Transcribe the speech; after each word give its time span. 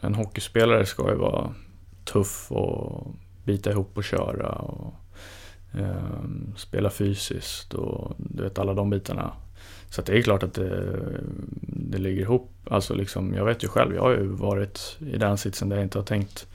en 0.00 0.14
hockeyspelare 0.14 0.86
ska 0.86 1.10
ju 1.10 1.16
vara 1.16 1.54
tuff 2.04 2.52
och 2.52 3.14
bita 3.44 3.70
ihop 3.70 3.96
och 3.96 4.04
köra 4.04 4.48
och 4.48 4.94
eh, 5.78 6.24
spela 6.56 6.90
fysiskt 6.90 7.74
och 7.74 8.14
du 8.18 8.42
vet 8.42 8.58
alla 8.58 8.74
de 8.74 8.90
bitarna. 8.90 9.32
Så 9.90 10.02
det 10.02 10.18
är 10.18 10.22
klart 10.22 10.42
att 10.42 10.54
det, 10.54 11.20
det 11.62 11.98
ligger 11.98 12.22
ihop. 12.22 12.50
Alltså 12.70 12.94
liksom, 12.94 13.34
jag 13.34 13.44
vet 13.44 13.64
ju 13.64 13.68
själv, 13.68 13.94
jag 13.94 14.02
har 14.02 14.10
ju 14.10 14.26
varit 14.26 14.96
i 15.00 15.18
den 15.18 15.38
sitsen 15.38 15.68
där 15.68 15.76
jag 15.76 15.84
inte 15.84 15.98
har 15.98 16.04
tänkt, 16.04 16.46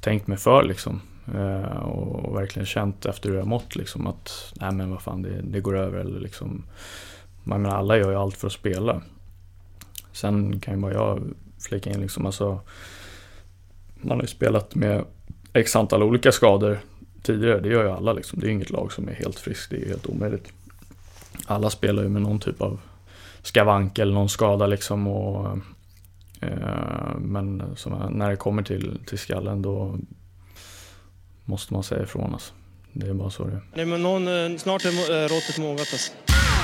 tänkt 0.00 0.26
mig 0.26 0.38
för 0.38 0.62
liksom. 0.62 1.00
Eh, 1.34 1.76
och, 1.76 2.24
och, 2.24 2.36
verkligen 2.36 2.66
känt 2.66 3.06
efter 3.06 3.28
hur 3.30 3.36
jag 3.36 3.46
mått 3.46 3.76
liksom 3.76 4.06
att, 4.06 4.52
nej 4.60 4.72
men 4.72 4.90
vad 4.90 5.02
fan 5.02 5.22
det, 5.22 5.40
det 5.42 5.60
går 5.60 5.76
över 5.76 5.98
eller 5.98 6.20
liksom. 6.20 6.64
Man 7.44 7.62
menar, 7.62 7.76
alla 7.76 7.98
gör 7.98 8.10
ju 8.10 8.16
allt 8.16 8.36
för 8.36 8.46
att 8.46 8.52
spela. 8.52 9.02
Sen 10.12 10.60
kan 10.60 10.74
ju 10.74 10.80
bara 10.80 10.92
jag 10.92 11.34
flika 11.66 11.90
in 11.90 12.00
liksom, 12.00 12.26
alltså. 12.26 12.60
Man 13.94 14.16
har 14.16 14.22
ju 14.22 14.28
spelat 14.28 14.74
med 14.74 15.04
x 15.52 15.76
antal 15.76 16.02
olika 16.02 16.32
skador 16.32 16.78
tidigare, 17.22 17.60
det 17.60 17.68
gör 17.68 17.84
ju 17.84 17.90
alla 17.90 18.12
liksom. 18.12 18.40
Det 18.40 18.46
är 18.46 18.50
inget 18.50 18.70
lag 18.70 18.92
som 18.92 19.08
är 19.08 19.12
helt 19.12 19.38
friskt, 19.38 19.70
det 19.70 19.76
är 19.76 19.80
ju 19.80 19.88
helt 19.88 20.06
omöjligt. 20.06 20.52
Alla 21.46 21.70
spelar 21.70 22.02
ju 22.02 22.08
med 22.08 22.22
någon 22.22 22.40
typ 22.40 22.62
av 22.62 22.80
skavank 23.42 23.98
eller 23.98 24.12
någon 24.12 24.28
skada 24.28 24.66
liksom 24.66 25.06
och 25.06 25.58
eh, 26.40 27.16
men 27.18 27.76
som, 27.76 27.92
när 28.12 28.30
det 28.30 28.36
kommer 28.36 28.62
till, 28.62 28.98
till 29.06 29.18
skallen 29.18 29.62
då 29.62 29.98
måste 31.44 31.74
man 31.74 31.82
säga 31.82 32.02
ifrån 32.02 32.32
alltså. 32.32 32.52
Det 32.92 33.06
är 33.06 33.14
bara 33.14 33.30
så 33.30 33.44
det 33.44 33.52
är. 33.52 33.62
Nej 33.74 33.86
men 33.86 34.02
någon, 34.02 34.28
eh, 34.28 34.58
snart 34.58 34.84
är 34.84 34.90
rådet 34.90 35.30
eh, 35.30 35.34
råttet 35.34 35.58
mogat 35.58 35.88
alltså. 35.92 36.12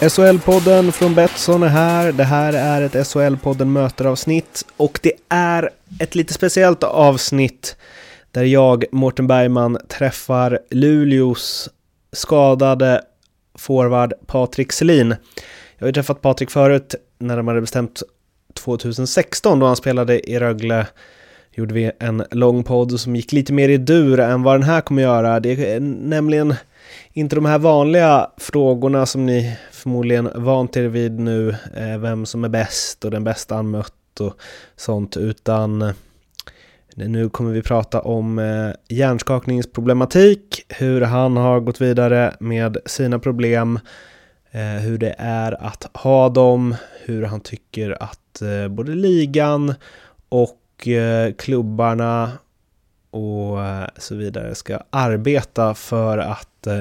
SHL-podden 0.00 0.90
från 0.90 1.14
Betsson 1.14 1.62
är 1.62 1.68
här. 1.68 2.12
Det 2.12 2.24
här 2.24 2.52
är 2.52 2.82
ett 2.82 2.94
SHL-podden 2.94 3.64
möter-avsnitt 3.64 4.64
och 4.76 5.00
det 5.02 5.12
är 5.28 5.70
ett 6.00 6.14
lite 6.14 6.34
speciellt 6.34 6.82
avsnitt 6.84 7.76
där 8.30 8.44
jag, 8.44 8.84
Mårten 8.92 9.26
Bergman, 9.26 9.78
träffar 9.88 10.58
Luleås 10.70 11.68
skadade 12.12 13.02
forward 13.54 14.14
Patrik 14.26 14.72
Selin. 14.72 15.08
Jag 15.78 15.80
har 15.80 15.86
ju 15.86 15.92
träffat 15.92 16.22
Patrik 16.22 16.50
förut, 16.50 16.94
närmare 17.18 17.60
bestämt 17.60 18.02
2016 18.54 19.58
då 19.58 19.66
han 19.66 19.76
spelade 19.76 20.30
i 20.30 20.38
Rögle 20.38 20.86
gjorde 21.52 21.74
vi 21.74 21.90
en 21.98 22.24
lång 22.30 22.64
podd 22.64 23.00
som 23.00 23.16
gick 23.16 23.32
lite 23.32 23.52
mer 23.52 23.68
i 23.68 23.76
dur 23.76 24.20
än 24.20 24.42
vad 24.42 24.54
den 24.54 24.62
här 24.68 24.80
kommer 24.80 25.02
göra. 25.02 25.40
Det 25.40 25.72
är 25.72 25.80
nämligen 25.80 26.54
inte 27.12 27.36
de 27.36 27.44
här 27.44 27.58
vanliga 27.58 28.30
frågorna 28.36 29.06
som 29.06 29.26
ni 29.26 29.56
förmodligen 29.72 30.30
vant 30.34 30.76
er 30.76 30.88
vid 30.88 31.20
nu, 31.20 31.48
eh, 31.76 31.98
vem 31.98 32.26
som 32.26 32.44
är 32.44 32.48
bäst 32.48 33.04
och 33.04 33.10
den 33.10 33.24
bästa 33.24 33.54
han 33.54 33.70
mött 33.70 34.20
och 34.20 34.34
sånt, 34.76 35.16
utan 35.16 35.82
eh, 35.82 35.92
nu 37.06 37.28
kommer 37.28 37.52
vi 37.52 37.62
prata 37.62 38.00
om 38.00 38.38
eh, 38.38 38.96
hjärnskakningsproblematik, 38.96 40.64
hur 40.68 41.00
han 41.00 41.36
har 41.36 41.60
gått 41.60 41.80
vidare 41.80 42.36
med 42.40 42.76
sina 42.86 43.18
problem, 43.18 43.80
eh, 44.50 44.60
hur 44.60 44.98
det 44.98 45.14
är 45.18 45.66
att 45.66 45.90
ha 45.94 46.28
dem, 46.28 46.76
hur 47.04 47.22
han 47.22 47.40
tycker 47.40 48.02
att 48.02 48.42
eh, 48.42 48.68
både 48.68 48.94
ligan 48.94 49.74
och 50.28 50.54
klubbarna 51.38 52.32
och 53.10 53.64
eh, 53.64 53.88
så 53.96 54.14
vidare 54.14 54.54
ska 54.54 54.80
arbeta 54.90 55.74
för 55.74 56.18
att 56.18 56.66
eh, 56.66 56.80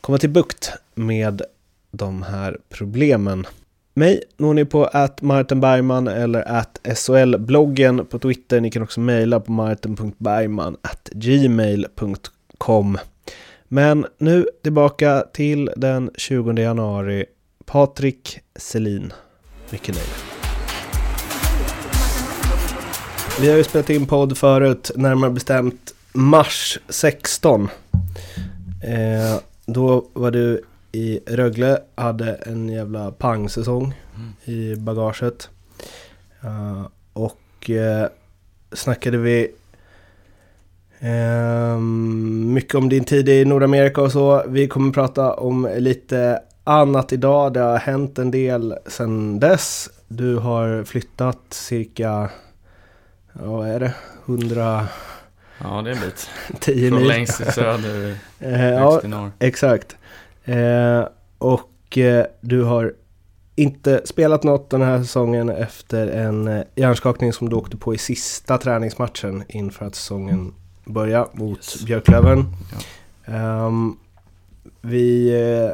komma 0.00 0.18
till 0.18 0.30
bukt 0.30 0.72
med 0.94 1.42
de 1.90 2.22
här 2.22 2.58
problemen. 2.68 3.46
Mig 3.94 4.22
når 4.36 4.54
ni 4.54 4.64
på 4.64 4.84
att 4.84 5.22
Martin 5.22 5.60
Bergman 5.60 6.08
eller 6.08 6.42
att 6.48 6.80
SHL-bloggen 6.84 8.04
på 8.04 8.18
Twitter. 8.18 8.60
Ni 8.60 8.70
kan 8.70 8.82
också 8.82 9.00
mejla 9.00 9.40
på 9.40 9.52
martin.bergman 9.52 10.76
gmail.com. 11.12 12.98
Men 13.68 14.06
nu 14.18 14.46
tillbaka 14.62 15.24
till 15.32 15.70
den 15.76 16.10
20 16.14 16.52
januari. 16.52 17.24
Patrik 17.64 18.40
Selin. 18.56 19.12
Mycket 19.70 19.94
nöjd. 19.94 20.37
Vi 23.40 23.48
har 23.48 23.56
ju 23.56 23.64
spelat 23.64 23.90
in 23.90 24.06
podd 24.06 24.38
förut, 24.38 24.90
närmare 24.94 25.30
bestämt 25.30 25.94
mars 26.12 26.78
16. 26.88 27.68
Eh, 28.82 29.40
då 29.66 30.04
var 30.12 30.30
du 30.30 30.62
i 30.92 31.20
Rögle, 31.26 31.78
hade 31.94 32.34
en 32.34 32.68
jävla 32.68 33.10
pangsäsong 33.10 33.94
mm. 34.16 34.58
i 34.58 34.76
bagaget. 34.76 35.50
Uh, 36.44 36.86
och 37.12 37.70
eh, 37.70 38.08
snackade 38.72 39.18
vi 39.18 39.50
eh, 40.98 41.78
mycket 42.52 42.74
om 42.74 42.88
din 42.88 43.04
tid 43.04 43.28
i 43.28 43.44
Nordamerika 43.44 44.02
och 44.02 44.12
så. 44.12 44.44
Vi 44.48 44.68
kommer 44.68 44.92
prata 44.92 45.34
om 45.34 45.68
lite 45.76 46.42
annat 46.64 47.12
idag. 47.12 47.52
Det 47.52 47.60
har 47.60 47.78
hänt 47.78 48.18
en 48.18 48.30
del 48.30 48.74
sedan 48.86 49.40
dess. 49.40 49.90
Du 50.08 50.36
har 50.36 50.84
flyttat 50.84 51.38
cirka, 51.50 52.30
ja, 53.38 53.44
vad 53.44 53.68
är 53.68 53.80
det, 53.80 53.94
100 54.26 54.88
Ja, 55.62 55.82
det 55.82 55.90
är 55.90 55.94
en 55.94 56.00
bit. 56.00 56.30
10 56.60 56.90
Från 56.90 57.04
längst 57.04 57.40
i 57.40 57.44
söder, 57.44 58.18
ja, 58.38 59.00
i 59.04 59.08
norr. 59.08 59.30
Exakt. 59.38 59.96
Eh, 60.44 61.08
och 61.38 61.98
eh, 61.98 62.26
du 62.40 62.62
har 62.62 62.92
inte 63.54 64.02
spelat 64.04 64.42
något 64.42 64.70
den 64.70 64.82
här 64.82 64.98
säsongen 64.98 65.48
efter 65.48 66.06
en 66.06 66.48
eh, 66.48 66.62
hjärnskakning 66.74 67.32
som 67.32 67.48
du 67.48 67.56
åkte 67.56 67.76
på 67.76 67.94
i 67.94 67.98
sista 67.98 68.58
träningsmatchen 68.58 69.44
inför 69.48 69.86
att 69.86 69.94
säsongen 69.94 70.54
började 70.84 71.28
mot 71.32 71.58
yes. 71.58 71.84
Björklöven. 71.84 72.44
Ja. 73.26 73.66
Um, 73.66 73.98
vi 74.80 75.34
eh, 75.34 75.70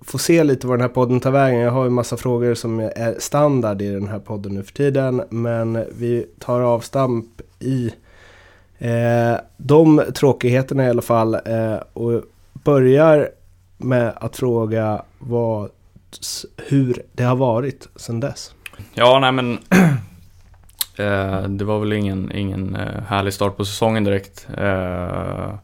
får 0.00 0.18
se 0.18 0.44
lite 0.44 0.66
vad 0.66 0.78
den 0.78 0.82
här 0.82 0.94
podden 0.94 1.20
tar 1.20 1.30
vägen. 1.30 1.60
Jag 1.60 1.70
har 1.70 1.84
ju 1.84 1.90
massa 1.90 2.16
frågor 2.16 2.54
som 2.54 2.80
är 2.80 3.18
standard 3.18 3.82
i 3.82 3.88
den 3.92 4.08
här 4.08 4.18
podden 4.18 4.54
nu 4.54 4.62
för 4.62 4.72
tiden. 4.72 5.22
Men 5.30 5.84
vi 5.98 6.26
tar 6.38 6.60
avstamp 6.60 7.26
i 7.58 7.92
eh, 8.78 9.40
de 9.56 10.02
tråkigheterna 10.14 10.86
i 10.86 10.90
alla 10.90 11.02
fall. 11.02 11.34
Eh, 11.34 11.76
och 11.92 12.22
börjar 12.52 13.28
med 13.76 14.12
att 14.16 14.36
fråga 14.36 15.02
vad, 15.18 15.70
hur 16.68 17.02
det 17.12 17.24
har 17.24 17.36
varit 17.36 17.88
sedan 17.96 18.20
dess. 18.20 18.54
Ja, 18.94 19.18
nej 19.18 19.32
men 19.32 19.52
eh, 20.96 21.42
det 21.42 21.64
var 21.64 21.78
väl 21.78 21.92
ingen, 21.92 22.32
ingen 22.32 22.76
eh, 22.76 23.02
härlig 23.02 23.34
start 23.34 23.56
på 23.56 23.64
säsongen 23.64 24.04
direkt. 24.04 24.46
Eh, 24.56 25.54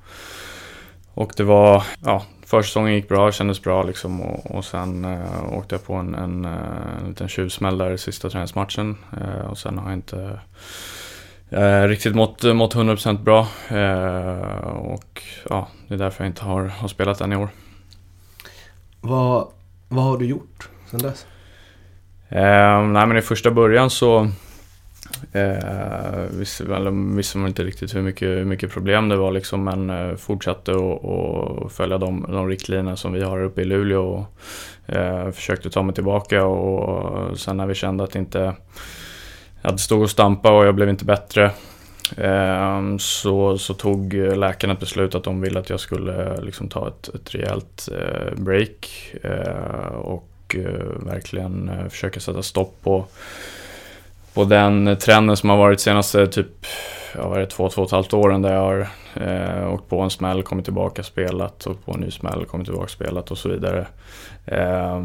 och 1.15 1.33
det 1.37 1.43
var, 1.43 1.85
ja, 2.05 2.23
försäsongen 2.48 2.94
gick 2.94 3.09
bra, 3.09 3.32
kändes 3.32 3.62
bra 3.62 3.82
liksom 3.82 4.20
och, 4.20 4.50
och 4.50 4.64
sen 4.64 5.04
eh, 5.04 5.53
åkte 5.53 5.75
jag 5.75 5.84
på 5.84 5.94
en, 5.94 6.14
en, 6.14 6.44
eh, 6.44 6.98
en 7.00 7.09
liten 7.09 7.28
tjuvsmäll 7.28 7.78
där 7.78 7.91
i 7.91 7.98
sista 7.98 8.31
träningsmatchen 8.31 8.97
eh, 9.20 9.50
och 9.50 9.59
sen 9.59 9.78
har 9.78 9.91
jag 9.91 9.98
inte 9.98 10.41
eh, 11.50 11.83
riktigt 11.83 12.15
mått, 12.15 12.42
mått 12.42 12.74
100% 12.74 13.18
bra 13.18 13.41
och 14.74 15.22
ja, 15.48 15.68
det 15.89 15.95
är 15.95 15.98
därför 15.98 16.24
jag 16.24 16.30
inte 16.30 16.45
har, 16.45 16.65
har 16.65 16.89
spelat 16.89 17.21
än 17.21 17.33
i 17.33 17.36
år. 17.36 17.48
Vad, 19.01 19.48
vad 19.89 20.04
har 20.04 20.18
du 20.18 20.27
gjort 20.27 20.68
sedan 20.91 21.01
dess? 21.01 21.27
Eh, 22.28 22.83
nej 22.83 23.06
men 23.06 23.16
i 23.16 23.22
första 23.22 23.51
början 23.51 23.91
så 23.91 24.30
eh, 25.32 26.38
visste, 26.38 26.65
väl, 26.65 26.88
visste 27.16 27.38
man 27.38 27.48
inte 27.48 27.65
riktigt 27.65 27.94
hur 27.94 28.03
mycket, 28.03 28.28
hur 28.28 28.44
mycket 28.44 28.70
problem 28.70 29.09
det 29.09 29.16
var 29.16 29.32
liksom 29.32 29.65
men 29.65 29.91
eh, 29.91 30.16
fortsatte 30.16 30.72
att 30.72 31.72
följa 31.72 31.98
de, 31.98 32.26
de 32.28 32.48
riktlinjer 32.48 32.97
som 32.97 33.12
vi 33.12 33.22
har 33.22 33.42
uppe 33.42 33.60
i 33.60 33.65
Luleå 33.65 34.03
och 34.03 34.94
eh, 34.94 35.30
försökte 35.30 35.70
ta 35.70 35.82
mig 35.82 35.94
tillbaka 35.94 36.44
och 36.44 37.38
sen 37.38 37.56
när 37.56 37.66
vi 37.66 37.74
kände 37.74 38.04
att 38.04 38.15
inte 38.15 38.54
att 39.62 39.72
det 39.72 39.82
stod 39.82 40.03
och 40.03 40.10
stampa 40.10 40.53
och 40.53 40.66
jag 40.66 40.74
blev 40.74 40.88
inte 40.88 41.04
bättre 41.04 41.50
eh, 42.16 42.97
så, 42.98 43.59
så 43.59 43.74
tog 43.74 44.15
läkarna 44.15 44.72
ett 44.72 44.80
beslut 44.80 45.15
att 45.15 45.24
de 45.24 45.41
ville 45.41 45.60
att 45.60 45.70
jag 45.70 45.80
skulle 45.80 46.32
eh, 46.32 46.42
liksom 46.42 46.68
ta 46.68 46.88
ett, 46.88 47.09
ett 47.15 47.34
rejält 47.34 47.88
eh, 47.92 48.34
break 48.36 48.88
och 49.94 50.24
verkligen 50.97 51.70
försöka 51.91 52.20
sätta 52.20 52.42
stopp 52.42 52.74
på 52.82 53.06
på 54.34 54.45
den 54.45 54.97
trenden 55.01 55.36
som 55.36 55.51
har 55.51 55.57
varit 55.57 55.80
senaste 55.80 56.27
typ, 56.27 56.66
ja, 57.15 57.28
vad 57.28 57.36
är 57.36 57.41
det, 57.41 57.47
två, 57.47 57.69
två 57.69 57.83
och 57.83 57.89
ett 57.89 57.92
halvt 57.92 58.15
åren 58.15 58.42
där 58.42 58.54
jag 58.54 58.60
har 58.60 58.89
eh, 59.15 59.72
åkt 59.75 59.89
på 59.89 60.01
en 60.01 60.10
smäll, 60.10 60.42
kommit 60.42 60.65
tillbaka, 60.65 61.03
spelat, 61.03 61.66
åkt 61.66 61.86
på 61.86 61.92
en 61.92 62.01
ny 62.01 62.10
smäll, 62.10 62.45
kommit 62.45 62.66
tillbaka, 62.66 62.89
spelat 62.89 63.30
och 63.30 63.39
så 63.39 63.48
vidare. 63.48 63.86
Eh, 64.47 65.03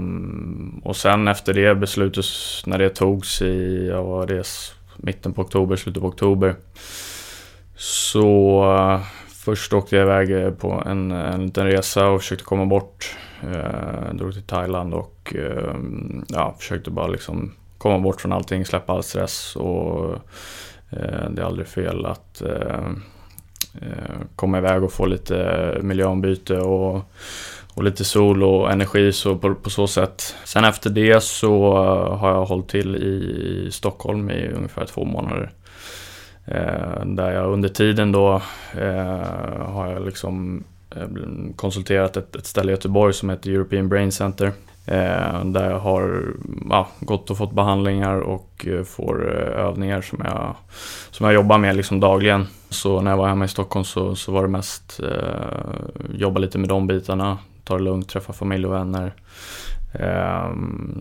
och 0.84 0.96
sen 0.96 1.28
efter 1.28 1.54
det 1.54 1.76
beslutet, 1.76 2.26
när 2.66 2.78
det 2.78 2.90
togs 2.90 3.42
i, 3.42 3.88
ja, 3.92 4.02
vad 4.02 4.28
det, 4.28 4.48
mitten 4.98 5.34
på 5.34 5.42
oktober, 5.42 5.76
slutet 5.76 6.02
på 6.02 6.08
oktober. 6.08 6.56
Så 7.76 8.64
eh, 8.76 9.02
först 9.46 9.74
åkte 9.74 9.96
jag 9.96 10.04
iväg 10.04 10.46
eh, 10.46 10.52
på 10.52 10.84
en, 10.86 11.12
en 11.12 11.46
liten 11.46 11.66
resa 11.66 12.08
och 12.08 12.22
försökte 12.22 12.46
komma 12.46 12.66
bort. 12.66 13.16
Eh, 13.42 14.14
drog 14.14 14.34
till 14.34 14.44
Thailand 14.44 14.94
och 14.94 15.36
eh, 15.36 15.76
ja, 16.28 16.56
försökte 16.60 16.92
bara 16.92 17.08
liksom 17.08 17.52
komma 17.84 18.00
bort 18.00 18.22
från 18.22 18.32
allting, 18.32 18.66
släppa 18.66 18.94
all 18.94 19.04
stress 19.04 19.56
och 19.56 20.14
eh, 20.90 21.30
det 21.30 21.42
är 21.42 21.46
aldrig 21.46 21.68
fel 21.68 22.06
att 22.06 22.42
eh, 22.42 22.88
eh, 23.82 24.16
komma 24.36 24.58
iväg 24.58 24.84
och 24.84 24.92
få 24.92 25.06
lite 25.06 25.78
miljöombyte 25.82 26.58
och, 26.58 27.02
och 27.74 27.84
lite 27.84 28.04
sol 28.04 28.44
och 28.44 28.72
energi 28.72 29.12
så 29.12 29.38
på, 29.38 29.56
på, 29.56 29.70
så 29.70 29.88
sätt. 29.88 30.36
Sen 30.44 30.66
efter 30.66 30.90
det 30.90 31.24
så 31.24 31.74
har 32.08 32.30
jag 32.30 32.46
hållit 32.46 32.68
till 32.68 32.96
i 32.96 33.68
Stockholm 33.72 34.30
i 34.32 34.48
ungefär 34.48 34.86
två 34.86 35.06
månader. 35.06 35.52
Eh, 36.46 37.06
där 37.06 37.32
jag 37.32 37.54
under 37.54 37.70
tiden 37.70 38.12
då 38.12 38.42
eh, 38.74 39.28
har 39.60 39.88
jag 39.88 40.06
liksom 40.06 40.64
konsulterat 41.56 42.18
ett, 42.18 42.36
ett 42.36 42.46
ställe 42.46 42.72
i 42.72 42.76
Göteborg 42.76 43.14
som 43.14 43.30
heter 43.30 43.52
European 43.52 43.90
Brain 43.90 44.12
Center. 44.12 44.52
Eh, 44.86 45.46
där 45.46 45.70
jag 45.70 45.80
har 45.80 46.34
ja, 46.70 46.88
gått 47.00 47.30
och 47.30 47.38
fått 47.38 47.52
behandlingar 47.52 48.20
och 48.20 48.68
eh, 48.68 48.84
får 48.84 49.36
eh, 49.36 49.66
övningar 49.66 50.02
som 50.02 50.20
jag, 50.24 50.56
som 51.12 51.26
jag 51.26 51.34
jobbar 51.34 51.58
med 51.58 51.76
liksom 51.76 52.00
dagligen. 52.00 52.48
Så 52.70 53.02
när 53.02 53.12
jag 53.12 53.18
var 53.18 53.28
hemma 53.28 53.46
i 53.46 53.48
Stockholm 53.48 53.84
så, 53.86 54.16
så 54.16 54.32
var 54.32 54.42
det 54.42 54.48
mest 54.48 55.00
eh, 55.04 56.16
jobba 56.16 56.40
lite 56.40 56.58
med 56.58 56.70
de 56.70 56.88
bitarna. 56.88 57.38
Ta 57.64 57.78
det 57.78 57.84
lugnt, 57.84 58.10
träffa 58.10 58.34
familj 58.34 58.66
och 58.66 58.74
vänner. 58.74 59.14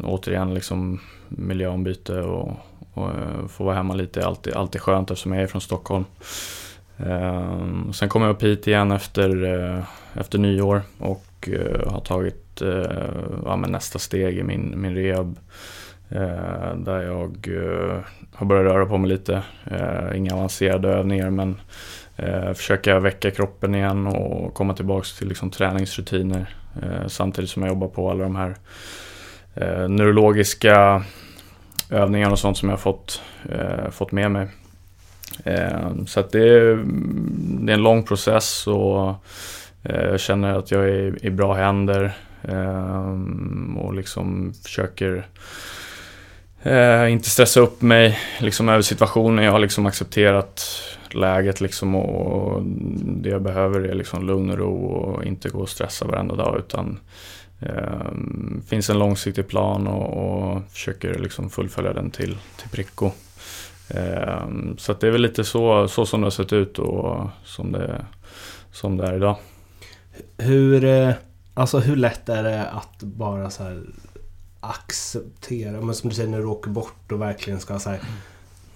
återigen 0.04 0.54
liksom 0.54 1.00
miljöombyte 1.28 2.20
och, 2.20 2.52
och 2.94 3.08
eh, 3.08 3.46
få 3.48 3.64
vara 3.64 3.76
hemma 3.76 3.94
lite 3.94 4.20
är 4.20 4.24
alltid, 4.24 4.54
alltid 4.54 4.80
skönt 4.80 5.10
eftersom 5.10 5.32
jag 5.32 5.42
är 5.42 5.46
från 5.46 5.60
Stockholm. 5.60 6.04
Eh, 6.96 7.90
sen 7.92 8.08
kom 8.08 8.22
jag 8.22 8.30
upp 8.30 8.42
hit 8.42 8.66
igen 8.66 8.90
efter, 8.90 9.84
efter 10.14 10.38
nyår 10.38 10.82
och 10.98 11.48
har 11.86 12.00
tagit 12.00 12.41
Eh, 12.60 13.10
ja, 13.44 13.56
men 13.56 13.72
nästa 13.72 13.98
steg 13.98 14.38
i 14.38 14.42
min, 14.42 14.74
min 14.76 14.94
rehab. 14.94 15.38
Eh, 16.08 16.76
där 16.76 17.00
jag 17.00 17.48
eh, 17.48 17.98
har 18.34 18.46
börjat 18.46 18.72
röra 18.72 18.86
på 18.86 18.98
mig 18.98 19.10
lite. 19.10 19.42
inga 20.14 20.34
avancerade 20.34 20.88
övningar 20.88 21.30
men 21.30 21.60
försöka 22.54 23.00
väcka 23.00 23.30
kroppen 23.30 23.74
igen 23.74 24.06
och 24.06 24.54
komma 24.54 24.74
tillbaka 24.74 25.06
till 25.18 25.28
liksom, 25.28 25.50
träningsrutiner. 25.50 26.54
samtidigt 27.06 27.50
som 27.50 27.62
jag 27.62 27.68
jobbar 27.68 27.88
på 27.88 28.10
alla 28.10 28.22
de 28.22 28.36
här 28.36 28.56
neurologiska 29.88 31.04
övningar 31.92 32.30
och 32.30 32.38
sånt 32.38 32.56
som 32.56 32.68
jag 32.68 32.80
fått, 32.80 33.22
eh, 33.50 33.90
fått 33.90 34.12
med 34.12 34.30
mig. 34.30 34.48
Eh, 35.44 36.04
så 36.06 36.20
att 36.20 36.30
det 36.30 36.48
är, 36.48 36.84
det 37.64 37.72
är 37.72 37.74
en 37.74 37.82
lång 37.82 38.02
process 38.02 38.66
och 38.66 39.08
eh, 39.82 40.04
jag 40.04 40.20
känner 40.20 40.58
att 40.58 40.70
jag 40.70 40.88
är 40.88 41.24
i 41.26 41.30
bra 41.30 41.54
händer 41.54 42.16
Ehm, 42.42 43.76
och 43.78 43.94
liksom 43.94 44.54
försöker 44.62 45.26
eh, 46.62 47.12
inte 47.12 47.30
stressa 47.30 47.60
upp 47.60 47.82
mig 47.82 48.18
liksom 48.40 48.68
över 48.68 48.82
situationen. 48.82 49.44
Jag 49.44 49.52
har 49.52 49.58
liksom 49.58 49.86
accepterat 49.86 50.64
läget 51.10 51.60
liksom 51.60 51.94
och 51.94 52.62
det 53.04 53.28
jag 53.28 53.42
behöver 53.42 53.80
är 53.80 53.94
liksom 53.94 54.26
lugn 54.26 54.50
och 54.50 54.58
ro 54.58 54.84
och 54.84 55.24
inte 55.24 55.48
gå 55.48 55.58
och 55.58 55.68
stressa 55.68 56.04
varenda 56.04 56.34
dag 56.34 56.58
utan 56.58 56.98
Eh, 57.66 58.12
finns 58.66 58.90
en 58.90 58.98
långsiktig 58.98 59.48
plan 59.48 59.86
och, 59.86 60.16
och 60.16 60.62
försöker 60.70 61.18
liksom 61.18 61.50
fullfölja 61.50 61.92
den 61.92 62.10
till, 62.10 62.36
till 62.56 62.68
pricko. 62.68 63.10
Eh, 63.88 64.46
så 64.76 64.92
det 64.92 65.06
är 65.06 65.10
väl 65.10 65.22
lite 65.22 65.44
så, 65.44 65.88
så 65.88 66.06
som 66.06 66.20
det 66.20 66.26
har 66.26 66.30
sett 66.30 66.52
ut 66.52 66.78
och 66.78 67.28
som 67.44 67.72
det, 67.72 68.06
som 68.72 68.96
det 68.96 69.06
är 69.06 69.16
idag. 69.16 69.36
Hur, 70.38 70.84
eh, 70.84 71.12
alltså 71.54 71.78
hur 71.78 71.96
lätt 71.96 72.28
är 72.28 72.42
det 72.42 72.68
att 72.68 73.02
bara 73.02 73.50
så 73.50 73.62
här 73.62 73.82
acceptera, 74.60 75.80
men 75.80 75.94
som 75.94 76.10
du 76.10 76.16
säger 76.16 76.30
när 76.30 76.38
du 76.38 76.44
åker 76.44 76.70
bort 76.70 77.12
och 77.12 77.20
verkligen 77.20 77.60
ska 77.60 77.78
så 77.78 77.90
här, 77.90 78.00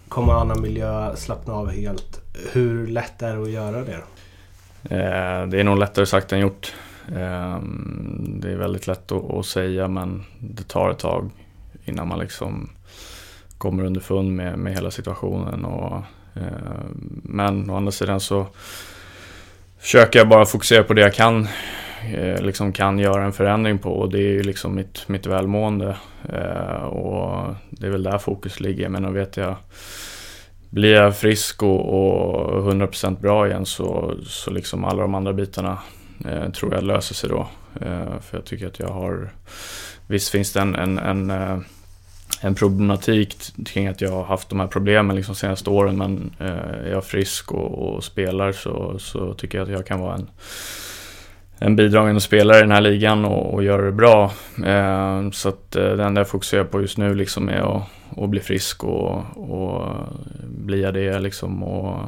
komma 0.08 0.32
i 0.32 0.36
annan 0.36 0.62
miljö, 0.62 1.16
slappna 1.16 1.54
av 1.54 1.70
helt. 1.70 2.20
Hur 2.52 2.86
lätt 2.86 3.22
är 3.22 3.36
det 3.36 3.42
att 3.42 3.50
göra 3.50 3.84
det? 3.84 4.02
Eh, 4.82 5.46
det 5.46 5.60
är 5.60 5.64
nog 5.64 5.78
lättare 5.78 6.06
sagt 6.06 6.32
än 6.32 6.40
gjort. 6.40 6.74
Eh, 7.08 7.58
det 8.18 8.52
är 8.52 8.56
väldigt 8.56 8.86
lätt 8.86 9.12
att 9.12 9.46
säga 9.46 9.88
men 9.88 10.24
det 10.38 10.68
tar 10.68 10.90
ett 10.90 10.98
tag 10.98 11.30
innan 11.84 12.08
man 12.08 12.18
liksom 12.18 12.70
kommer 13.58 13.84
underfund 13.84 14.32
med, 14.32 14.58
med 14.58 14.74
hela 14.74 14.90
situationen. 14.90 15.64
Och, 15.64 15.96
eh, 16.34 16.80
men 17.22 17.70
å 17.70 17.76
andra 17.76 17.92
sidan 17.92 18.20
så 18.20 18.46
försöker 19.78 20.18
jag 20.18 20.28
bara 20.28 20.46
fokusera 20.46 20.82
på 20.82 20.94
det 20.94 21.00
jag 21.00 21.14
kan, 21.14 21.48
Eh, 22.14 22.42
liksom 22.42 22.72
kan 22.72 22.98
göra 22.98 23.24
en 23.24 23.32
förändring 23.32 23.78
på 23.78 23.90
och 23.90 24.10
det 24.10 24.18
är 24.18 24.32
ju 24.32 24.42
liksom 24.42 24.74
mitt, 24.74 25.08
mitt 25.08 25.26
välmående. 25.26 25.96
Eh, 26.32 26.82
och 26.82 27.54
det 27.70 27.86
är 27.86 27.90
väl 27.90 28.02
där 28.02 28.18
fokus 28.18 28.60
ligger 28.60 28.88
men 28.88 29.02
då 29.02 29.10
vet 29.10 29.36
jag 29.36 29.56
blir 30.70 30.94
jag 30.94 31.16
frisk 31.16 31.62
och, 31.62 31.80
och 31.80 32.72
100% 32.72 33.20
bra 33.20 33.48
igen 33.48 33.66
så, 33.66 34.16
så 34.26 34.50
liksom 34.50 34.84
alla 34.84 35.02
de 35.02 35.14
andra 35.14 35.32
bitarna 35.32 35.78
eh, 36.24 36.50
tror 36.50 36.74
jag 36.74 36.84
löser 36.84 37.14
sig 37.14 37.30
då. 37.30 37.48
Eh, 37.80 38.20
för 38.20 38.36
jag 38.36 38.44
tycker 38.44 38.66
att 38.66 38.78
jag 38.78 38.88
har, 38.88 39.30
visst 40.06 40.28
finns 40.28 40.52
det 40.52 40.60
en, 40.60 40.74
en, 40.74 40.98
en, 40.98 41.30
eh, 41.30 41.58
en 42.40 42.54
problematik 42.54 43.36
kring 43.66 43.86
att 43.86 44.00
jag 44.00 44.10
har 44.10 44.24
haft 44.24 44.48
de 44.48 44.60
här 44.60 44.66
problemen 44.66 45.16
liksom 45.16 45.34
senaste 45.34 45.70
åren 45.70 45.98
men 45.98 46.34
eh, 46.38 46.86
är 46.86 46.90
jag 46.90 47.04
frisk 47.04 47.52
och, 47.52 47.94
och, 47.94 48.04
spelar 48.04 48.52
så, 48.52 48.98
så 48.98 49.34
tycker 49.34 49.58
jag 49.58 49.64
att 49.64 49.72
jag 49.72 49.86
kan 49.86 50.00
vara 50.00 50.14
en 50.14 50.28
en 51.58 51.76
bidragande 51.76 52.20
spelare 52.20 52.58
i 52.58 52.60
den 52.60 52.70
här 52.70 52.80
ligan 52.80 53.24
och, 53.24 53.54
och 53.54 53.64
göra 53.64 53.82
det 53.82 53.92
bra. 53.92 54.32
Eh, 54.64 55.30
så 55.30 55.48
att 55.48 55.76
eh, 55.76 55.88
det 55.88 56.04
enda 56.04 56.20
jag 56.20 56.28
fokuserar 56.28 56.64
på 56.64 56.80
just 56.80 56.98
nu 56.98 57.14
liksom 57.14 57.48
är 57.48 57.76
att, 57.76 57.82
att 58.18 58.30
bli 58.30 58.40
frisk 58.40 58.84
och, 58.84 59.22
och 59.36 59.90
bli 60.46 60.82
det 60.82 61.18
liksom 61.18 61.62
och 61.62 62.00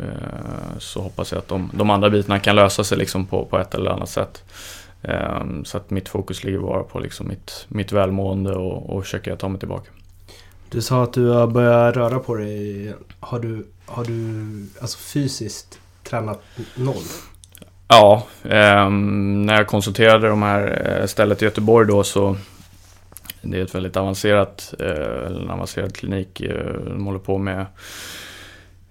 Eh, 0.00 0.78
så 0.78 1.00
hoppas 1.00 1.32
jag 1.32 1.38
att 1.38 1.48
de, 1.48 1.70
de 1.74 1.90
andra 1.90 2.10
bitarna 2.10 2.38
kan 2.38 2.56
lösa 2.56 2.84
sig 2.84 2.98
liksom 2.98 3.26
på, 3.26 3.44
på 3.44 3.58
ett 3.58 3.74
eller 3.74 3.90
annat 3.90 4.08
sätt. 4.08 4.44
Eh, 5.02 5.44
så 5.64 5.76
att 5.76 5.90
mitt 5.90 6.08
fokus 6.08 6.44
ligger 6.44 6.58
bara 6.58 6.82
på 6.82 6.98
liksom 6.98 7.28
mitt, 7.28 7.66
mitt 7.68 7.92
välmående 7.92 8.54
och, 8.54 8.90
och 8.90 9.02
försöka 9.02 9.36
ta 9.36 9.48
mig 9.48 9.58
tillbaka. 9.58 9.90
Du 10.70 10.82
sa 10.82 11.02
att 11.02 11.12
du 11.12 11.28
har 11.28 11.46
börjat 11.46 11.96
röra 11.96 12.18
på 12.18 12.34
dig. 12.34 12.94
Har 13.20 13.40
du, 13.40 13.66
har 13.86 14.04
du 14.04 14.66
alltså 14.80 14.98
fysiskt 14.98 15.78
tränat 16.02 16.42
noll? 16.74 17.04
Ja, 17.88 18.26
eh, 18.42 18.90
när 18.90 19.54
jag 19.54 19.66
konsulterade 19.66 20.28
de 20.28 20.42
här 20.42 20.90
eh, 21.00 21.06
stället 21.06 21.42
i 21.42 21.44
Göteborg 21.44 21.88
då 21.88 22.04
så 22.04 22.36
det 23.42 23.58
är 23.58 23.62
ett 23.62 23.74
väldigt 23.74 23.96
avancerat, 23.96 24.74
eh, 24.80 25.26
en 25.26 25.50
avancerad 25.50 25.96
klinik. 25.96 26.40
Eh, 26.40 26.72
de 26.86 27.06
håller 27.06 27.18
på 27.18 27.38
med 27.38 27.66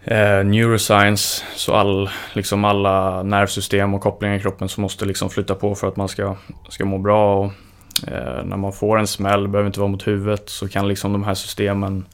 eh, 0.03 0.43
neuroscience, 0.45 1.43
så 1.55 1.73
all, 1.73 2.09
liksom 2.33 2.65
alla 2.65 3.23
nervsystem 3.23 3.93
och 3.93 4.01
kopplingar 4.01 4.35
i 4.35 4.39
kroppen 4.39 4.69
som 4.69 4.81
måste 4.81 5.05
liksom 5.05 5.29
flytta 5.29 5.55
på 5.55 5.75
för 5.75 5.87
att 5.87 5.95
man 5.95 6.07
ska, 6.07 6.35
ska 6.69 6.85
må 6.85 6.97
bra. 6.97 7.39
Och, 7.39 7.51
eh, 8.07 8.45
när 8.45 8.57
man 8.57 8.73
får 8.73 8.99
en 8.99 9.07
smäll, 9.07 9.47
behöver 9.47 9.67
inte 9.67 9.79
vara 9.79 9.91
mot 9.91 10.07
huvudet, 10.07 10.49
så 10.49 10.67
kan 10.67 10.87
liksom 10.87 11.13
de 11.13 11.23
här 11.23 11.33
systemen 11.33 12.05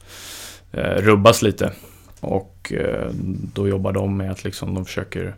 eh, 0.72 0.96
rubbas 0.96 1.42
lite. 1.42 1.72
Och 2.20 2.72
eh, 2.76 3.10
då 3.54 3.68
jobbar 3.68 3.92
de 3.92 4.16
med 4.16 4.30
att 4.30 4.44
liksom 4.44 4.74
de 4.74 4.84
försöker 4.84 5.34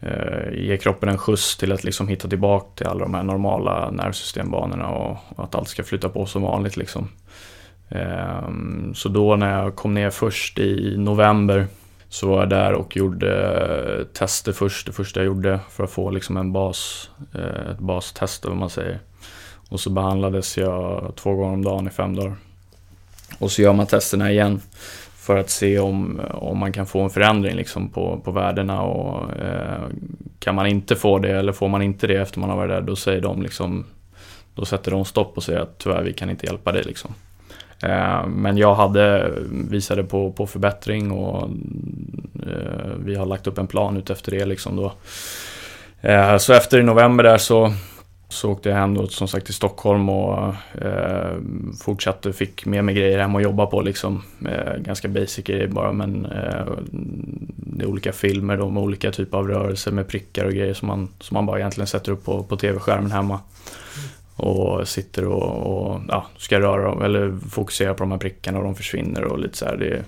Eh, 0.00 0.52
ge 0.52 0.76
kroppen 0.76 1.08
en 1.08 1.18
skjuts 1.18 1.56
till 1.56 1.72
att 1.72 1.84
liksom 1.84 2.08
hitta 2.08 2.28
tillbaka 2.28 2.66
till 2.74 2.86
alla 2.86 3.00
de 3.00 3.14
här 3.14 3.22
normala 3.22 3.90
nervsystembanorna 3.90 4.88
och, 4.88 5.16
och 5.28 5.44
att 5.44 5.54
allt 5.54 5.68
ska 5.68 5.84
flytta 5.84 6.08
på 6.08 6.26
som 6.26 6.42
vanligt. 6.42 6.76
Liksom. 6.76 7.08
Ehm, 7.88 8.94
så 8.94 9.08
då 9.08 9.36
när 9.36 9.62
jag 9.62 9.76
kom 9.76 9.94
ner 9.94 10.10
först 10.10 10.58
i 10.58 10.94
november 10.98 11.66
så 12.08 12.28
var 12.28 12.40
jag 12.40 12.48
där 12.48 12.72
och 12.72 12.96
gjorde 12.96 13.32
eh, 13.98 14.04
tester 14.04 14.52
först, 14.52 14.86
det 14.86 14.92
första 14.92 15.20
jag 15.20 15.26
gjorde 15.26 15.60
för 15.70 15.84
att 15.84 15.90
få 15.90 16.10
liksom 16.10 16.36
en 16.36 16.52
bas, 16.52 17.10
eh, 17.34 17.70
ett 17.70 17.78
bastest 17.78 18.44
vad 18.44 18.56
man 18.56 18.70
säger. 18.70 18.98
Och 19.68 19.80
så 19.80 19.90
behandlades 19.90 20.58
jag 20.58 21.12
två 21.16 21.34
gånger 21.34 21.54
om 21.54 21.64
dagen 21.64 21.86
i 21.86 21.90
fem 21.90 22.16
dagar. 22.16 22.36
Och 23.38 23.50
så 23.50 23.62
gör 23.62 23.72
man 23.72 23.86
testerna 23.86 24.30
igen 24.30 24.60
för 25.30 25.36
att 25.36 25.50
se 25.50 25.78
om, 25.78 26.20
om 26.30 26.58
man 26.58 26.72
kan 26.72 26.86
få 26.86 27.00
en 27.00 27.10
förändring 27.10 27.56
liksom 27.56 27.88
på, 27.88 28.20
på 28.24 28.30
värdena 28.30 28.82
och 28.82 29.36
eh, 29.36 29.82
kan 30.38 30.54
man 30.54 30.66
inte 30.66 30.96
få 30.96 31.18
det 31.18 31.30
eller 31.30 31.52
får 31.52 31.68
man 31.68 31.82
inte 31.82 32.06
det 32.06 32.16
efter 32.16 32.40
man 32.40 32.50
har 32.50 32.56
varit 32.56 32.70
där 32.70 32.80
då 32.80 32.96
säger 32.96 33.20
de 33.20 33.42
liksom 33.42 33.84
då 34.54 34.64
sätter 34.64 34.90
de 34.90 35.04
stopp 35.04 35.36
och 35.36 35.42
säger 35.42 35.60
att 35.60 35.78
tyvärr 35.78 36.02
vi 36.02 36.12
kan 36.12 36.30
inte 36.30 36.46
hjälpa 36.46 36.72
dig 36.72 36.82
liksom. 36.82 37.14
Eh, 37.82 38.26
men 38.26 38.56
jag 38.56 38.74
hade, 38.74 39.32
visade 39.50 40.04
på, 40.04 40.32
på 40.32 40.46
förbättring 40.46 41.10
och 41.10 41.50
eh, 42.46 42.90
vi 43.04 43.14
har 43.14 43.26
lagt 43.26 43.46
upp 43.46 43.58
en 43.58 43.66
plan 43.66 43.96
ut 43.96 44.10
efter 44.10 44.32
det 44.32 44.44
liksom 44.44 44.76
då. 44.76 44.92
Eh, 46.00 46.36
så 46.36 46.52
efter 46.52 46.78
i 46.78 46.82
november 46.82 47.24
där 47.24 47.38
så 47.38 47.72
så 48.32 48.50
åkte 48.50 48.68
jag 48.68 48.76
hem 48.76 48.94
då 48.94 49.06
som 49.06 49.28
sagt 49.28 49.46
till 49.46 49.54
Stockholm 49.54 50.08
och 50.08 50.54
eh, 50.82 51.36
fortsatte, 51.80 52.32
fick 52.32 52.66
med 52.66 52.84
mig 52.84 52.94
grejer 52.94 53.18
hem 53.18 53.34
och 53.34 53.42
jobba 53.42 53.66
på 53.66 53.80
liksom. 53.80 54.22
Eh, 54.48 54.76
ganska 54.76 55.08
basic 55.08 55.44
grejer 55.44 55.66
bara 55.66 55.92
men 55.92 56.26
eh, 56.26 56.66
det 57.56 57.84
är 57.84 57.88
olika 57.88 58.12
filmer 58.12 58.56
då 58.56 58.70
med 58.70 58.82
olika 58.82 59.12
typer 59.12 59.38
av 59.38 59.48
rörelser 59.48 59.90
med 59.90 60.08
prickar 60.08 60.44
och 60.44 60.52
grejer 60.52 60.74
som 60.74 60.88
man, 60.88 61.08
som 61.18 61.34
man 61.34 61.46
bara 61.46 61.58
egentligen 61.58 61.86
sätter 61.86 62.12
upp 62.12 62.24
på, 62.24 62.42
på 62.42 62.56
tv-skärmen 62.56 63.12
hemma. 63.12 63.40
Och 64.36 64.88
sitter 64.88 65.26
och, 65.26 65.76
och 65.76 66.00
ja, 66.08 66.26
ska 66.36 66.60
röra 66.60 66.82
dem 66.82 67.02
eller 67.02 67.36
fokusera 67.50 67.94
på 67.94 68.02
de 68.02 68.10
här 68.10 68.18
prickarna 68.18 68.58
och 68.58 68.64
de 68.64 68.74
försvinner 68.74 69.24
och 69.24 69.38
lite 69.38 69.56
så 69.56 69.64
här. 69.64 69.76
Det, 69.76 70.02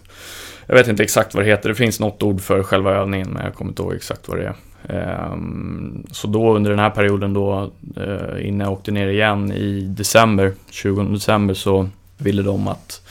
jag 0.67 0.75
vet 0.75 0.89
inte 0.89 1.03
exakt 1.03 1.35
vad 1.35 1.45
det 1.45 1.51
heter, 1.51 1.69
det 1.69 1.75
finns 1.75 2.01
något 2.01 2.23
ord 2.23 2.41
för 2.41 2.63
själva 2.63 2.95
övningen 2.95 3.29
men 3.31 3.45
jag 3.45 3.55
kommer 3.55 3.71
inte 3.71 3.83
ihåg 3.83 3.95
exakt 3.95 4.29
vad 4.29 4.39
det 4.39 4.45
är. 4.45 4.55
Ehm, 4.89 6.07
så 6.11 6.27
då 6.27 6.57
under 6.57 6.71
den 6.71 6.79
här 6.79 6.91
perioden 6.91 7.33
då, 7.33 7.71
eh, 7.97 8.49
innan 8.49 8.61
jag 8.61 8.73
åkte 8.73 8.91
ner 8.91 9.09
igen 9.09 9.53
i 9.53 9.81
december, 9.81 10.53
20 10.71 11.03
december, 11.03 11.55
så 11.55 11.89
ville 12.19 12.43
de 12.43 12.69
att 12.69 13.03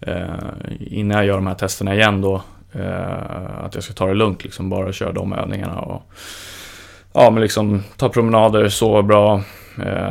eh, 0.00 0.24
innan 0.80 1.16
jag 1.16 1.26
gör 1.26 1.34
de 1.34 1.46
här 1.46 1.54
testerna 1.54 1.94
igen 1.94 2.20
då, 2.20 2.42
eh, 2.72 3.64
att 3.64 3.74
jag 3.74 3.84
ska 3.84 3.92
ta 3.92 4.06
det 4.06 4.14
lugnt, 4.14 4.44
liksom 4.44 4.70
bara 4.70 4.92
köra 4.92 5.12
de 5.12 5.32
övningarna 5.32 5.80
och 5.80 6.02
ja, 7.12 7.30
men 7.30 7.42
liksom 7.42 7.82
ta 7.96 8.08
promenader, 8.08 8.68
sova 8.68 9.02
bra, 9.02 9.42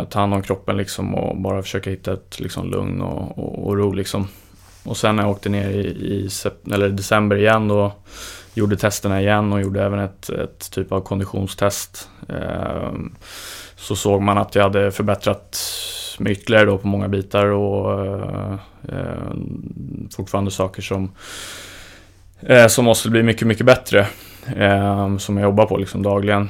ta 0.10 0.20
hand 0.20 0.34
om 0.34 0.41
kroppen 0.41 0.77
liksom 0.77 1.15
och 1.15 1.38
bara 1.38 1.62
försöka 1.62 1.89
hitta 1.89 2.13
ett 2.13 2.39
liksom 2.39 2.72
lugn 2.72 3.01
och, 3.01 3.38
och, 3.38 3.68
och 3.68 3.77
ro 3.77 3.94
liksom. 3.94 4.27
Och 4.84 4.98
sen 4.98 5.15
när 5.15 5.24
jag 5.24 5.32
åkte 5.32 5.50
ner 5.50 5.70
i, 5.70 5.88
i 5.88 6.30
eller 6.74 6.89
december 6.89 7.36
igen 7.36 7.68
då 7.68 7.94
gjorde 8.53 8.77
testerna 8.77 9.22
igen 9.22 9.53
och 9.53 9.62
gjorde 9.62 9.84
även 9.84 10.00
ett, 10.00 10.29
ett 10.29 10.72
typ 10.72 10.91
av 10.91 11.01
konditionstest. 11.01 12.10
Ehm, 12.29 13.15
så 13.75 13.96
såg 13.96 14.22
man 14.22 14.38
att 14.38 14.55
jag 14.55 14.63
hade 14.63 14.91
förbättrat 14.91 15.60
mig 16.20 16.31
ytterligare 16.31 16.65
då 16.65 16.77
på 16.77 16.88
många 16.88 17.08
bitar 17.08 17.46
och 17.46 18.01
ehm, 18.89 20.10
fortfarande 20.15 20.51
saker 20.51 20.81
som, 20.81 21.12
eh, 22.39 22.67
som 22.67 22.86
måste 22.86 23.10
bli 23.10 23.24
mycket, 23.24 23.48
mycket 23.48 23.65
bättre. 23.65 24.08
Ehm, 24.55 25.20
som 25.20 25.38
jag 25.38 25.43
jobbar 25.43 25.65
på 25.65 25.77
liksom 25.77 26.03
dagligen. 26.03 26.50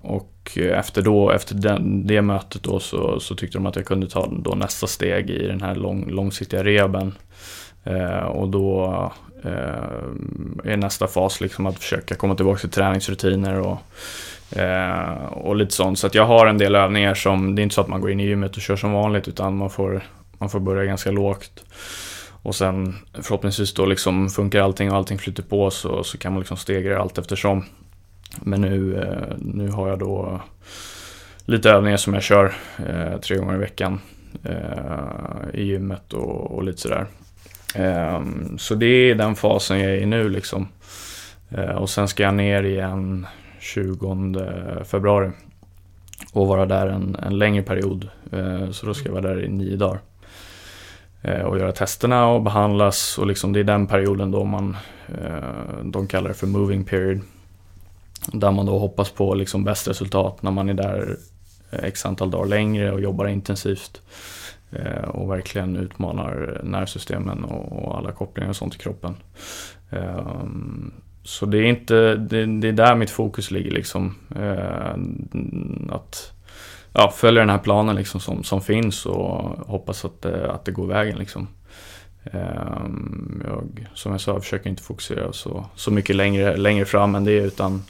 Och 0.00 0.58
efter, 0.58 1.02
då, 1.02 1.30
efter 1.30 1.54
den, 1.54 2.06
det 2.06 2.22
mötet 2.22 2.62
då 2.62 2.80
så, 2.80 3.20
så 3.20 3.34
tyckte 3.34 3.58
de 3.58 3.66
att 3.66 3.76
jag 3.76 3.84
kunde 3.84 4.06
ta 4.06 4.26
då 4.26 4.50
nästa 4.50 4.86
steg 4.86 5.30
i 5.30 5.46
den 5.46 5.62
här 5.62 5.74
lång, 5.74 6.10
långsiktiga 6.10 6.64
rehaben. 6.64 7.12
Eh, 7.84 8.24
och 8.24 8.48
då 8.48 9.12
Eh, 9.44 10.72
är 10.72 10.76
nästa 10.76 11.06
fas 11.06 11.40
liksom 11.40 11.66
att 11.66 11.78
försöka 11.78 12.14
komma 12.14 12.34
tillbaka 12.34 12.60
till 12.60 12.70
träningsrutiner 12.70 13.60
och, 13.60 13.78
eh, 14.58 15.24
och 15.24 15.56
lite 15.56 15.74
sånt. 15.74 15.98
Så 15.98 16.06
att 16.06 16.14
jag 16.14 16.26
har 16.26 16.46
en 16.46 16.58
del 16.58 16.74
övningar 16.74 17.14
som, 17.14 17.54
det 17.54 17.62
är 17.62 17.62
inte 17.62 17.74
så 17.74 17.80
att 17.80 17.88
man 17.88 18.00
går 18.00 18.10
in 18.10 18.20
i 18.20 18.26
gymmet 18.26 18.56
och 18.56 18.62
kör 18.62 18.76
som 18.76 18.92
vanligt 18.92 19.28
utan 19.28 19.56
man 19.56 19.70
får, 19.70 20.02
man 20.38 20.50
får 20.50 20.60
börja 20.60 20.84
ganska 20.84 21.10
lågt. 21.10 21.64
Och 22.44 22.54
sen 22.54 22.94
förhoppningsvis 23.12 23.74
då 23.74 23.86
liksom 23.86 24.28
funkar 24.28 24.60
allting 24.60 24.90
och 24.90 24.96
allting 24.96 25.18
flyter 25.18 25.42
på 25.42 25.70
så, 25.70 26.04
så 26.04 26.18
kan 26.18 26.32
man 26.32 26.40
liksom 26.40 26.56
stegra 26.56 27.00
allt 27.00 27.18
eftersom. 27.18 27.64
Men 28.42 28.60
nu, 28.60 29.02
eh, 29.02 29.36
nu 29.38 29.68
har 29.68 29.88
jag 29.88 29.98
då 29.98 30.40
lite 31.44 31.70
övningar 31.70 31.96
som 31.96 32.14
jag 32.14 32.22
kör 32.22 32.54
eh, 32.88 33.20
tre 33.20 33.36
gånger 33.36 33.54
i 33.54 33.58
veckan 33.58 34.00
eh, 34.42 35.54
i 35.54 35.62
gymmet 35.62 36.12
och, 36.12 36.50
och 36.50 36.64
lite 36.64 36.80
sådär. 36.80 37.06
Ehm, 37.74 38.58
så 38.58 38.74
det 38.74 38.86
är 38.86 39.14
den 39.14 39.34
fasen 39.34 39.80
jag 39.80 39.90
är 39.90 39.96
i 39.96 40.06
nu 40.06 40.28
liksom. 40.28 40.68
Ehm, 41.50 41.76
och 41.76 41.90
sen 41.90 42.08
ska 42.08 42.22
jag 42.22 42.34
ner 42.34 42.62
igen 42.62 43.26
20 43.60 44.84
februari. 44.84 45.30
Och 46.32 46.46
vara 46.46 46.66
där 46.66 46.86
en, 46.86 47.16
en 47.22 47.38
längre 47.38 47.62
period. 47.62 48.08
Ehm, 48.32 48.72
så 48.72 48.86
då 48.86 48.94
ska 48.94 49.08
jag 49.08 49.12
vara 49.22 49.34
där 49.34 49.44
i 49.44 49.48
nio 49.48 49.76
dagar. 49.76 50.00
Och 51.44 51.58
göra 51.58 51.72
testerna 51.72 52.26
och 52.26 52.42
behandlas 52.42 53.18
och 53.18 53.26
liksom 53.26 53.52
det 53.52 53.60
är 53.60 53.64
den 53.64 53.86
perioden 53.86 54.30
då 54.30 54.44
man, 54.44 54.76
de 55.82 56.06
kallar 56.06 56.28
det 56.28 56.34
för 56.34 56.46
moving 56.46 56.84
period. 56.84 57.20
Där 58.32 58.50
man 58.50 58.66
då 58.66 58.78
hoppas 58.78 59.10
på 59.10 59.34
liksom 59.34 59.64
bäst 59.64 59.88
resultat 59.88 60.42
när 60.42 60.50
man 60.50 60.68
är 60.68 60.74
där 60.74 61.16
x 61.82 62.06
antal 62.06 62.30
dagar 62.30 62.46
längre 62.46 62.92
och 62.92 63.00
jobbar 63.00 63.26
intensivt. 63.26 64.02
Eh, 64.74 65.08
och 65.08 65.30
verkligen 65.30 65.76
utmanar 65.76 66.60
nervsystemen 66.64 67.44
och 67.44 67.98
alla 67.98 68.12
kopplingar 68.12 68.50
och 68.50 68.56
sånt 68.56 68.74
i 68.74 68.78
kroppen. 68.78 69.16
Ehm, 69.90 70.92
så 71.22 71.46
det 71.46 71.58
är 71.58 71.64
inte, 71.64 72.14
det, 72.14 72.46
det 72.46 72.68
är 72.68 72.72
där 72.72 72.94
mitt 72.94 73.10
fokus 73.10 73.50
ligger 73.50 73.70
liksom. 73.70 74.14
Eh, 74.36 74.94
att 75.94 76.32
ja, 76.92 77.12
följa 77.16 77.40
den 77.40 77.50
här 77.50 77.58
planen 77.58 77.96
liksom 77.96 78.20
som, 78.20 78.44
som 78.44 78.60
finns 78.60 79.06
och 79.06 79.40
hoppas 79.66 80.04
att 80.04 80.22
det, 80.22 80.52
att 80.52 80.64
det 80.64 80.72
går 80.72 80.86
vägen 80.86 81.18
liksom. 81.18 81.48
Ehm, 82.24 83.42
jag, 83.46 83.88
som 83.94 84.12
jag 84.12 84.20
sa, 84.20 84.40
försöker 84.40 84.70
inte 84.70 84.82
fokusera 84.82 85.32
så, 85.32 85.66
så 85.74 85.90
mycket 85.90 86.16
längre, 86.16 86.56
längre 86.56 86.84
fram 86.84 87.14
än 87.14 87.24
det 87.24 87.36
utan 87.36 87.82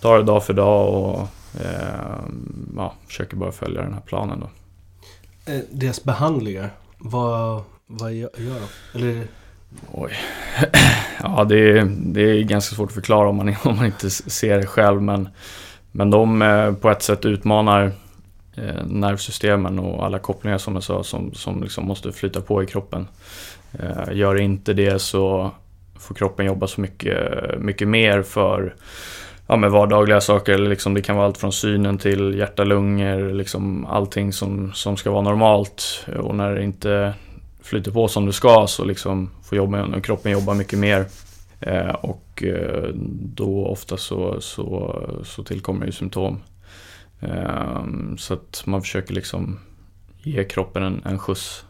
tar 0.00 0.18
det 0.18 0.24
dag 0.24 0.44
för 0.44 0.54
dag 0.54 0.94
och 0.94 1.20
eh, 1.60 2.24
ja, 2.76 2.94
försöker 3.06 3.36
bara 3.36 3.52
följa 3.52 3.82
den 3.82 3.94
här 3.94 4.00
planen 4.00 4.40
då. 4.40 4.48
Eh, 5.46 5.60
deras 5.70 6.04
behandlingar, 6.04 6.70
vad, 6.98 7.62
vad 7.86 8.12
gör 8.12 8.30
de? 8.36 8.98
Eller... 8.98 9.26
Oj. 9.92 10.12
Ja, 11.24 11.44
det 11.44 11.78
är, 11.78 11.84
det 11.98 12.20
är 12.20 12.42
ganska 12.42 12.76
svårt 12.76 12.88
att 12.88 12.94
förklara 12.94 13.28
om 13.28 13.36
man, 13.36 13.48
om 13.64 13.76
man 13.76 13.86
inte 13.86 14.10
ser 14.10 14.58
det 14.58 14.66
själv. 14.66 15.02
Men, 15.02 15.28
men 15.92 16.10
de 16.10 16.42
eh, 16.42 16.74
på 16.74 16.90
ett 16.90 17.02
sätt 17.02 17.24
utmanar 17.24 17.92
eh, 18.56 18.86
nervsystemen 18.86 19.78
och 19.78 20.06
alla 20.06 20.18
kopplingar 20.18 20.58
som 20.58 20.74
jag 20.74 20.82
sa 20.82 21.04
som, 21.04 21.34
som 21.34 21.62
liksom 21.62 21.84
måste 21.84 22.12
flyta 22.12 22.40
på 22.40 22.62
i 22.62 22.66
kroppen. 22.66 23.06
Eh, 23.72 24.12
gör 24.12 24.40
inte 24.40 24.72
det 24.72 24.98
så 24.98 25.50
får 25.98 26.14
kroppen 26.14 26.46
jobba 26.46 26.66
så 26.66 26.80
mycket, 26.80 27.18
mycket 27.58 27.88
mer 27.88 28.22
för 28.22 28.74
ja, 29.46 29.56
med 29.56 29.70
vardagliga 29.70 30.20
saker. 30.20 30.58
Liksom, 30.58 30.94
det 30.94 31.02
kan 31.02 31.16
vara 31.16 31.26
allt 31.26 31.38
från 31.38 31.52
synen 31.52 31.98
till 31.98 32.34
hjärta, 32.38 32.64
lungor, 32.64 33.34
liksom 33.34 33.86
allting 33.86 34.32
som, 34.32 34.72
som 34.72 34.96
ska 34.96 35.10
vara 35.10 35.22
normalt. 35.22 36.06
Och 36.22 36.34
när 36.34 36.54
det 36.54 36.64
inte 36.64 37.14
flyter 37.62 37.90
på 37.90 38.08
som 38.08 38.26
det 38.26 38.32
ska 38.32 38.66
så 38.68 38.84
liksom 38.84 39.30
får 39.44 39.58
jobba, 39.58 40.00
kroppen 40.00 40.32
jobba 40.32 40.54
mycket 40.54 40.78
mer. 40.78 41.06
Eh, 41.60 41.94
och 41.94 42.42
eh, 42.42 42.88
då 43.36 43.66
ofta 43.66 43.96
så, 43.96 44.40
så, 44.40 45.00
så 45.24 45.42
tillkommer 45.42 45.86
ju 45.86 45.92
symptom. 45.92 46.42
Eh, 47.20 47.84
så 48.18 48.34
att 48.34 48.62
man 48.66 48.80
försöker 48.80 49.14
liksom 49.14 49.58
ge 50.22 50.44
kroppen 50.44 50.82
en, 50.82 51.02
en 51.04 51.18
skjuts 51.18 51.64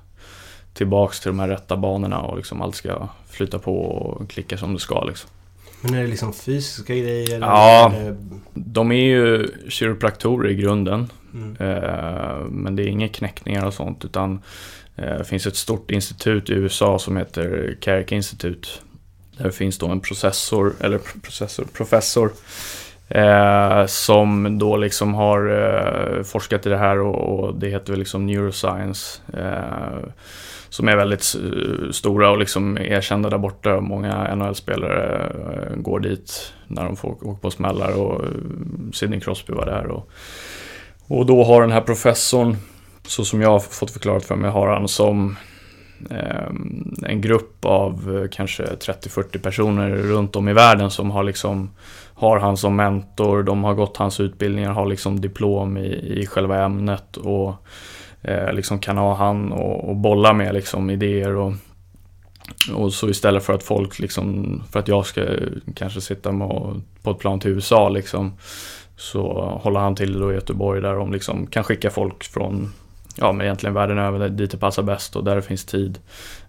tillbaks 0.75 1.21
till 1.21 1.31
de 1.31 1.39
här 1.39 1.49
rätta 1.49 1.77
banorna 1.77 2.19
och 2.19 2.37
liksom 2.37 2.63
allt 2.63 2.75
ska 2.75 3.09
flyta 3.29 3.59
på 3.59 3.83
och 3.83 4.31
klicka 4.31 4.59
som 4.59 4.75
det 4.75 4.81
ska. 4.81 5.05
Liksom. 5.05 5.31
Men 5.83 5.95
är 5.95 6.03
det 6.03 6.07
liksom 6.07 6.33
fysiska 6.33 6.95
grejer? 6.95 7.41
Ja, 7.41 7.93
de 8.55 8.93
är 8.93 9.05
ju 9.05 9.49
kiropraktorer 9.69 10.51
i 10.51 10.55
grunden. 10.55 11.11
Mm. 11.35 11.57
Eh, 11.61 12.45
men 12.51 12.77
det 12.77 12.83
är 12.83 12.87
inga 12.87 13.09
knäckningar 13.09 13.67
och 13.67 13.75
sånt 13.75 14.05
utan 14.05 14.43
eh, 14.97 15.19
det 15.19 15.25
finns 15.25 15.47
ett 15.47 15.57
stort 15.57 15.91
institut 15.91 16.51
i 16.51 16.53
USA 16.53 16.99
som 16.99 17.17
heter 17.17 17.77
Carrick 17.81 18.13
Institute. 18.13 18.69
Där 19.39 19.51
finns 19.51 19.79
då 19.79 19.89
en 19.89 20.01
processor, 20.01 20.73
eller 20.81 20.99
processor, 20.99 21.65
professor 21.73 22.33
eh, 23.09 23.87
som 23.87 24.59
då 24.59 24.77
liksom 24.77 25.15
har 25.15 26.23
forskat 26.23 26.67
i 26.67 26.69
det 26.69 26.77
här 26.77 26.99
och, 26.99 27.55
det 27.55 27.69
heter 27.69 27.93
väl 27.93 27.99
liksom 27.99 28.27
neuroscience 28.27 29.21
som 30.73 30.89
är 30.89 30.97
väldigt 30.97 31.35
eh, 31.35 31.91
stora 31.91 32.31
och 32.31 32.39
liksom 32.39 32.79
erkända 32.79 33.31
där 33.31 33.39
borta. 33.39 33.81
Många 33.81 34.35
NHL-spelare 34.35 35.33
eh, 35.71 35.77
går 35.77 36.01
dit 36.01 36.53
när 36.67 36.85
de 36.85 36.97
får 36.97 37.09
åka 37.11 37.41
på 37.41 37.51
smällar 37.51 38.01
och 38.01 38.25
eh, 38.25 38.31
Sidney 38.93 39.21
Crosby 39.21 39.53
var 39.53 39.67
där. 39.67 39.87
Och, 39.87 40.11
och 41.09 41.27
då 41.27 41.45
har 41.45 41.61
den 41.61 41.73
här 41.73 41.81
professorn, 41.81 42.57
så 43.07 43.25
som 43.25 43.43
jag 43.43 43.49
har 43.49 43.61
fått 43.61 43.91
förklarat 43.91 44.25
för 44.25 44.37
mig, 44.37 44.51
har 44.51 44.69
han 44.69 44.89
som 44.89 45.37
en 47.03 47.21
grupp 47.21 47.65
av 47.65 48.29
kanske 48.33 48.65
30-40 48.65 49.39
personer 49.39 49.91
runt 49.91 50.37
om 50.37 50.49
i 50.49 50.53
världen 50.53 50.91
som 50.91 51.11
har 51.11 51.23
liksom 51.23 51.71
har 52.15 52.39
han 52.39 52.57
som 52.57 52.77
mentor, 52.77 53.43
de 53.43 53.65
har 53.65 53.75
gått 53.75 53.97
hans 53.97 54.21
utbildningar, 54.21 54.73
har 54.73 54.87
liksom 54.87 55.21
diplom 55.21 55.77
i, 55.77 56.21
i 56.21 56.27
själva 56.27 56.65
ämnet 56.65 57.17
och 57.17 57.55
eh, 58.23 58.53
liksom 58.53 58.79
kan 58.79 58.99
ha 58.99 59.15
han 59.15 59.53
och, 59.53 59.89
och 59.89 59.97
bolla 59.97 60.33
med 60.33 60.55
liksom 60.55 60.91
idéer 60.91 61.37
och, 61.37 61.53
och 62.75 62.93
så 62.93 63.09
istället 63.09 63.45
för 63.45 63.53
att 63.53 63.63
folk 63.63 63.99
liksom, 63.99 64.63
för 64.71 64.81
att 64.81 64.89
jag 64.89 65.07
ska 65.07 65.23
kanske 65.75 66.01
sitta 66.01 66.33
med, 66.33 66.81
på 67.03 67.11
ett 67.11 67.19
plan 67.19 67.41
till 67.41 67.51
USA 67.51 67.89
liksom, 67.89 68.33
så 68.97 69.23
håller 69.63 69.81
han 69.81 69.95
till 69.95 70.21
då 70.21 70.33
i 70.33 70.35
Göteborg 70.35 70.81
där 70.81 70.95
de 70.95 71.13
liksom 71.13 71.47
kan 71.47 71.65
skicka 71.65 71.91
folk 71.91 72.25
från 72.25 72.73
ja, 73.17 73.33
men 73.33 73.47
egentligen 73.47 73.75
världen 73.75 73.99
över 73.99 74.29
dit 74.29 74.51
det 74.51 74.59
passar 74.59 74.83
bäst 74.83 75.17
och 75.17 75.25
där 75.25 75.37
det 75.37 75.43
finns 75.43 75.65
tid. 75.65 75.99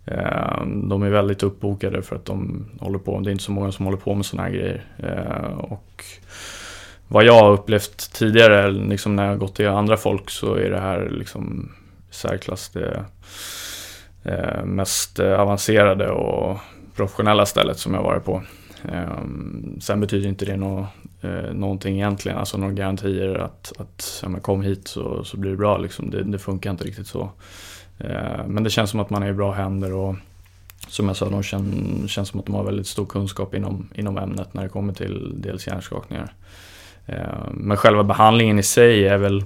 Eh, 0.06 0.66
de 0.66 1.04
är 1.04 1.10
väldigt 1.10 1.44
uppbokade 1.44 2.02
för 2.02 2.16
att 2.16 2.26
de 2.26 2.66
håller 2.80 3.00
på, 3.00 3.20
det 3.20 3.30
är 3.30 3.32
inte 3.32 3.44
så 3.44 3.52
många 3.52 3.72
som 3.72 3.86
håller 3.86 3.98
på 3.98 4.16
med 4.16 4.26
sådana 4.26 4.50
här 4.50 4.56
grejer. 4.56 4.86
Eh, 4.98 5.58
och 5.58 6.04
vad 7.08 7.26
jag 7.26 7.34
har 7.34 7.52
upplevt 7.52 8.14
tidigare, 8.14 8.72
liksom 8.72 9.16
när 9.16 9.28
jag 9.28 9.40
gått 9.40 9.56
till 9.56 9.68
andra 9.68 9.98
folk, 9.98 10.30
så 10.30 10.56
är 10.56 10.70
det 10.70 10.80
här 10.80 11.10
liksom 11.10 11.72
särklass 12.10 12.70
det 12.70 13.06
eh, 14.24 14.66
mest 14.66 15.20
eh, 15.20 15.40
avancerade 15.40 16.10
och 16.10 16.58
professionella 16.96 17.46
stället 17.46 17.78
som 17.78 17.94
jag 17.94 18.04
varit 18.04 18.26
på. 18.26 18.44
Ehm, 18.92 19.78
sen 19.82 20.00
betyder 20.00 20.30
inte 20.30 20.46
det 20.46 20.58
nå, 20.58 20.88
eh, 21.22 21.54
någonting 21.54 21.96
egentligen, 21.96 22.38
alltså 22.38 22.58
några 22.58 22.74
garantier 22.74 23.36
att, 23.36 23.74
att 23.78 24.24
ja, 24.24 24.40
kom 24.40 24.62
hit 24.62 24.88
så, 24.88 25.24
så 25.24 25.38
blir 25.38 25.52
det 25.52 25.58
bra. 25.58 25.78
Liksom. 25.78 26.10
Det, 26.10 26.24
det 26.24 26.40
funkar 26.40 26.72
inte 26.72 26.84
riktigt 26.84 27.08
så. 27.08 27.30
Eh, 27.98 28.48
men 28.48 28.64
det 28.64 28.70
känns 28.70 28.90
som 28.90 29.00
att 29.00 29.10
man 29.10 29.24
är 29.24 29.30
i 29.30 29.34
bra 29.34 29.52
händer 29.52 29.94
och 29.94 30.16
som 30.88 31.08
jag 31.08 31.18
sa, 31.18 31.30
de 31.30 31.44
känns, 31.44 32.12
känns 32.12 32.30
som 32.30 32.40
att 32.40 32.46
de 32.46 32.56
har 32.56 32.64
väldigt 32.64 32.88
stor 32.88 33.06
kunskap 33.06 33.56
inom, 33.56 33.90
inom 33.96 34.18
ämnet 34.18 34.54
när 34.54 34.64
det 34.64 34.70
kommer 34.70 34.94
till 34.94 35.34
dels 35.36 35.68
hjärnskakningar. 35.68 36.34
Eh, 37.06 37.52
men 37.52 37.78
själva 37.78 38.04
behandlingen 38.04 38.60
i 38.60 38.64
sig 38.64 39.08
är 39.08 39.18
väl, 39.18 39.44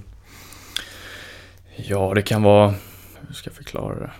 ja 1.76 2.12
det 2.14 2.22
kan 2.22 2.42
vara, 2.42 2.74
hur 3.26 3.34
ska 3.34 3.50
jag 3.50 3.56
förklara 3.56 3.94
det? 3.94 4.10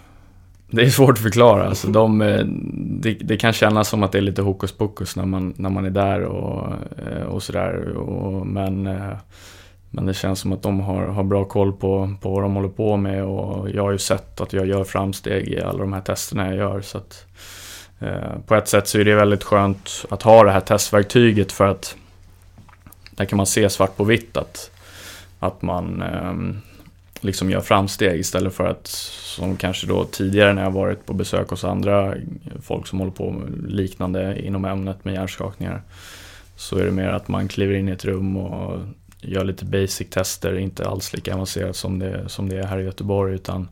Det 0.71 0.83
är 0.83 0.91
svårt 0.91 1.11
att 1.11 1.23
förklara. 1.23 1.69
Alltså 1.69 1.89
de, 1.93 2.23
eh, 2.23 2.45
det, 2.75 3.15
det, 3.15 3.37
kan 3.37 3.53
kännas 3.53 3.89
som 3.89 4.03
att 4.03 4.13
det 4.13 4.19
är 4.19 4.23
lite 4.23 4.43
hokus 4.43 4.73
pokus 4.73 5.17
när 5.17 5.27
man, 5.27 5.55
när 5.57 5.71
man 5.71 5.87
är 5.87 5.91
där 5.91 6.23
och, 6.23 6.73
och 7.29 7.43
sådär. 7.43 7.95
Men 8.45 8.89
men 9.91 10.07
det 10.07 10.15
känns 10.15 10.41
som 10.41 10.53
att 10.53 10.63
de 10.63 10.81
har, 10.81 11.07
har 11.07 11.25
bra 11.25 11.45
koll 11.45 11.73
på, 11.73 12.15
på 12.21 12.31
vad 12.31 12.43
de 12.43 12.55
håller 12.55 12.69
på 12.69 12.97
med 12.97 13.25
och 13.25 13.71
jag 13.71 13.83
har 13.83 13.93
ju 13.93 13.99
sett 13.99 14.41
att 14.41 14.53
jag 14.53 14.67
gör 14.67 14.85
framsteg 14.85 15.49
i 15.49 15.61
alla 15.61 15.79
de 15.79 15.93
här 15.93 16.01
testerna 16.01 16.47
jag 16.47 16.57
gör. 16.57 16.81
Så 16.81 16.99
att, 16.99 17.27
eh, 17.99 18.39
på 18.47 18.55
ett 18.55 18.69
sätt 18.69 18.89
så 18.89 18.99
är 18.99 19.05
det 19.05 19.15
väldigt 19.15 19.45
skönt 19.45 20.07
att 20.11 20.23
ha 20.23 20.45
det 20.45 20.51
här 20.51 20.61
testverktyget 20.61 21.53
för 21.53 21.67
att 21.67 21.97
där 23.19 23.25
kan 23.25 23.37
man 23.37 23.47
se 23.47 23.71
svart 23.71 23.97
på 23.97 24.05
vitt 24.05 24.37
att, 24.37 24.71
att 25.39 25.63
man 25.63 26.03
eh, 26.03 26.35
liksom 27.21 27.51
gör 27.51 27.61
framsteg 27.61 28.21
istället 28.21 28.55
för 28.55 28.67
att 28.67 28.87
som 28.87 29.57
kanske 29.57 29.87
då 29.87 30.05
tidigare 30.05 30.53
när 30.53 30.63
jag 30.63 30.71
varit 30.71 31.07
på 31.07 31.13
besök 31.13 31.49
hos 31.49 31.65
andra 31.65 32.15
folk 32.63 32.87
som 32.87 32.99
håller 32.99 33.13
på 33.13 33.31
med 33.31 33.73
liknande 33.73 34.47
inom 34.47 34.65
ämnet 34.65 35.05
med 35.05 35.15
hjärnskakningar 35.15 35.83
så 36.57 36.79
är 36.79 36.85
det 36.85 36.91
mer 36.91 37.09
att 37.09 37.29
man 37.29 37.49
kliver 37.49 37.75
in 37.75 37.89
i 37.89 37.93
ett 37.93 38.05
rum 38.05 38.37
och 38.37 38.81
gör 39.21 39.45
lite 39.45 39.65
basic-tester, 39.65 40.59
inte 40.59 40.89
alls 40.89 41.15
lika 41.15 41.35
avancerat 41.35 41.77
som 41.77 41.99
det, 41.99 42.29
som 42.29 42.49
det 42.49 42.59
är 42.59 42.67
här 42.67 42.79
i 42.79 42.85
Göteborg 42.85 43.35
utan 43.35 43.69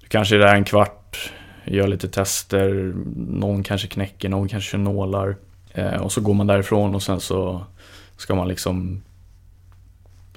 du 0.00 0.06
kanske 0.08 0.34
är 0.34 0.38
där 0.38 0.54
en 0.54 0.64
kvart, 0.64 1.32
gör 1.64 1.88
lite 1.88 2.08
tester, 2.08 2.92
någon 3.16 3.62
kanske 3.62 3.88
knäcker, 3.88 4.28
någon 4.28 4.48
kanske 4.48 4.76
nålar 4.76 5.36
eh, 5.72 6.02
och 6.02 6.12
så 6.12 6.20
går 6.20 6.34
man 6.34 6.46
därifrån 6.46 6.94
och 6.94 7.02
sen 7.02 7.20
så 7.20 7.64
ska 8.22 8.34
man 8.34 8.48
liksom 8.48 9.02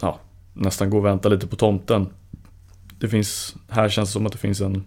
ja, 0.02 0.20
nästan 0.54 0.90
gå 0.90 0.98
och 0.98 1.06
vänta 1.06 1.30
lite 1.30 1.48
på 1.48 1.56
tomten. 1.56 2.08
Det 3.00 3.10
finns, 3.10 3.56
här 3.70 3.90
känns 3.90 4.10
det 4.10 4.14
som 4.14 4.26
att 4.26 4.32
det 4.32 4.38
finns 4.38 4.62
en, 4.62 4.86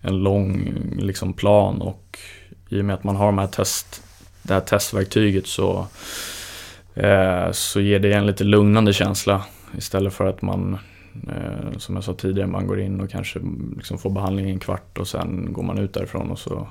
en 0.00 0.16
lång 0.16 0.74
liksom 0.96 1.32
plan 1.32 1.82
och 1.82 2.18
i 2.68 2.80
och 2.80 2.84
med 2.84 2.94
att 2.94 3.04
man 3.04 3.16
har 3.16 3.26
de 3.26 3.38
här 3.38 3.46
test, 3.46 4.02
det 4.42 4.54
här 4.54 4.60
testverktyget 4.60 5.46
så 5.46 5.86
Eh, 6.96 7.50
så 7.52 7.80
ger 7.80 7.98
det 7.98 8.12
en 8.12 8.26
lite 8.26 8.44
lugnande 8.44 8.92
känsla 8.92 9.44
istället 9.76 10.12
för 10.12 10.26
att 10.26 10.42
man, 10.42 10.78
eh, 11.28 11.78
som 11.78 11.94
jag 11.94 12.04
sa 12.04 12.14
tidigare, 12.14 12.48
man 12.48 12.66
går 12.66 12.80
in 12.80 13.00
och 13.00 13.10
kanske 13.10 13.40
liksom 13.76 13.98
får 13.98 14.10
behandling 14.10 14.48
i 14.48 14.50
en 14.50 14.58
kvart 14.58 14.98
och 14.98 15.08
sen 15.08 15.52
går 15.52 15.62
man 15.62 15.78
ut 15.78 15.94
därifrån 15.94 16.30
och 16.30 16.38
så 16.38 16.68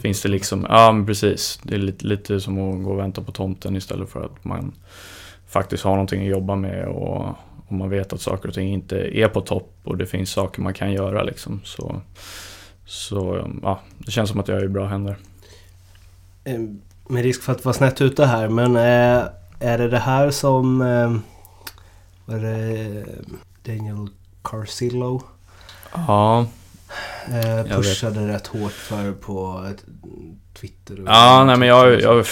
finns 0.00 0.22
det 0.22 0.28
liksom, 0.28 0.66
ja 0.68 0.92
men 0.92 1.06
precis, 1.06 1.60
det 1.62 1.74
är 1.74 1.78
lite, 1.78 2.06
lite 2.06 2.40
som 2.40 2.58
att 2.58 2.84
gå 2.84 2.90
och 2.90 2.98
vänta 2.98 3.22
på 3.22 3.32
tomten 3.32 3.76
istället 3.76 4.08
för 4.08 4.24
att 4.24 4.44
man 4.44 4.72
faktiskt 5.46 5.84
har 5.84 5.90
någonting 5.90 6.22
att 6.22 6.30
jobba 6.30 6.54
med 6.54 6.86
och, 6.86 7.26
och 7.66 7.72
man 7.72 7.90
vet 7.90 8.12
att 8.12 8.20
saker 8.20 8.48
och 8.48 8.54
ting 8.54 8.72
inte 8.72 9.18
är 9.18 9.28
på 9.28 9.40
topp 9.40 9.72
och 9.84 9.96
det 9.96 10.06
finns 10.06 10.30
saker 10.30 10.62
man 10.62 10.74
kan 10.74 10.92
göra 10.92 11.22
liksom. 11.22 11.60
Så, 11.64 12.00
så 12.86 13.50
ja, 13.62 13.80
det 13.98 14.10
känns 14.10 14.30
som 14.30 14.40
att 14.40 14.48
jag 14.48 14.58
är 14.58 14.64
i 14.64 14.68
bra 14.68 14.86
händer. 14.86 15.16
Med 17.08 17.22
risk 17.22 17.42
för 17.42 17.52
att 17.52 17.64
vara 17.64 17.72
snett 17.72 18.00
ute 18.00 18.26
här, 18.26 18.48
men 18.48 18.76
eh, 18.76 19.24
är 19.60 19.78
det 19.78 19.88
det 19.88 19.98
här 19.98 20.30
som... 20.30 20.82
Eh, 20.82 21.16
var 22.26 22.38
det 22.38 23.04
Daniel 23.62 24.08
Carcillo? 24.42 25.22
Ja. 25.92 26.46
Eh, 27.28 27.76
pushade 27.76 28.28
rätt 28.28 28.46
hårt 28.46 28.72
för 28.72 29.12
på 29.12 29.66
Twitter. 30.60 31.00
Och 31.00 31.08
ja, 31.08 31.44
nej 31.44 31.58
men 31.58 31.68
jag, 31.68 32.00
jag 32.00 32.14
har 32.14 32.26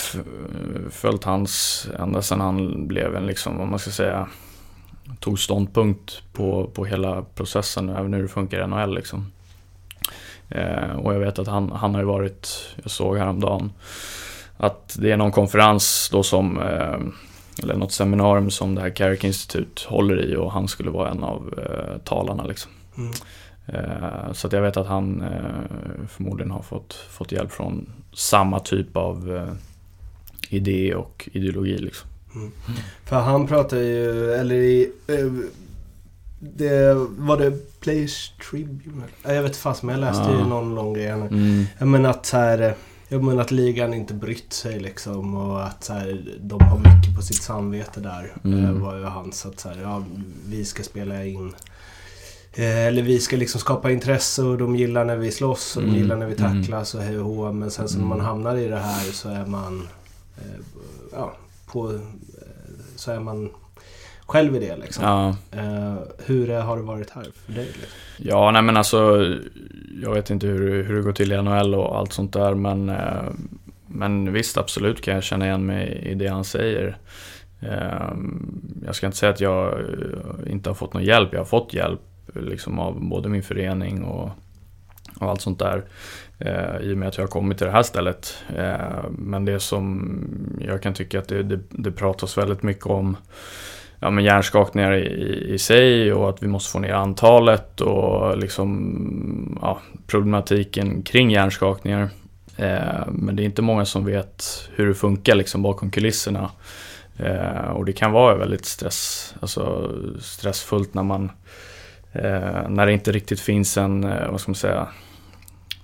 följt 0.90 1.24
hans 1.24 1.86
ända 1.98 2.22
sedan 2.22 2.40
han 2.40 2.86
blev 2.88 3.16
en 3.16 3.26
liksom, 3.26 3.58
vad 3.58 3.68
man 3.68 3.78
ska 3.78 3.90
säga, 3.90 4.28
tog 5.20 5.38
ståndpunkt 5.38 6.22
på, 6.32 6.70
på 6.74 6.84
hela 6.84 7.22
processen, 7.22 7.88
även 7.88 8.14
hur 8.14 8.22
det 8.22 8.28
funkar 8.28 8.64
i 8.64 8.66
NHL 8.66 8.94
liksom. 8.94 9.32
Eh, 10.48 10.96
och 10.96 11.14
jag 11.14 11.20
vet 11.20 11.38
att 11.38 11.46
han, 11.46 11.72
han 11.72 11.94
har 11.94 12.00
ju 12.00 12.06
varit, 12.06 12.48
jag 12.82 12.90
såg 12.90 13.18
häromdagen, 13.18 13.72
att 14.56 14.96
det 15.00 15.12
är 15.12 15.16
någon 15.16 15.32
konferens 15.32 16.08
då 16.12 16.22
som, 16.22 16.58
eh, 16.58 16.98
eller 17.62 17.74
något 17.74 17.92
seminarium 17.92 18.50
som 18.50 18.74
det 18.74 18.80
här 18.80 18.90
Carrick 18.90 19.24
Institute 19.24 19.82
håller 19.88 20.24
i 20.24 20.36
och 20.36 20.52
han 20.52 20.68
skulle 20.68 20.90
vara 20.90 21.10
en 21.10 21.24
av 21.24 21.54
eh, 21.58 21.98
talarna 22.04 22.44
liksom. 22.44 22.72
Mm. 22.96 23.12
Eh, 23.66 24.32
så 24.32 24.48
jag 24.52 24.62
vet 24.62 24.76
att 24.76 24.86
han 24.86 25.24
förmodligen 26.08 26.50
har 26.50 26.62
fått, 26.62 26.94
fått 26.94 27.32
hjälp 27.32 27.52
från 27.52 27.92
samma 28.12 28.60
typ 28.60 28.96
av 28.96 29.48
idé 30.48 30.94
och 30.94 31.28
ideologi 31.32 31.78
liksom. 31.78 32.10
Mm. 32.34 32.52
För 33.04 33.16
han 33.16 33.46
pratar 33.46 33.76
ju, 33.76 34.32
eller 34.32 34.54
i, 34.54 34.92
det, 36.38 36.94
var 37.08 37.38
det 37.38 37.80
Players 37.80 38.32
Tribune? 38.50 39.02
Jag 39.22 39.42
vet 39.42 39.56
fast 39.56 39.82
men 39.82 39.92
jag 39.92 40.00
läste 40.00 40.30
ja. 40.30 40.38
ju 40.38 40.44
någon 40.44 40.74
lång 40.74 40.94
grej. 40.94 41.08
Mm. 41.08 41.64
Men 41.78 42.06
att 42.06 42.26
så 42.26 42.36
här 42.36 42.74
jag 43.12 43.22
menar 43.22 43.42
att 43.42 43.50
ligan 43.50 43.94
inte 43.94 44.14
brytt 44.14 44.52
sig 44.52 44.80
liksom 44.80 45.34
och 45.34 45.66
att 45.66 45.84
så 45.84 45.92
här, 45.92 46.24
de 46.40 46.60
har 46.60 46.78
mycket 46.78 47.16
på 47.16 47.22
sitt 47.22 47.42
samvete 47.42 48.00
där. 48.00 48.36
Mm. 48.44 48.64
Eh, 48.64 48.70
var 48.70 48.98
ju 48.98 49.04
hans 49.04 49.46
att 49.46 49.60
så 49.60 49.68
här, 49.68 49.82
ja, 49.82 50.04
vi 50.46 50.64
ska 50.64 50.82
spela 50.82 51.24
in 51.24 51.46
eh, 51.46 51.54
eller 52.56 53.02
vi 53.02 53.20
ska 53.20 53.36
liksom 53.36 53.60
skapa 53.60 53.90
intresse 53.90 54.42
och 54.42 54.58
de 54.58 54.76
gillar 54.76 55.04
när 55.04 55.16
vi 55.16 55.30
slåss 55.30 55.76
och 55.76 55.82
mm. 55.82 55.94
de 55.94 56.00
gillar 56.00 56.16
när 56.16 56.26
vi 56.26 56.36
mm. 56.36 56.62
tacklas 56.62 56.94
och 56.94 57.02
hej 57.02 57.18
och 57.18 57.24
hå. 57.24 57.52
Men 57.52 57.70
sen 57.70 57.88
så 57.88 57.98
när 57.98 58.04
man 58.04 58.18
mm. 58.18 58.26
hamnar 58.26 58.56
i 58.56 58.68
det 58.68 58.78
här 58.78 59.12
så 59.12 59.28
är 59.28 59.46
man... 59.46 59.88
Eh, 60.36 60.60
ja, 61.12 61.32
på, 61.66 61.98
så 62.96 63.10
är 63.10 63.20
man 63.20 63.50
själv 64.26 64.56
i 64.56 64.58
det 64.58 64.76
liksom. 64.76 65.04
Ja. 65.04 65.36
hur 66.26 66.60
har 66.60 66.76
det 66.76 66.82
varit 66.82 67.10
här 67.10 67.26
för 67.34 67.52
dig? 67.52 67.66
Liksom? 67.66 67.88
Ja, 68.16 68.50
nej 68.50 68.62
men 68.62 68.76
alltså 68.76 69.26
jag 70.02 70.14
vet 70.14 70.30
inte 70.30 70.46
hur, 70.46 70.82
hur 70.82 70.96
det 70.96 71.02
går 71.02 71.12
till 71.12 71.32
i 71.32 71.42
NHL 71.42 71.74
och 71.74 71.98
allt 71.98 72.12
sånt 72.12 72.32
där 72.32 72.54
men, 72.54 72.88
eh, 72.88 73.30
men 73.86 74.32
visst 74.32 74.56
absolut 74.56 75.02
kan 75.02 75.14
jag 75.14 75.22
känna 75.22 75.46
igen 75.46 75.66
mig 75.66 76.02
i 76.04 76.14
det 76.14 76.26
han 76.26 76.44
säger. 76.44 76.96
Eh, 77.60 78.12
jag 78.86 78.94
ska 78.94 79.06
inte 79.06 79.18
säga 79.18 79.32
att 79.32 79.40
jag 79.40 79.72
eh, 79.72 80.52
inte 80.52 80.70
har 80.70 80.74
fått 80.74 80.94
någon 80.94 81.04
hjälp, 81.04 81.28
jag 81.32 81.40
har 81.40 81.44
fått 81.44 81.74
hjälp 81.74 82.00
liksom 82.34 82.78
av 82.78 83.00
både 83.00 83.28
min 83.28 83.42
förening 83.42 84.02
och, 84.02 84.30
och 85.20 85.30
allt 85.30 85.40
sånt 85.40 85.58
där. 85.58 85.84
Eh, 86.38 86.76
I 86.80 86.94
och 86.94 86.98
med 86.98 87.08
att 87.08 87.16
jag 87.16 87.24
har 87.24 87.28
kommit 87.28 87.58
till 87.58 87.66
det 87.66 87.72
här 87.72 87.82
stället. 87.82 88.36
Eh, 88.56 89.04
men 89.10 89.44
det 89.44 89.60
som 89.60 90.14
jag 90.60 90.82
kan 90.82 90.94
tycka 90.94 91.18
att 91.18 91.28
det, 91.28 91.42
det, 91.42 91.60
det 91.70 91.92
pratas 91.92 92.38
väldigt 92.38 92.62
mycket 92.62 92.86
om 92.86 93.16
ja, 94.02 94.10
men 94.10 94.24
hjärnskakningar 94.24 94.92
i, 94.92 95.54
i 95.54 95.58
sig 95.58 96.12
och 96.12 96.28
att 96.28 96.42
vi 96.42 96.46
måste 96.46 96.72
få 96.72 96.78
ner 96.78 96.92
antalet 96.92 97.80
och 97.80 98.38
liksom, 98.38 99.58
ja, 99.62 99.80
problematiken 100.06 101.02
kring 101.02 101.30
hjärnskakningar. 101.30 102.08
Eh, 102.56 103.06
men 103.08 103.36
det 103.36 103.42
är 103.42 103.44
inte 103.44 103.62
många 103.62 103.84
som 103.84 104.04
vet 104.04 104.44
hur 104.74 104.86
det 104.86 104.94
funkar 104.94 105.34
liksom 105.34 105.62
bakom 105.62 105.90
kulisserna. 105.90 106.50
Eh, 107.16 107.70
och 107.70 107.84
det 107.84 107.92
kan 107.92 108.12
vara 108.12 108.36
väldigt 108.36 108.64
stress, 108.64 109.34
alltså 109.40 109.92
stressfullt 110.20 110.94
när 110.94 111.02
man 111.02 111.30
eh, 112.12 112.68
när 112.68 112.86
det 112.86 112.92
inte 112.92 113.12
riktigt 113.12 113.40
finns 113.40 113.76
en, 113.78 114.04
eh, 114.04 114.30
vad 114.30 114.40
ska 114.40 114.50
man 114.50 114.54
säga, 114.54 114.88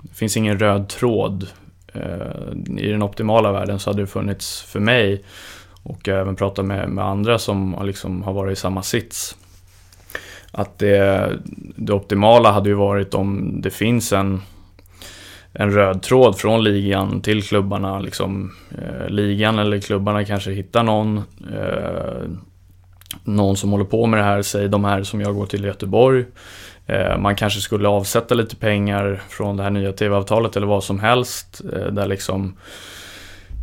det 0.03 0.15
finns 0.15 0.37
ingen 0.37 0.59
röd 0.59 0.89
tråd. 0.89 1.47
Eh, 1.93 2.79
I 2.79 2.91
den 2.91 3.03
optimala 3.03 3.53
världen 3.53 3.79
så 3.79 3.91
hade 3.91 4.03
det 4.03 4.07
funnits 4.07 4.63
för 4.63 4.81
mig 4.81 5.25
och 5.83 6.09
jag 6.09 6.15
har 6.15 6.21
även 6.21 6.37
pratat 6.37 6.65
med, 6.65 6.89
med 6.89 7.05
andra 7.05 7.39
som 7.39 7.83
liksom 7.85 8.23
har 8.23 8.33
varit 8.33 8.53
i 8.53 8.61
samma 8.61 8.83
sits. 8.83 9.37
Att 10.51 10.79
det, 10.79 11.33
det 11.77 11.93
optimala 11.93 12.53
hade 12.53 12.69
ju 12.69 12.75
varit 12.75 13.15
om 13.15 13.61
det 13.61 13.71
finns 13.71 14.13
en, 14.13 14.43
en 15.53 15.71
röd 15.71 16.03
tråd 16.03 16.39
från 16.39 16.65
ligan 16.65 17.21
till 17.21 17.43
klubbarna. 17.43 17.99
Liksom, 17.99 18.53
eh, 18.79 19.09
ligan 19.09 19.59
eller 19.59 19.81
klubbarna 19.81 20.25
kanske 20.25 20.51
hittar 20.51 20.83
någon 20.83 21.19
eh, 21.53 22.23
någon 23.25 23.57
som 23.57 23.71
håller 23.71 23.85
på 23.85 24.07
med 24.07 24.21
det 24.21 24.25
här, 24.25 24.43
säg 24.43 24.69
de 24.69 24.85
här 24.85 25.03
som 25.03 25.21
jag 25.21 25.35
går 25.35 25.47
till 25.47 25.65
i 25.65 25.69
Göteborg. 25.69 26.25
Eh, 26.87 27.19
man 27.19 27.37
kanske 27.37 27.61
skulle 27.61 27.89
avsätta 27.89 28.35
lite 28.35 28.57
pengar 28.57 29.23
från 29.29 29.57
det 29.57 29.63
här 29.63 29.71
nya 29.71 29.93
tv-avtalet 29.93 30.57
eller 30.57 30.67
vad 30.67 30.85
som 30.85 31.01
helst. 31.01 31.61
Eh, 31.73 31.87
där 31.87 32.07
liksom, 32.07 32.57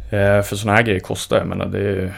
eh, 0.10 0.42
för 0.42 0.56
sådana 0.56 0.78
här 0.78 0.84
grejer 0.84 1.00
kostar, 1.00 1.38
jag 1.38 1.48
menar 1.48 1.66
det 1.66 1.80
är, 1.80 2.14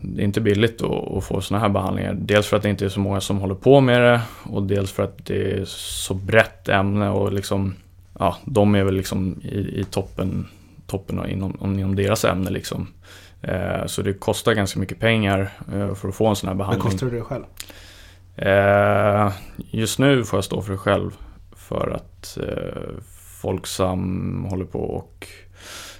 det 0.00 0.22
är 0.22 0.24
inte 0.24 0.40
billigt 0.40 0.82
att, 0.82 1.16
att 1.16 1.24
få 1.24 1.40
sådana 1.40 1.62
här 1.62 1.72
behandlingar. 1.72 2.14
Dels 2.18 2.46
för 2.46 2.56
att 2.56 2.62
det 2.62 2.68
inte 2.70 2.84
är 2.84 2.88
så 2.88 3.00
många 3.00 3.20
som 3.20 3.38
håller 3.38 3.54
på 3.54 3.80
med 3.80 4.02
det 4.02 4.20
och 4.42 4.62
dels 4.62 4.92
för 4.92 5.02
att 5.02 5.26
det 5.26 5.52
är 5.52 5.64
så 5.66 6.14
brett 6.14 6.68
ämne 6.68 7.10
och 7.10 7.32
liksom, 7.32 7.74
ja, 8.18 8.36
de 8.44 8.74
är 8.74 8.84
väl 8.84 8.94
liksom 8.94 9.40
i, 9.42 9.80
i 9.80 9.86
toppen, 9.90 10.46
toppen 10.86 11.30
inom, 11.30 11.78
inom 11.78 11.96
deras 11.96 12.24
ämne 12.24 12.50
liksom. 12.50 12.88
Eh, 13.46 13.86
så 13.86 14.02
det 14.02 14.12
kostar 14.12 14.52
ganska 14.52 14.80
mycket 14.80 15.00
pengar 15.00 15.52
eh, 15.74 15.94
för 15.94 16.08
att 16.08 16.14
få 16.14 16.26
en 16.26 16.36
sån 16.36 16.48
här 16.48 16.54
behandling. 16.54 16.84
Men 16.84 16.92
kostar 16.92 17.10
det 17.10 17.22
själv? 17.22 17.44
Eh, 18.36 19.32
just 19.70 19.98
nu 19.98 20.24
får 20.24 20.36
jag 20.36 20.44
stå 20.44 20.62
för 20.62 20.72
det 20.72 20.78
själv. 20.78 21.10
För 21.56 21.90
att 21.90 22.38
Folksam 23.40 24.44
håller 24.50 24.64
på 24.64 24.78
och 24.78 25.26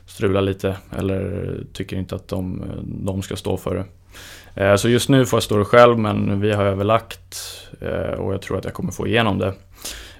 strular 0.07 0.43
lite. 0.43 0.77
Eller 0.99 1.57
tycker 1.73 1.97
inte 1.97 2.15
att 2.15 2.29
de, 2.29 2.63
de 2.85 3.23
ska 3.23 3.37
stå 3.37 3.57
för 3.57 3.75
det. 3.75 4.79
Så 4.79 4.89
just 4.89 5.09
nu 5.09 5.27
får 5.27 5.37
jag 5.37 5.43
stå 5.43 5.59
det 5.59 5.65
själv 5.65 5.99
men 5.99 6.41
vi 6.41 6.53
har 6.53 6.65
överlagt 6.65 7.39
och 8.19 8.35
jag 8.35 8.43
tror 8.43 8.59
att 8.59 8.65
jag 8.65 8.75
kommer 8.75 8.93
få 8.93 9.07
igenom 9.07 9.39
det. 9.39 9.55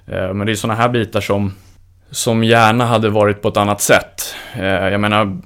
Men 0.05 0.45
det 0.45 0.51
är 0.51 0.55
sådana 0.55 0.79
här 0.79 0.89
bitar 0.89 1.21
som 1.21 1.51
som 2.11 2.43
gärna 2.43 2.85
hade 2.85 3.09
varit 3.09 3.41
på 3.41 3.47
ett 3.47 3.57
annat 3.57 3.81
sätt. 3.81 4.16
Eh, 4.57 4.89
jag 4.89 5.01
menar, 5.01 5.37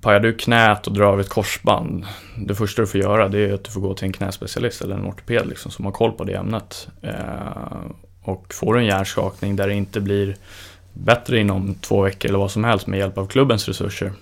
pajar 0.00 0.20
du 0.20 0.32
knät 0.32 0.86
och 0.86 0.92
drar 0.92 1.12
av 1.12 1.20
ett 1.20 1.28
korsband, 1.28 2.06
det 2.36 2.54
första 2.54 2.82
du 2.82 2.86
får 2.86 3.00
göra 3.00 3.28
det 3.28 3.38
är 3.38 3.54
att 3.54 3.64
du 3.64 3.70
får 3.70 3.80
gå 3.80 3.94
till 3.94 4.06
en 4.06 4.12
knäspecialist 4.12 4.82
eller 4.82 4.94
en 4.94 5.06
ortoped 5.06 5.46
liksom, 5.46 5.70
som 5.70 5.84
har 5.84 5.92
koll 5.92 6.12
på 6.12 6.24
det 6.24 6.34
ämnet. 6.34 6.88
Eh, 7.02 7.80
och 8.22 8.54
får 8.54 8.74
du 8.74 8.80
en 8.80 8.86
hjärnskakning 8.86 9.56
där 9.56 9.68
det 9.68 9.74
inte 9.74 10.00
blir 10.00 10.36
bättre 10.92 11.38
inom 11.38 11.74
två 11.74 12.02
veckor 12.02 12.28
eller 12.28 12.38
vad 12.38 12.50
som 12.50 12.64
helst 12.64 12.86
med 12.86 12.98
hjälp 12.98 13.18
av 13.18 13.26
klubbens 13.26 13.68
resurser, 13.68 14.12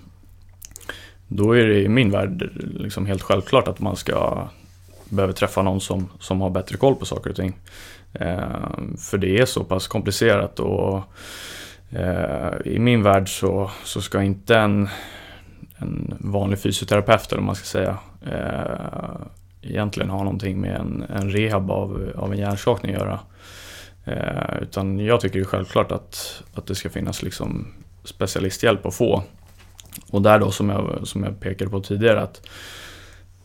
då 1.28 1.52
är 1.52 1.66
det 1.66 1.82
i 1.82 1.88
min 1.88 2.10
värld 2.10 2.50
liksom 2.54 3.06
helt 3.06 3.22
självklart 3.22 3.68
att 3.68 3.80
man 3.80 3.96
ska 3.96 4.48
behöver 5.08 5.32
träffa 5.32 5.62
någon 5.62 5.80
som, 5.80 6.08
som 6.20 6.40
har 6.40 6.50
bättre 6.50 6.76
koll 6.76 6.94
på 6.94 7.04
saker 7.04 7.30
och 7.30 7.36
ting. 7.36 7.56
Eh, 8.12 8.70
för 8.98 9.18
det 9.18 9.38
är 9.38 9.46
så 9.46 9.64
pass 9.64 9.86
komplicerat 9.86 10.60
och 10.60 11.02
Eh, 11.90 12.52
I 12.64 12.78
min 12.78 13.02
värld 13.02 13.40
så, 13.40 13.70
så 13.84 14.00
ska 14.00 14.22
inte 14.22 14.58
en, 14.58 14.88
en 15.76 16.16
vanlig 16.20 16.58
fysioterapeut, 16.58 17.32
eller 17.32 17.42
man 17.42 17.54
ska 17.54 17.64
säga, 17.64 17.98
eh, 18.26 19.26
egentligen 19.62 20.10
ha 20.10 20.18
någonting 20.18 20.60
med 20.60 20.76
en, 20.76 21.04
en 21.08 21.30
rehab 21.30 21.70
av, 21.70 22.12
av 22.16 22.32
en 22.32 22.38
hjärnskakning 22.38 22.94
att 22.94 23.00
göra. 23.00 23.20
Eh, 24.04 24.62
utan 24.62 24.98
jag 24.98 25.20
tycker 25.20 25.38
det 25.38 25.42
är 25.42 25.44
självklart 25.44 25.92
att, 25.92 26.42
att 26.54 26.66
det 26.66 26.74
ska 26.74 26.90
finnas 26.90 27.22
liksom 27.22 27.74
specialisthjälp 28.04 28.86
att 28.86 28.94
få. 28.94 29.22
Och 30.10 30.22
där 30.22 30.38
då 30.38 30.50
som 30.50 30.68
jag, 30.68 31.00
som 31.04 31.24
jag 31.24 31.40
pekade 31.40 31.70
på 31.70 31.80
tidigare 31.80 32.20
att 32.20 32.48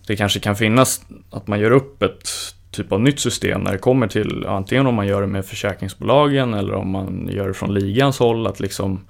det 0.07 0.15
kanske 0.15 0.39
kan 0.39 0.55
finnas 0.55 1.01
att 1.29 1.47
man 1.47 1.59
gör 1.59 1.71
upp 1.71 2.01
ett 2.01 2.29
typ 2.73 2.91
av 2.91 3.01
nytt 3.01 3.19
system 3.19 3.61
när 3.61 3.71
det 3.71 3.77
kommer 3.77 4.07
till 4.07 4.45
antingen 4.45 4.87
om 4.87 4.95
man 4.95 5.07
gör 5.07 5.21
det 5.21 5.27
med 5.27 5.45
försäkringsbolagen 5.45 6.53
eller 6.53 6.73
om 6.73 6.91
man 6.91 7.29
gör 7.31 7.47
det 7.47 7.53
från 7.53 7.73
ligans 7.73 8.19
håll 8.19 8.47
att 8.47 8.59
liksom 8.59 9.05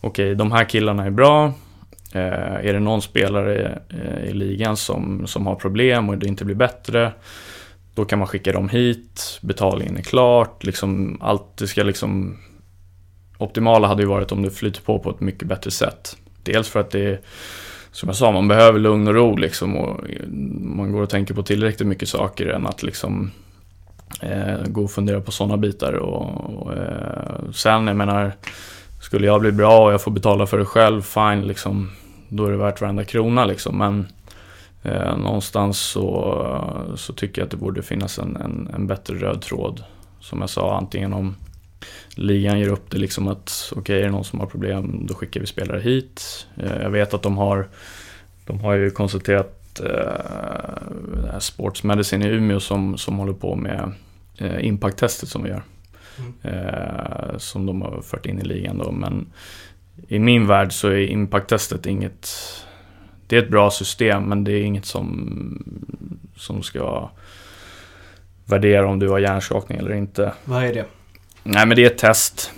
okej, 0.00 0.24
okay, 0.26 0.34
de 0.34 0.52
här 0.52 0.64
killarna 0.64 1.04
är 1.04 1.10
bra. 1.10 1.52
Eh, 2.12 2.54
är 2.66 2.72
det 2.72 2.80
någon 2.80 3.02
spelare 3.02 3.78
i, 4.24 4.28
i 4.28 4.32
ligan 4.32 4.76
som, 4.76 5.26
som 5.26 5.46
har 5.46 5.54
problem 5.54 6.08
och 6.08 6.18
det 6.18 6.26
inte 6.26 6.44
blir 6.44 6.56
bättre 6.56 7.12
då 7.96 8.04
kan 8.04 8.18
man 8.18 8.28
skicka 8.28 8.52
dem 8.52 8.68
hit, 8.68 9.38
betalningen 9.42 9.96
är 9.96 10.02
klart, 10.02 10.64
liksom 10.64 11.18
allt 11.20 11.56
det 11.56 11.66
ska 11.66 11.82
liksom 11.82 12.38
Optimala 13.38 13.88
hade 13.88 14.02
ju 14.02 14.08
varit 14.08 14.32
om 14.32 14.42
det 14.42 14.50
flyter 14.50 14.82
på 14.82 14.98
på 14.98 15.10
ett 15.10 15.20
mycket 15.20 15.48
bättre 15.48 15.70
sätt. 15.70 16.16
Dels 16.42 16.68
för 16.68 16.80
att 16.80 16.90
det 16.90 17.04
är 17.04 17.20
som 17.96 18.08
jag 18.08 18.16
sa, 18.16 18.32
man 18.32 18.48
behöver 18.48 18.78
lugn 18.78 19.08
och 19.08 19.14
ro 19.14 19.36
liksom 19.36 19.76
och 19.76 20.00
man 20.60 20.92
går 20.92 21.02
och 21.02 21.10
tänker 21.10 21.34
på 21.34 21.42
tillräckligt 21.42 21.88
mycket 21.88 22.08
saker 22.08 22.46
än 22.46 22.66
att 22.66 22.82
liksom 22.82 23.30
eh, 24.22 24.64
gå 24.66 24.84
och 24.84 24.90
fundera 24.90 25.20
på 25.20 25.32
sådana 25.32 25.56
bitar. 25.56 25.92
Och, 25.92 26.62
och 26.62 26.72
eh, 26.72 27.50
sen, 27.54 27.86
jag 27.86 27.96
menar, 27.96 28.32
skulle 29.00 29.26
jag 29.26 29.40
bli 29.40 29.52
bra 29.52 29.84
och 29.84 29.92
jag 29.92 30.02
får 30.02 30.10
betala 30.10 30.46
för 30.46 30.58
det 30.58 30.64
själv, 30.64 31.02
fine 31.02 31.46
liksom. 31.46 31.90
Då 32.28 32.46
är 32.46 32.50
det 32.50 32.56
värt 32.56 32.80
varenda 32.80 33.04
krona 33.04 33.44
liksom. 33.44 33.78
Men 33.78 34.06
eh, 34.82 35.16
någonstans 35.16 35.78
så, 35.78 36.94
så 36.96 37.12
tycker 37.12 37.40
jag 37.40 37.46
att 37.46 37.50
det 37.50 37.56
borde 37.56 37.82
finnas 37.82 38.18
en, 38.18 38.36
en, 38.36 38.70
en 38.74 38.86
bättre 38.86 39.14
röd 39.14 39.42
tråd. 39.42 39.84
Som 40.20 40.40
jag 40.40 40.50
sa, 40.50 40.76
antingen 40.76 41.12
om 41.12 41.34
ligan 42.14 42.58
ger 42.58 42.68
upp 42.68 42.90
det 42.90 42.98
liksom 42.98 43.28
att 43.28 43.68
okej, 43.72 43.80
okay, 43.80 43.98
är 43.98 44.02
det 44.02 44.10
någon 44.10 44.24
som 44.24 44.40
har 44.40 44.46
problem, 44.46 45.06
då 45.06 45.14
skickar 45.14 45.40
vi 45.40 45.46
spelare 45.46 45.80
hit. 45.80 46.46
Eh, 46.56 46.82
jag 46.82 46.90
vet 46.90 47.14
att 47.14 47.22
de 47.22 47.36
har, 47.36 47.68
de 48.44 48.60
har 48.60 48.74
ju 48.74 48.90
konsulterat 48.90 49.80
eh, 49.80 51.38
Sports 51.38 51.82
Medicine 51.82 52.22
i 52.22 52.28
Umeå 52.28 52.60
som, 52.60 52.98
som 52.98 53.18
håller 53.18 53.32
på 53.32 53.56
med 53.56 53.92
eh, 54.38 54.66
impact-testet 54.66 55.28
som 55.28 55.42
vi 55.42 55.48
gör. 55.48 55.62
Mm. 56.18 56.34
Eh, 56.42 57.38
som 57.38 57.66
de 57.66 57.82
har 57.82 58.02
fört 58.02 58.26
in 58.26 58.40
i 58.40 58.44
ligan 58.44 58.78
då, 58.78 58.92
men 58.92 59.26
i 60.08 60.18
min 60.18 60.46
värld 60.46 60.72
så 60.72 60.88
är 60.88 61.06
impact-testet 61.06 61.86
inget 61.86 62.28
det 63.26 63.36
är 63.36 63.42
ett 63.42 63.50
bra 63.50 63.70
system 63.70 64.22
men 64.22 64.44
det 64.44 64.52
är 64.52 64.62
inget 64.62 64.84
som, 64.84 65.64
som 66.36 66.62
ska 66.62 67.10
värdera 68.44 68.86
om 68.86 68.98
du 68.98 69.08
har 69.08 69.18
hjärnskakning 69.18 69.78
eller 69.78 69.92
inte. 69.92 70.32
Vad 70.44 70.64
är 70.64 70.74
det? 70.74 70.84
Nej 71.48 71.66
men 71.66 71.76
det 71.76 71.82
är 71.82 71.86
ett 71.86 71.98
test. 71.98 72.52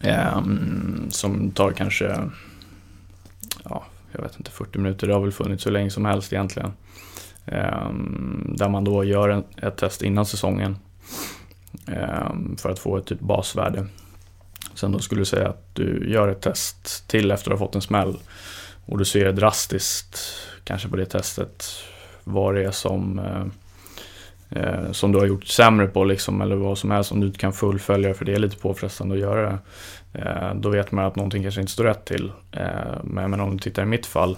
Eh, 0.00 0.42
som 1.10 1.50
tar 1.50 1.72
kanske, 1.72 2.30
ja, 3.64 3.84
jag 4.12 4.22
vet 4.22 4.36
inte, 4.36 4.50
40 4.50 4.78
minuter. 4.78 5.06
Det 5.06 5.12
har 5.12 5.20
väl 5.20 5.32
funnits 5.32 5.62
så 5.62 5.70
länge 5.70 5.90
som 5.90 6.04
helst 6.04 6.32
egentligen. 6.32 6.72
Eh, 7.46 7.90
där 8.44 8.68
man 8.68 8.84
då 8.84 9.04
gör 9.04 9.28
en, 9.28 9.44
ett 9.56 9.76
test 9.76 10.02
innan 10.02 10.26
säsongen. 10.26 10.76
Eh, 11.86 12.32
för 12.58 12.70
att 12.70 12.78
få 12.78 12.96
ett 12.96 13.06
typ 13.06 13.20
basvärde. 13.20 13.86
Sen 14.74 14.92
då 14.92 14.98
skulle 14.98 15.20
du 15.20 15.24
säga 15.24 15.48
att 15.48 15.74
du 15.74 16.10
gör 16.10 16.28
ett 16.28 16.40
test 16.40 17.08
till 17.08 17.30
efter 17.30 17.50
att 17.50 17.58
ha 17.58 17.66
fått 17.66 17.74
en 17.74 17.82
smäll. 17.82 18.18
Och 18.86 18.98
du 18.98 19.04
ser 19.04 19.32
drastiskt, 19.32 20.18
kanske 20.64 20.88
på 20.88 20.96
det 20.96 21.06
testet, 21.06 21.64
vad 22.24 22.54
det 22.54 22.64
är 22.64 22.70
som 22.70 23.18
eh, 23.18 23.46
eh, 24.56 24.92
som 24.92 25.12
du 25.12 25.18
har 25.18 25.26
gjort 25.26 25.46
sämre 25.46 25.86
på 25.86 26.04
liksom, 26.04 26.40
eller 26.40 26.56
vad 26.56 26.78
som 26.78 26.90
helst 26.90 27.08
som 27.08 27.20
du 27.20 27.26
inte 27.26 27.38
kan 27.38 27.52
fullfölja 27.52 28.14
för 28.14 28.24
det 28.24 28.32
är 28.32 28.38
lite 28.38 28.56
påfrestande 28.56 29.14
att 29.14 29.20
göra 29.20 29.42
det. 29.42 29.58
Eh, 30.20 30.54
då 30.54 30.68
vet 30.68 30.92
man 30.92 31.04
att 31.04 31.16
någonting 31.16 31.42
kanske 31.42 31.60
inte 31.60 31.72
står 31.72 31.84
rätt 31.84 32.04
till. 32.04 32.32
Eh, 32.52 33.02
men, 33.04 33.30
men 33.30 33.40
om 33.40 33.50
du 33.50 33.58
tittar 33.58 33.82
i 33.82 33.86
mitt 33.86 34.06
fall 34.06 34.36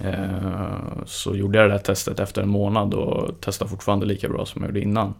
eh, 0.00 1.04
så 1.06 1.36
gjorde 1.36 1.58
jag 1.58 1.70
det 1.70 1.74
där 1.74 1.78
testet 1.78 2.20
efter 2.20 2.42
en 2.42 2.48
månad 2.48 2.94
och 2.94 3.40
testade 3.40 3.70
fortfarande 3.70 4.06
lika 4.06 4.28
bra 4.28 4.46
som 4.46 4.62
jag 4.62 4.68
gjorde 4.68 4.80
innan. 4.80 5.14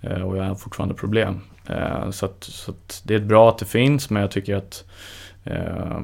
Eh, 0.00 0.22
och 0.22 0.36
jag 0.36 0.44
har 0.44 0.54
fortfarande 0.54 0.94
problem. 0.94 1.40
Eh, 1.66 2.10
så, 2.10 2.26
att, 2.26 2.44
så 2.44 2.70
att 2.70 3.02
det 3.04 3.14
är 3.14 3.20
bra 3.20 3.48
att 3.48 3.58
det 3.58 3.66
finns 3.66 4.10
men 4.10 4.22
jag 4.22 4.30
tycker 4.30 4.56
att 4.56 4.84
eh, 5.44 5.98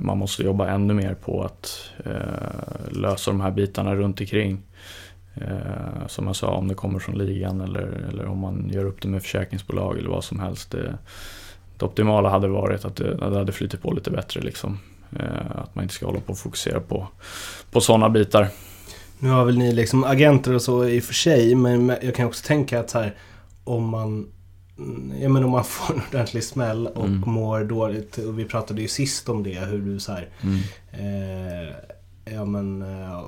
man 0.00 0.18
måste 0.18 0.42
jobba 0.42 0.68
ännu 0.68 0.94
mer 0.94 1.14
på 1.14 1.42
att 1.42 1.90
eh, 2.04 2.90
lösa 2.90 3.30
de 3.30 3.40
här 3.40 3.50
bitarna 3.50 3.94
runt 3.94 4.20
omkring. 4.20 4.62
Eh, 5.40 6.06
som 6.06 6.26
jag 6.26 6.36
sa, 6.36 6.46
om 6.46 6.68
det 6.68 6.74
kommer 6.74 6.98
från 6.98 7.18
ligan 7.18 7.60
eller, 7.60 8.08
eller 8.08 8.26
om 8.26 8.38
man 8.38 8.70
gör 8.72 8.84
upp 8.84 9.02
det 9.02 9.08
med 9.08 9.22
försäkringsbolag 9.22 9.98
eller 9.98 10.10
vad 10.10 10.24
som 10.24 10.40
helst. 10.40 10.70
Det, 10.70 10.98
det 11.78 11.84
optimala 11.84 12.28
hade 12.28 12.48
varit 12.48 12.84
att 12.84 12.96
det, 12.96 13.12
att 13.12 13.32
det 13.32 13.38
hade 13.38 13.52
flyttat 13.52 13.82
på 13.82 13.92
lite 13.92 14.10
bättre. 14.10 14.40
Liksom. 14.40 14.78
Eh, 15.18 15.56
att 15.56 15.74
man 15.74 15.82
inte 15.82 15.94
ska 15.94 16.06
hålla 16.06 16.20
på 16.20 16.32
och 16.32 16.38
fokusera 16.38 16.80
på, 16.80 17.08
på 17.70 17.80
sådana 17.80 18.08
bitar. 18.08 18.48
Nu 19.18 19.30
har 19.30 19.44
väl 19.44 19.58
ni 19.58 19.72
liksom 19.72 20.04
agenter 20.04 20.54
och 20.54 20.62
så 20.62 20.84
i 20.84 21.00
och 21.00 21.04
för 21.04 21.14
sig, 21.14 21.54
men 21.54 21.92
jag 22.02 22.14
kan 22.14 22.26
också 22.26 22.46
tänka 22.46 22.80
att 22.80 22.92
här, 22.92 23.14
om 23.64 23.88
man 23.88 24.28
Ja 25.20 25.28
men 25.28 25.44
om 25.44 25.50
man 25.50 25.64
får 25.68 25.94
en 25.94 26.02
ordentlig 26.08 26.44
smäll 26.44 26.86
och 26.86 27.04
mm. 27.04 27.22
mår 27.26 27.64
dåligt. 27.64 28.18
Och 28.18 28.38
vi 28.38 28.44
pratade 28.44 28.82
ju 28.82 28.88
sist 28.88 29.28
om 29.28 29.42
det, 29.42 29.58
hur 29.60 29.78
du 29.78 30.00
så 30.00 30.12
här, 30.12 30.28
mm. 30.40 30.58
eh, 30.92 31.74
Ja 32.34 32.44
men 32.44 32.82
eh, 32.82 33.24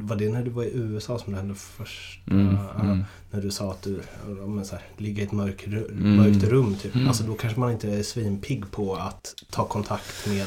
var 0.00 0.16
det 0.16 0.28
när 0.28 0.42
du 0.42 0.50
var 0.50 0.62
i 0.62 0.70
USA 0.74 1.18
som 1.18 1.32
det 1.32 1.38
hände 1.38 1.54
först? 1.54 2.20
Mm, 2.30 2.48
uh, 2.48 2.80
mm. 2.80 3.04
När 3.30 3.42
du 3.42 3.50
sa 3.50 3.70
att 3.70 3.82
du 3.82 4.00
men 4.46 4.64
så 4.64 4.76
här, 4.76 4.84
ligger 4.96 5.22
i 5.22 5.26
ett 5.26 5.32
mörk, 5.32 5.66
mm. 5.66 6.16
mörkt 6.16 6.44
rum. 6.44 6.76
Typ. 6.76 6.94
Mm. 6.94 7.08
Alltså 7.08 7.24
då 7.24 7.34
kanske 7.34 7.60
man 7.60 7.72
inte 7.72 7.92
är 7.92 8.02
svinpigg 8.02 8.70
på 8.70 8.96
att 8.96 9.34
ta 9.50 9.64
kontakt 9.64 10.26
med 10.26 10.46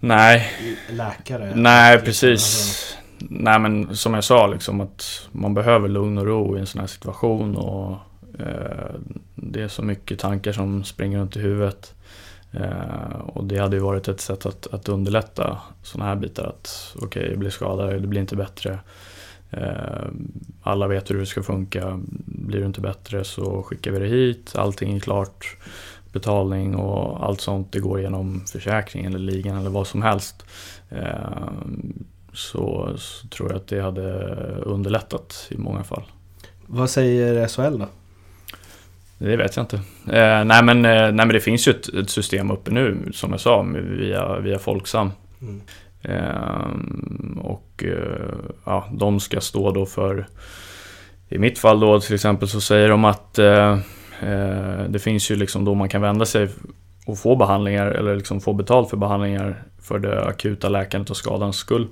Nej. 0.00 0.52
läkare. 0.90 1.52
Nej, 1.56 1.98
precis. 1.98 2.30
Alltså. 2.30 2.96
Nej, 3.28 3.58
men 3.58 3.96
som 3.96 4.14
jag 4.14 4.24
sa, 4.24 4.46
liksom, 4.46 4.80
att 4.80 5.28
man 5.32 5.54
behöver 5.54 5.88
lugn 5.88 6.18
och 6.18 6.26
ro 6.26 6.56
i 6.56 6.60
en 6.60 6.66
sån 6.66 6.80
här 6.80 6.86
situation. 6.86 7.56
Och 7.56 7.92
eh, 8.38 8.94
Det 9.34 9.62
är 9.62 9.68
så 9.68 9.82
mycket 9.82 10.18
tankar 10.18 10.52
som 10.52 10.84
springer 10.84 11.18
runt 11.18 11.36
i 11.36 11.40
huvudet. 11.40 11.94
Eh, 12.52 13.16
och 13.26 13.44
det 13.44 13.58
hade 13.58 13.76
ju 13.76 13.82
varit 13.82 14.08
ett 14.08 14.20
sätt 14.20 14.46
att, 14.46 14.66
att 14.74 14.88
underlätta 14.88 15.58
sådana 15.82 16.10
här 16.10 16.16
bitar. 16.16 16.44
Att 16.44 16.94
okej, 16.96 17.06
okay, 17.06 17.30
jag 17.30 17.38
blir 17.38 17.50
skadad, 17.50 18.02
det 18.02 18.08
blir 18.08 18.20
inte 18.20 18.36
bättre. 18.36 18.78
Eh, 19.50 20.06
alla 20.62 20.86
vet 20.86 21.10
hur 21.10 21.18
det 21.18 21.26
ska 21.26 21.42
funka. 21.42 22.00
Blir 22.24 22.60
det 22.60 22.66
inte 22.66 22.80
bättre 22.80 23.24
så 23.24 23.62
skickar 23.62 23.90
vi 23.90 23.98
det 23.98 24.06
hit. 24.06 24.52
Allting 24.56 24.96
är 24.96 25.00
klart. 25.00 25.56
Betalning 26.12 26.76
och 26.76 27.24
allt 27.24 27.40
sånt 27.40 27.72
det 27.72 27.80
går 27.80 28.00
genom 28.00 28.44
försäkringen, 28.46 29.14
eller 29.14 29.32
ligan 29.32 29.56
eller 29.56 29.70
vad 29.70 29.86
som 29.86 30.02
helst. 30.02 30.44
Eh, 30.88 31.48
så, 32.32 32.94
så 32.96 33.28
tror 33.28 33.50
jag 33.50 33.56
att 33.56 33.66
det 33.66 33.80
hade 33.80 34.24
underlättat 34.56 35.46
i 35.50 35.56
många 35.56 35.84
fall. 35.84 36.02
Vad 36.66 36.90
säger 36.90 37.48
SHL 37.48 37.78
då? 37.78 37.86
Det 39.22 39.36
vet 39.36 39.56
jag 39.56 39.62
inte. 39.62 39.76
Eh, 40.06 40.44
nej, 40.44 40.64
men, 40.64 40.84
eh, 40.84 41.00
nej 41.00 41.12
men 41.12 41.28
det 41.28 41.40
finns 41.40 41.68
ju 41.68 41.70
ett, 41.72 41.88
ett, 41.88 42.10
system 42.10 42.50
uppe 42.50 42.70
nu 42.70 43.10
som 43.12 43.30
jag 43.30 43.40
sa 43.40 43.62
via, 43.98 44.38
via 44.38 44.58
Folksam. 44.58 45.10
Mm. 45.40 45.60
Eh, 46.02 47.40
och 47.44 47.84
ja, 48.64 48.88
de 48.92 49.20
ska 49.20 49.40
stå 49.40 49.70
då 49.70 49.86
för 49.86 50.26
i 51.32 51.38
mitt 51.38 51.58
fall 51.58 51.80
då 51.80 52.00
till 52.00 52.14
exempel 52.14 52.48
så 52.48 52.60
säger 52.60 52.88
de 52.88 53.04
att 53.04 53.38
eh, 53.38 53.72
eh, 54.22 54.84
det 54.88 54.98
finns 54.98 55.30
ju 55.30 55.36
liksom 55.36 55.64
då 55.64 55.74
man 55.74 55.88
kan 55.88 56.02
vända 56.02 56.24
sig 56.24 56.48
och 57.06 57.18
få 57.18 57.36
behandlingar 57.36 57.86
eller 57.86 58.16
liksom 58.16 58.40
få 58.40 58.52
betalt 58.52 58.90
för 58.90 58.96
behandlingar 58.96 59.62
för 59.82 59.98
det 59.98 60.24
akuta 60.24 60.68
läkandet 60.68 61.10
och 61.10 61.16
skadans 61.16 61.56
skull. 61.56 61.88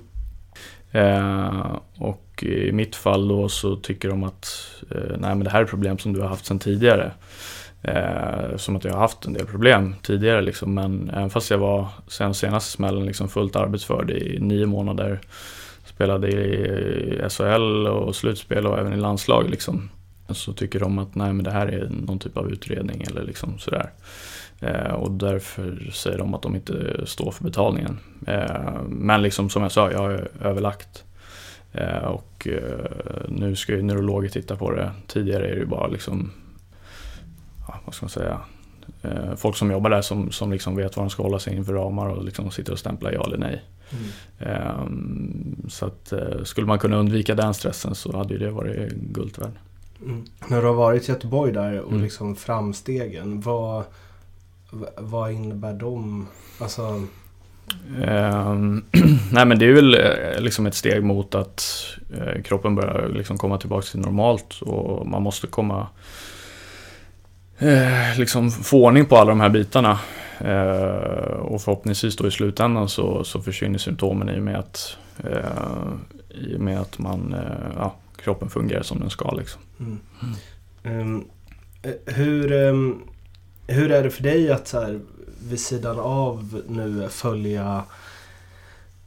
Eh, 0.91 1.77
och 1.97 2.43
i 2.43 2.71
mitt 2.71 2.95
fall 2.95 3.27
då 3.27 3.49
så 3.49 3.75
tycker 3.75 4.09
de 4.09 4.23
att 4.23 4.71
eh, 4.91 5.17
nej 5.17 5.35
men 5.35 5.43
det 5.43 5.49
här 5.49 5.61
är 5.61 5.65
problem 5.65 5.97
som 5.97 6.13
du 6.13 6.21
har 6.21 6.27
haft 6.27 6.45
sedan 6.45 6.59
tidigare. 6.59 7.11
Eh, 7.83 8.57
som 8.57 8.75
att 8.75 8.83
jag 8.83 8.93
har 8.93 8.99
haft 8.99 9.25
en 9.25 9.33
del 9.33 9.45
problem 9.45 9.95
tidigare 10.01 10.41
liksom, 10.41 10.73
men 10.73 11.09
även 11.09 11.29
fast 11.29 11.51
jag 11.51 11.57
var 11.57 11.87
sen 12.07 12.33
senaste 12.33 12.71
smällen 12.71 13.05
liksom 13.05 13.29
fullt 13.29 13.55
arbetsförd 13.55 14.11
i 14.11 14.39
nio 14.39 14.65
månader. 14.65 15.19
Spelade 15.85 16.31
i 16.31 17.29
SHL 17.29 17.87
och 17.87 18.15
slutspel 18.15 18.67
och 18.67 18.79
även 18.79 18.93
i 18.93 18.97
landslag 18.97 19.49
liksom. 19.49 19.89
Så 20.29 20.53
tycker 20.53 20.79
de 20.79 20.99
att 20.99 21.15
nej 21.15 21.33
men 21.33 21.43
det 21.43 21.51
här 21.51 21.67
är 21.67 21.89
någon 21.89 22.19
typ 22.19 22.37
av 22.37 22.51
utredning 22.51 23.01
eller 23.01 23.23
liksom 23.23 23.59
sådär. 23.59 23.91
Eh, 24.59 24.93
och 24.93 25.11
därför 25.11 25.91
säger 25.93 26.17
de 26.17 26.33
att 26.33 26.41
de 26.41 26.55
inte 26.55 27.01
står 27.05 27.31
för 27.31 27.43
betalningen. 27.43 27.99
Eh, 28.27 28.81
men 28.89 29.21
liksom 29.21 29.49
som 29.49 29.61
jag 29.61 29.71
sa, 29.71 29.91
jag 29.91 29.99
har 29.99 30.27
överlagt. 30.41 31.03
Eh, 31.73 32.03
och 32.03 32.47
nu 33.27 33.55
ska 33.55 33.71
ju 33.71 33.81
neurologer 33.81 34.29
titta 34.29 34.55
på 34.55 34.71
det. 34.71 34.91
Tidigare 35.07 35.47
är 35.47 35.51
det 35.51 35.59
ju 35.59 35.65
bara 35.65 35.87
liksom, 35.87 36.31
ja, 37.67 37.79
vad 37.85 37.95
ska 37.95 38.05
man 38.05 38.09
säga, 38.09 38.39
folk 39.35 39.55
som 39.55 39.71
jobbar 39.71 39.89
där 39.89 40.01
som, 40.01 40.31
som 40.31 40.51
liksom 40.51 40.75
vet 40.75 40.97
vad 40.97 41.05
de 41.05 41.09
ska 41.09 41.23
hålla 41.23 41.39
sig 41.39 41.55
inför 41.55 41.73
ramar 41.73 42.09
och 42.09 42.23
liksom 42.25 42.51
sitter 42.51 42.71
och 42.71 42.79
stämplar 42.79 43.11
ja 43.11 43.23
eller 43.23 43.37
nej. 43.37 43.63
Mm. 43.91 45.55
Så 45.69 45.85
att 45.85 46.13
skulle 46.43 46.67
man 46.67 46.79
kunna 46.79 46.97
undvika 46.97 47.35
den 47.35 47.53
stressen 47.53 47.95
så 47.95 48.17
hade 48.17 48.33
ju 48.33 48.39
det 48.39 48.51
varit 48.51 48.91
guld 48.91 49.37
värd. 49.39 49.53
Mm. 50.05 50.25
När 50.47 50.61
du 50.61 50.67
har 50.67 50.73
varit 50.73 51.09
i 51.09 51.11
Göteborg 51.11 51.53
där 51.53 51.79
och 51.79 51.91
mm. 51.91 52.03
liksom 52.03 52.35
framstegen, 52.35 53.41
vad 53.41 53.83
vad 54.97 55.31
innebär 55.31 55.73
de? 55.73 56.27
Alltså... 56.59 57.07
Ehm, 58.03 58.83
nej 59.31 59.45
men 59.45 59.59
det 59.59 59.65
är 59.65 59.73
väl 59.73 59.93
eh, 59.93 60.41
liksom 60.41 60.65
ett 60.65 60.75
steg 60.75 61.03
mot 61.03 61.35
att 61.35 61.63
eh, 62.13 62.41
kroppen 62.41 62.75
börjar 62.75 63.09
liksom 63.09 63.37
komma 63.37 63.57
tillbaka 63.57 63.87
till 63.87 63.99
normalt 63.99 64.61
och 64.61 65.07
man 65.07 65.21
måste 65.21 65.47
komma 65.47 65.87
eh, 67.59 68.19
liksom 68.19 68.51
få 68.51 68.85
ordning 68.85 69.05
på 69.05 69.17
alla 69.17 69.29
de 69.29 69.39
här 69.39 69.49
bitarna. 69.49 69.99
Och 71.39 71.61
förhoppningsvis 71.61 72.15
då 72.15 72.27
i 72.27 72.31
slutändan 72.31 72.89
så, 72.89 73.23
så 73.23 73.41
försvinner 73.41 73.77
symptomen 73.77 74.29
i 74.29 74.39
och 74.39 74.43
med 74.43 74.59
att, 74.59 74.97
i 76.29 76.55
och 76.55 76.59
med 76.59 76.79
att 76.79 76.99
man, 76.99 77.35
ja, 77.75 77.95
kroppen 78.23 78.49
fungerar 78.49 78.81
som 78.81 78.99
den 78.99 79.09
ska. 79.09 79.31
Liksom. 79.31 79.61
Mm. 79.79 79.99
Um, 80.83 81.25
hur, 82.05 82.51
um, 82.51 83.03
hur 83.67 83.91
är 83.91 84.03
det 84.03 84.09
för 84.09 84.23
dig 84.23 84.51
att 84.51 84.67
så 84.67 84.81
här, 84.81 84.99
vid 85.49 85.59
sidan 85.59 85.99
av 85.99 86.61
nu 86.67 87.09
följa 87.09 87.83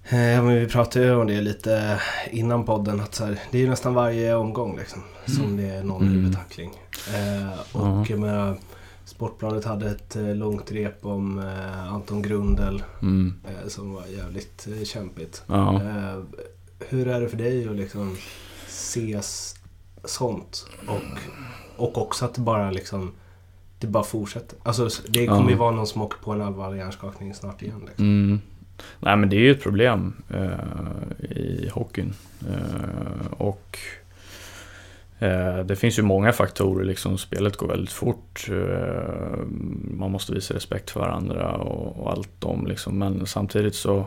eh, 0.05 0.17
men 0.19 0.55
vi 0.55 0.67
pratade 0.67 1.05
ju 1.05 1.15
om 1.15 1.27
det 1.27 1.41
lite 1.41 2.01
innan 2.31 2.65
podden. 2.65 3.01
Att 3.01 3.15
så 3.15 3.25
här, 3.25 3.39
det 3.51 3.59
är 3.59 3.63
ju 3.63 3.69
nästan 3.69 3.95
varje 3.95 4.35
omgång 4.35 4.77
liksom, 4.77 5.03
som 5.27 5.45
mm. 5.45 5.57
det 5.57 5.69
är 5.69 5.83
någon 5.83 6.03
mm. 6.03 6.15
huvudtackling. 6.15 6.71
Eh, 7.15 7.77
och 7.77 8.11
mm. 8.11 8.21
med, 8.21 8.57
Sportbladet 9.05 9.65
hade 9.65 9.91
ett 9.91 10.17
eh, 10.17 10.35
långt 10.35 10.73
rep 10.73 11.07
om 11.07 11.39
eh, 11.39 11.93
Anton 11.93 12.23
Grundel 12.23 12.83
mm. 13.03 13.35
eh, 13.45 13.69
som 13.69 13.95
var 13.95 14.07
jävligt 14.07 14.67
eh, 14.67 14.85
kämpigt. 14.85 15.43
Ja. 15.47 15.75
Eh, 15.75 16.23
hur 16.89 17.09
är 17.09 17.21
det 17.21 17.29
för 17.29 17.37
dig 17.37 17.69
att 17.69 17.77
liksom 17.77 18.17
se 18.69 19.21
sånt? 20.05 20.67
Och, 20.87 21.03
och 21.77 21.99
också 21.99 22.25
att 22.25 22.39
bara 22.39 22.71
liksom 22.71 23.13
det 23.85 23.91
bara 23.91 24.05
fortsätter. 24.05 24.59
Alltså 24.63 24.89
det 25.09 25.27
kommer 25.27 25.45
ja. 25.45 25.51
ju 25.51 25.57
vara 25.57 25.71
någon 25.71 25.87
som 25.87 26.03
åker 26.03 26.19
på 26.19 26.33
en 26.33 26.43
allvarlig 26.43 26.79
hjärnskakning 26.79 27.35
snart 27.35 27.63
igen. 27.63 27.83
Liksom. 27.87 28.05
Mm. 28.05 28.41
Nej 29.01 29.17
men 29.17 29.29
det 29.29 29.37
är 29.37 29.41
ju 29.41 29.51
ett 29.51 29.63
problem 29.63 30.13
eh, 30.31 31.31
i 31.31 31.71
hockeyn. 31.73 32.15
Eh, 32.51 33.33
och 33.33 33.79
eh, 35.19 35.59
det 35.59 35.77
finns 35.77 35.99
ju 35.99 36.03
många 36.03 36.33
faktorer, 36.33 36.85
liksom 36.85 37.19
spelet 37.19 37.57
går 37.57 37.69
väldigt 37.69 37.93
fort. 37.93 38.49
Eh, 38.51 39.39
man 39.91 40.11
måste 40.11 40.33
visa 40.33 40.55
respekt 40.55 40.91
för 40.91 41.01
varandra 41.01 41.53
och, 41.53 42.03
och 42.03 42.11
allt 42.11 42.41
dem 42.41 42.67
liksom. 42.67 42.99
Men 42.99 43.27
samtidigt 43.27 43.75
så 43.75 44.07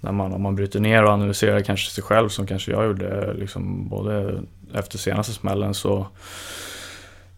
när 0.00 0.12
man, 0.12 0.32
om 0.32 0.42
man 0.42 0.56
bryter 0.56 0.80
ner 0.80 1.04
och 1.04 1.10
analyserar 1.10 1.60
kanske 1.60 1.90
sig 1.90 2.04
själv 2.04 2.28
som 2.28 2.46
kanske 2.46 2.70
jag 2.70 2.86
gjorde 2.86 3.34
liksom 3.34 3.88
både 3.88 4.42
efter 4.74 4.98
senaste 4.98 5.32
smällen 5.32 5.74
så 5.74 6.06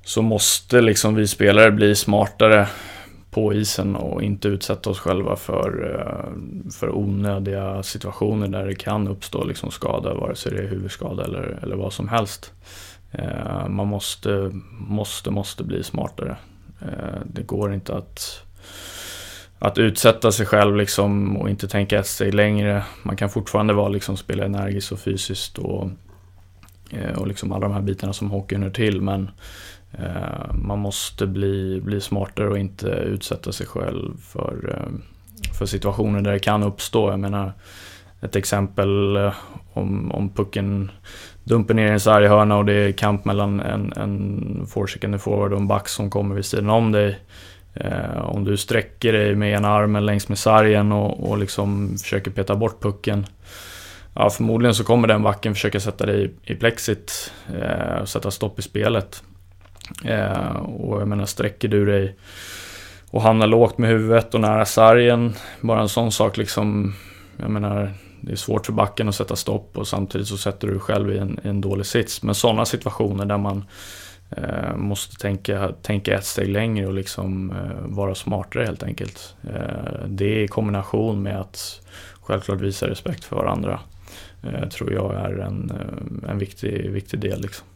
så 0.05 0.23
måste 0.23 0.81
liksom 0.81 1.15
vi 1.15 1.27
spelare 1.27 1.71
bli 1.71 1.95
smartare 1.95 2.69
på 3.33 3.55
isen 3.55 3.97
och 3.97 4.23
inte 4.23 4.49
utsätta 4.49 4.91
oss 4.91 4.99
själva 4.99 5.37
för, 5.37 5.95
eh, 5.95 6.71
för 6.71 6.97
onödiga 6.97 7.83
situationer 7.83 8.49
där 8.49 8.67
det 8.67 8.75
kan 8.75 9.09
uppstå 9.09 9.45
liksom 9.45 9.71
skada, 9.71 10.15
vare 10.15 10.35
sig 10.35 10.53
det 10.53 10.59
är 10.59 10.69
huvudskada 10.69 11.25
eller, 11.25 11.59
eller 11.63 11.77
vad 11.77 11.93
som 11.93 12.09
helst. 12.09 12.53
Eh, 13.11 13.69
man 13.69 13.87
måste, 13.87 14.51
måste, 14.73 15.31
måste 15.31 15.65
bli 15.65 15.83
smartare. 15.83 16.37
Eh, 16.81 17.21
det 17.25 17.43
går 17.43 17.75
inte 17.75 17.95
att, 17.95 18.43
att 19.59 19.79
utsätta 19.79 20.33
sig 20.33 20.47
själv 20.47 20.77
liksom 20.77 21.37
och 21.37 21.51
inte 21.51 21.69
tänka 21.69 21.99
ett 21.99 22.07
steg 22.07 22.35
längre. 22.35 22.85
Man 23.03 23.17
kan 23.17 23.31
fortfarande 23.31 23.73
vara 23.73 23.89
liksom 23.89 24.17
spela 24.17 24.45
energiskt 24.45 24.93
och 24.93 25.01
fysiskt 25.01 25.59
och, 25.59 25.91
och 27.17 27.27
liksom 27.27 27.53
alla 27.53 27.69
de 27.69 27.75
här 27.75 27.83
bitarna 27.83 28.13
som 28.13 28.31
hockeyn 28.31 28.63
hör 28.63 28.71
till 28.71 29.01
men 29.01 29.31
Eh, 29.99 30.55
man 30.55 30.79
måste 30.79 31.27
bli, 31.27 31.81
bli 31.81 32.01
smartare 32.01 32.49
och 32.49 32.59
inte 32.59 32.87
utsätta 32.87 33.53
sig 33.53 33.67
själv 33.67 34.21
för, 34.21 34.77
eh, 34.79 34.93
för 35.59 35.67
situationer 35.67 36.21
där 36.21 36.33
det 36.33 36.39
kan 36.39 36.63
uppstå. 36.63 37.11
Jag 37.11 37.21
menar, 37.21 37.53
ett 38.21 38.37
exempel 38.37 39.17
eh, 39.17 39.33
om, 39.73 40.13
om 40.13 40.31
pucken 40.31 40.91
dumper 41.45 41.75
ner 41.75 41.87
i 41.87 41.91
en 41.91 42.01
sarghörna 42.01 42.57
och 42.57 42.65
det 42.65 42.73
är 42.73 42.93
kamp 42.93 43.25
mellan 43.25 43.61
en, 43.61 43.93
en 43.97 44.67
forecheckande 44.67 45.19
forward 45.19 45.53
och 45.53 45.61
en 45.61 45.69
back 45.69 45.89
som 45.89 46.11
kommer 46.11 46.35
vid 46.35 46.45
sidan 46.45 46.71
om 46.71 46.93
dig. 46.93 47.19
Eh, 47.75 48.19
om 48.25 48.45
du 48.45 48.57
sträcker 48.57 49.13
dig 49.13 49.35
med 49.35 49.53
ena 49.53 49.69
armen 49.69 50.07
längs 50.07 50.29
med 50.29 50.39
sargen 50.39 50.93
och, 50.93 51.31
och 51.31 51.39
liksom 51.39 51.99
försöker 51.99 52.31
peta 52.31 52.57
bort 52.57 52.83
pucken. 52.83 53.27
Ja, 54.15 54.31
förmodligen 54.31 54.75
så 54.75 54.85
kommer 54.85 55.09
den 55.09 55.23
backen 55.23 55.55
försöka 55.55 55.81
sätta 55.81 56.07
dig 56.07 56.25
i, 56.25 56.53
i 56.53 56.55
plexit 56.55 57.33
eh, 57.61 58.01
och 58.01 58.09
sätta 58.09 58.31
stopp 58.31 58.59
i 58.59 58.63
spelet. 58.63 59.23
Eh, 60.05 60.57
och 60.57 61.01
jag 61.01 61.09
menar, 61.09 61.27
sträcker 61.27 61.69
du 61.69 61.87
dig 61.87 62.17
och 63.11 63.23
hamnar 63.23 63.47
lågt 63.47 63.79
med 63.79 63.91
huvudet 63.91 64.35
och 64.35 64.41
nära 64.41 64.65
sargen, 64.65 65.35
bara 65.61 65.81
en 65.81 65.89
sån 65.89 66.13
sak 66.13 66.37
liksom, 66.37 66.95
jag 67.37 67.51
menar, 67.51 67.93
det 68.21 68.33
är 68.33 68.37
svårt 68.37 68.67
för 68.67 68.73
backen 68.73 69.09
att 69.09 69.15
sätta 69.15 69.37
stopp 69.37 69.79
och 69.79 69.89
samtidigt 69.89 70.29
så 70.29 70.37
sätter 70.37 70.67
du 70.67 70.73
dig 70.73 70.83
själv 70.83 71.15
i 71.15 71.19
en, 71.19 71.41
i 71.45 71.49
en 71.49 71.61
dålig 71.61 71.87
sits. 71.87 72.23
Men 72.23 72.35
sådana 72.35 72.65
situationer 72.65 73.25
där 73.25 73.39
man 73.39 73.65
eh, 74.31 74.77
måste 74.77 75.17
tänka, 75.17 75.73
tänka 75.83 76.15
ett 76.19 76.25
steg 76.25 76.49
längre 76.49 76.87
och 76.87 76.95
liksom 76.95 77.51
eh, 77.51 77.87
vara 77.87 78.15
smartare 78.15 78.65
helt 78.65 78.83
enkelt. 78.83 79.37
Eh, 79.55 80.07
det 80.07 80.43
i 80.43 80.49
kombination 80.49 81.23
med 81.23 81.41
att 81.41 81.81
självklart 82.21 82.61
visa 82.61 82.89
respekt 82.89 83.25
för 83.25 83.37
varandra 83.37 83.81
eh, 84.43 84.69
tror 84.69 84.93
jag 84.93 85.15
är 85.15 85.39
en, 85.39 85.71
eh, 85.71 86.31
en 86.31 86.39
viktig, 86.39 86.91
viktig 86.91 87.21
del. 87.21 87.41
Liksom. 87.41 87.67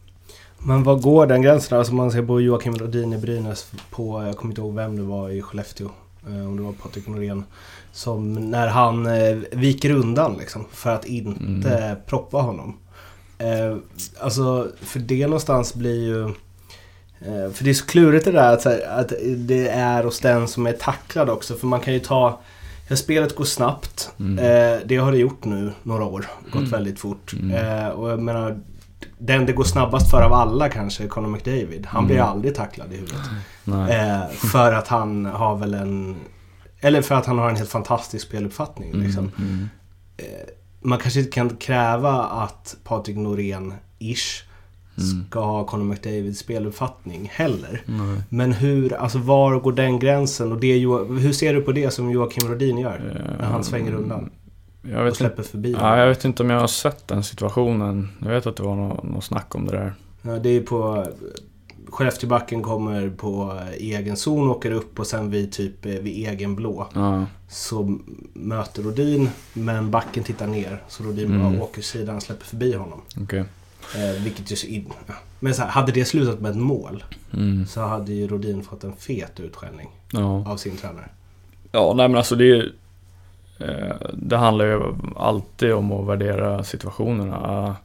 Men 0.59 0.83
vad 0.83 1.01
går 1.01 1.27
den 1.27 1.41
gränsen? 1.41 1.77
Alltså 1.77 1.93
man 1.93 2.11
ser 2.11 2.21
på 2.21 2.41
Joakim 2.41 2.75
Rodin 2.75 3.13
i 3.13 3.17
Brynäs 3.17 3.71
på, 3.89 4.23
jag 4.23 4.37
kommer 4.37 4.51
inte 4.51 4.61
ihåg 4.61 4.75
vem 4.75 4.95
det 4.95 5.03
var 5.03 5.29
i 5.29 5.41
Skellefteå. 5.41 5.89
Eh, 6.27 6.47
om 6.47 6.57
det 6.57 6.63
var 6.63 6.73
Patrik 6.73 7.07
Norén. 7.07 7.43
Som 7.91 8.33
när 8.33 8.67
han 8.67 9.05
eh, 9.05 9.37
viker 9.51 9.89
undan 9.89 10.37
liksom 10.37 10.65
för 10.71 10.89
att 10.89 11.05
inte 11.05 11.77
mm. 11.77 11.97
proppa 12.05 12.37
honom. 12.37 12.77
Eh, 13.37 13.77
alltså 14.19 14.67
för 14.81 14.99
det 14.99 15.27
någonstans 15.27 15.73
blir 15.73 16.05
ju... 16.07 16.33
För 17.53 17.63
det 17.63 17.69
är 17.69 17.73
så 17.73 17.85
klurigt 17.85 18.25
det 18.25 18.31
där 18.31 18.53
att, 18.53 18.65
att 18.85 19.13
det 19.35 19.67
är 19.67 20.03
hos 20.03 20.19
den 20.19 20.47
som 20.47 20.67
är 20.67 20.73
tacklad 20.73 21.29
också. 21.29 21.55
För 21.55 21.67
man 21.67 21.79
kan 21.79 21.93
ju 21.93 21.99
ta... 21.99 22.39
Ja, 22.87 22.95
spelet 22.95 23.35
går 23.35 23.45
snabbt. 23.45 24.11
Mm. 24.19 24.39
Eh, 24.39 24.79
det 24.85 24.97
har 24.97 25.11
det 25.11 25.17
gjort 25.17 25.45
nu 25.45 25.71
några 25.83 26.05
år. 26.05 26.25
Gått 26.45 26.55
Mm. 26.55 26.69
väldigt 26.69 26.99
fort. 26.99 27.33
Mm. 27.33 27.51
Eh, 27.51 27.87
och 27.87 28.09
jag 28.11 28.19
menar, 28.19 28.59
den 29.17 29.45
det 29.45 29.53
går 29.53 29.63
snabbast 29.63 30.11
för 30.11 30.21
av 30.21 30.33
alla 30.33 30.69
kanske 30.69 31.03
är 31.03 31.07
Conor 31.07 31.29
McDavid. 31.29 31.85
Han 31.85 32.05
blir 32.05 32.15
Mm. 32.15 32.27
aldrig 32.29 32.55
tacklad 32.55 32.93
i 32.93 32.95
huvudet. 32.95 33.21
Eh, 33.65 34.29
för 34.29 34.73
att 34.73 34.87
han 34.87 35.25
har 35.25 35.55
väl 35.55 35.73
en... 35.73 36.15
Eller 36.79 37.01
för 37.01 37.15
att 37.15 37.25
han 37.25 37.37
har 37.39 37.49
en 37.49 37.55
helt 37.55 37.69
fantastisk 37.69 38.27
speluppfattning. 38.27 38.93
Liksom. 38.93 39.31
Mm, 39.37 39.49
mm. 39.49 39.69
Eh, 40.17 40.25
man 40.81 40.99
kanske 40.99 41.19
inte 41.19 41.31
kan 41.31 41.49
kräva 41.49 42.23
att 42.23 42.75
Patrik 42.83 43.17
Norén-ish 43.17 44.43
Mm. 44.99 45.25
ska 45.29 45.39
ha 45.39 45.63
Conor 45.67 45.83
McDavids 45.83 46.39
speluppfattning 46.39 47.31
heller. 47.33 47.81
Nej. 47.85 48.21
Men 48.29 48.53
hur, 48.53 48.93
alltså 48.93 49.17
var 49.17 49.59
går 49.59 49.71
den 49.71 49.99
gränsen? 49.99 50.51
Och 50.51 50.59
det, 50.59 50.79
hur 51.19 51.31
ser 51.33 51.53
du 51.53 51.61
på 51.61 51.71
det 51.71 51.91
som 51.93 52.11
Joakim 52.11 52.49
Rodin 52.49 52.77
gör? 52.77 53.23
När 53.39 53.45
han 53.47 53.63
svänger 53.63 53.93
undan 53.93 54.29
Jag 54.81 55.03
vet, 55.03 55.21
inte, 55.21 55.43
förbi 55.43 55.71
ja, 55.79 55.97
jag 55.97 56.07
vet 56.07 56.25
inte 56.25 56.43
om 56.43 56.49
jag 56.49 56.59
har 56.59 56.67
sett 56.67 57.07
den 57.07 57.23
situationen. 57.23 58.09
Jag 58.21 58.29
vet 58.29 58.47
att 58.47 58.55
det 58.55 58.63
var 58.63 58.75
något, 58.75 59.03
något 59.03 59.23
snack 59.23 59.55
om 59.55 59.65
det 59.65 59.71
där. 59.71 59.93
Ja, 60.21 60.31
det 60.39 60.49
är 60.49 60.61
på... 60.61 61.05
Skellefteåbacken 61.89 62.63
kommer 62.63 63.09
på 63.09 63.59
egen 63.77 64.17
zon, 64.17 64.49
åker 64.49 64.71
upp 64.71 64.99
och 64.99 65.07
sen 65.07 65.29
vid 65.31 65.51
typ 65.51 65.85
eh, 65.85 65.91
vid 65.91 66.27
egen 66.27 66.55
blå. 66.55 66.87
Ja, 66.93 67.25
Så 67.49 67.97
möter 68.33 68.83
Rodin, 68.83 69.29
men 69.53 69.91
backen 69.91 70.23
tittar 70.23 70.47
ner. 70.47 70.83
Så 70.87 71.03
Rodin 71.03 71.25
Mm. 71.25 71.41
bara 71.53 71.63
åker 71.63 71.81
sidan 71.81 72.15
och 72.15 72.23
släpper 72.23 72.45
förbi 72.45 72.73
honom. 72.73 73.01
okej. 73.21 73.43
Eh, 73.95 74.23
vilket 74.23 74.51
ju... 74.51 74.55
så 74.55 74.67
in-. 74.67 74.93
Men 75.39 75.53
så 75.53 75.61
här, 75.61 75.69
hade 75.69 75.91
det 75.91 76.05
slutat 76.05 76.39
med 76.39 76.51
ett 76.51 76.57
mål 76.57 77.03
Mm. 77.33 77.65
så 77.65 77.81
hade 77.81 78.13
ju 78.13 78.27
Rodin 78.27 78.63
fått 78.63 78.83
en 78.83 78.93
fet 78.95 79.39
utskällning 79.39 79.89
Ja. 80.11 80.51
av 80.51 80.57
sin 80.57 80.77
tränare. 80.77 81.09
Ja, 81.71 81.93
nej 81.97 82.07
men 82.07 82.17
alltså 82.17 82.35
det 82.35 82.43
är 82.43 82.55
ju- 82.55 82.71
Det 84.13 84.37
handlar 84.37 84.65
ju 84.65 84.81
alltid 85.15 85.73
om 85.73 85.91
att 85.91 86.07
värdera 86.07 86.63
situationerna. 86.63 87.75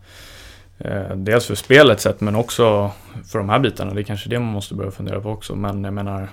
Eh, 0.79 1.17
Dels 1.17 1.47
för 1.47 1.55
spelets 1.55 2.03
sätt 2.03 2.21
men 2.21 2.37
också 2.37 2.91
för 3.25 3.39
de 3.39 3.49
här 3.49 3.59
bitarna. 3.59 3.95
Det 3.95 4.01
är 4.01 4.05
kanske 4.05 4.29
det 4.29 4.39
man 4.39 4.53
måste 4.53 4.75
börja 4.75 4.91
fundera 4.91 5.21
på 5.21 5.31
också. 5.31 5.55
Men 5.55 5.85
jag 5.85 5.95
menar 5.95 6.29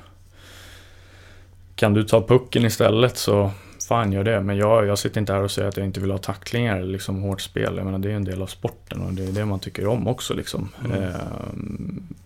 Kan 1.76 1.94
du 1.94 2.04
ta 2.04 2.22
pucken 2.28 2.66
istället 2.66 3.18
så 3.18 3.52
Fan 3.88 4.12
gör 4.12 4.24
det. 4.24 4.42
Men 4.42 4.58
jag, 4.58 4.86
jag 4.86 5.00
sitter 5.00 5.20
inte 5.20 5.34
här 5.34 5.44
och 5.44 5.52
säger 5.52 5.68
att 5.68 5.78
jag 5.78 5.86
inte 5.86 6.00
vill 6.00 6.12
ha 6.12 6.18
tacklingar 6.18 6.78
eller 6.78 6.92
liksom 6.92 7.22
hårt 7.22 7.42
spel. 7.42 7.74
Jag 7.78 7.86
menar 7.86 8.00
det 8.00 8.12
är 8.12 8.16
en 8.16 8.24
del 8.24 8.42
av 8.42 8.48
sporten 8.48 9.02
och 9.02 9.14
det 9.14 9.24
är 9.24 9.32
det 9.32 9.46
man 9.46 9.60
tycker 9.60 9.88
om 9.88 10.08
också 10.08 10.34
liksom. 10.34 10.70
Mm. 10.86 11.04
Eh, 11.04 11.10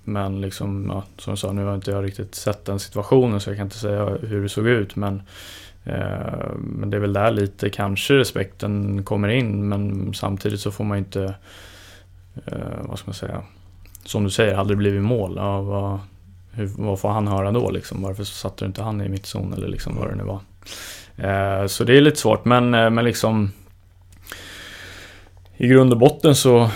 Men 0.03 0.41
liksom, 0.41 0.89
ja, 0.93 1.03
som 1.17 1.31
jag 1.31 1.37
sa, 1.37 1.51
nu 1.51 1.65
har 1.65 1.75
inte 1.75 1.91
jag 1.91 2.03
riktigt 2.03 2.35
sett 2.35 2.65
den 2.65 2.79
situationen 2.79 3.39
så 3.39 3.49
jag 3.49 3.57
kan 3.57 3.65
inte 3.67 3.77
säga 3.77 4.05
hur 4.21 4.43
det 4.43 4.49
såg 4.49 4.67
ut. 4.67 4.95
Men, 4.95 5.15
eh, 5.15 5.21
Eh, 5.85 6.49
men 6.57 6.89
det 6.89 6.97
är 6.97 7.01
väl 7.01 7.13
där 7.13 7.31
lite 7.31 7.69
kanske 7.69 8.13
respekten 8.13 9.03
kommer 9.03 9.27
in. 9.27 9.69
Men 9.69 10.13
samtidigt 10.13 10.59
så 10.59 10.71
får 10.71 10.83
man 10.83 10.97
inte, 10.97 11.35
eh, 12.45 12.57
vad 12.81 12.99
ska 12.99 13.07
man 13.07 13.13
säga, 13.13 13.43
som 14.05 14.23
du 14.23 14.29
säger, 14.29 14.55
hade 14.55 14.69
det 14.69 14.75
blivit 14.75 15.01
mål, 15.01 15.33
ja, 15.37 15.61
vad, 15.61 15.99
hur, 16.51 16.67
vad 16.77 16.99
får 16.99 17.09
han 17.09 17.27
höra 17.27 17.51
då 17.51 17.71
liksom? 17.71 18.01
Varför 18.01 18.23
satte 18.23 18.65
du 18.65 18.67
inte 18.67 18.83
han 18.83 19.01
i 19.01 19.09
mittzon 19.09 19.53
eller 19.53 19.67
liksom 19.67 19.95
vad 19.95 20.09
det 20.09 20.15
nu 20.15 20.23
var. 20.23 20.39
Eh, 21.17 21.67
så 21.67 21.83
det 21.83 21.97
är 21.97 22.01
lite 22.01 22.19
svårt, 22.19 22.45
men, 22.45 22.69
men 22.69 23.05
liksom 23.05 23.51
i 25.57 25.67
grund 25.67 25.93
och 25.93 25.99
botten 25.99 26.35
så, 26.35 26.69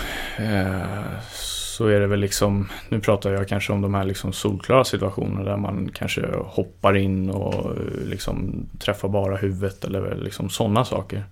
så 1.78 1.86
är 1.86 2.00
det 2.00 2.06
väl 2.06 2.20
liksom, 2.20 2.68
nu 2.88 3.00
pratar 3.00 3.32
jag 3.32 3.48
kanske 3.48 3.72
om 3.72 3.80
de 3.80 3.94
här 3.94 4.04
liksom 4.04 4.32
solklara 4.32 4.84
situationerna 4.84 5.50
där 5.50 5.56
man 5.56 5.90
kanske 5.94 6.26
hoppar 6.44 6.96
in 6.96 7.30
och 7.30 7.76
eh, 7.76 8.06
liksom 8.06 8.66
träffar 8.78 9.08
bara 9.08 9.36
huvudet 9.36 9.84
eller 9.84 10.16
liksom 10.16 10.50
sådana 10.50 10.84
saker. 10.84 11.24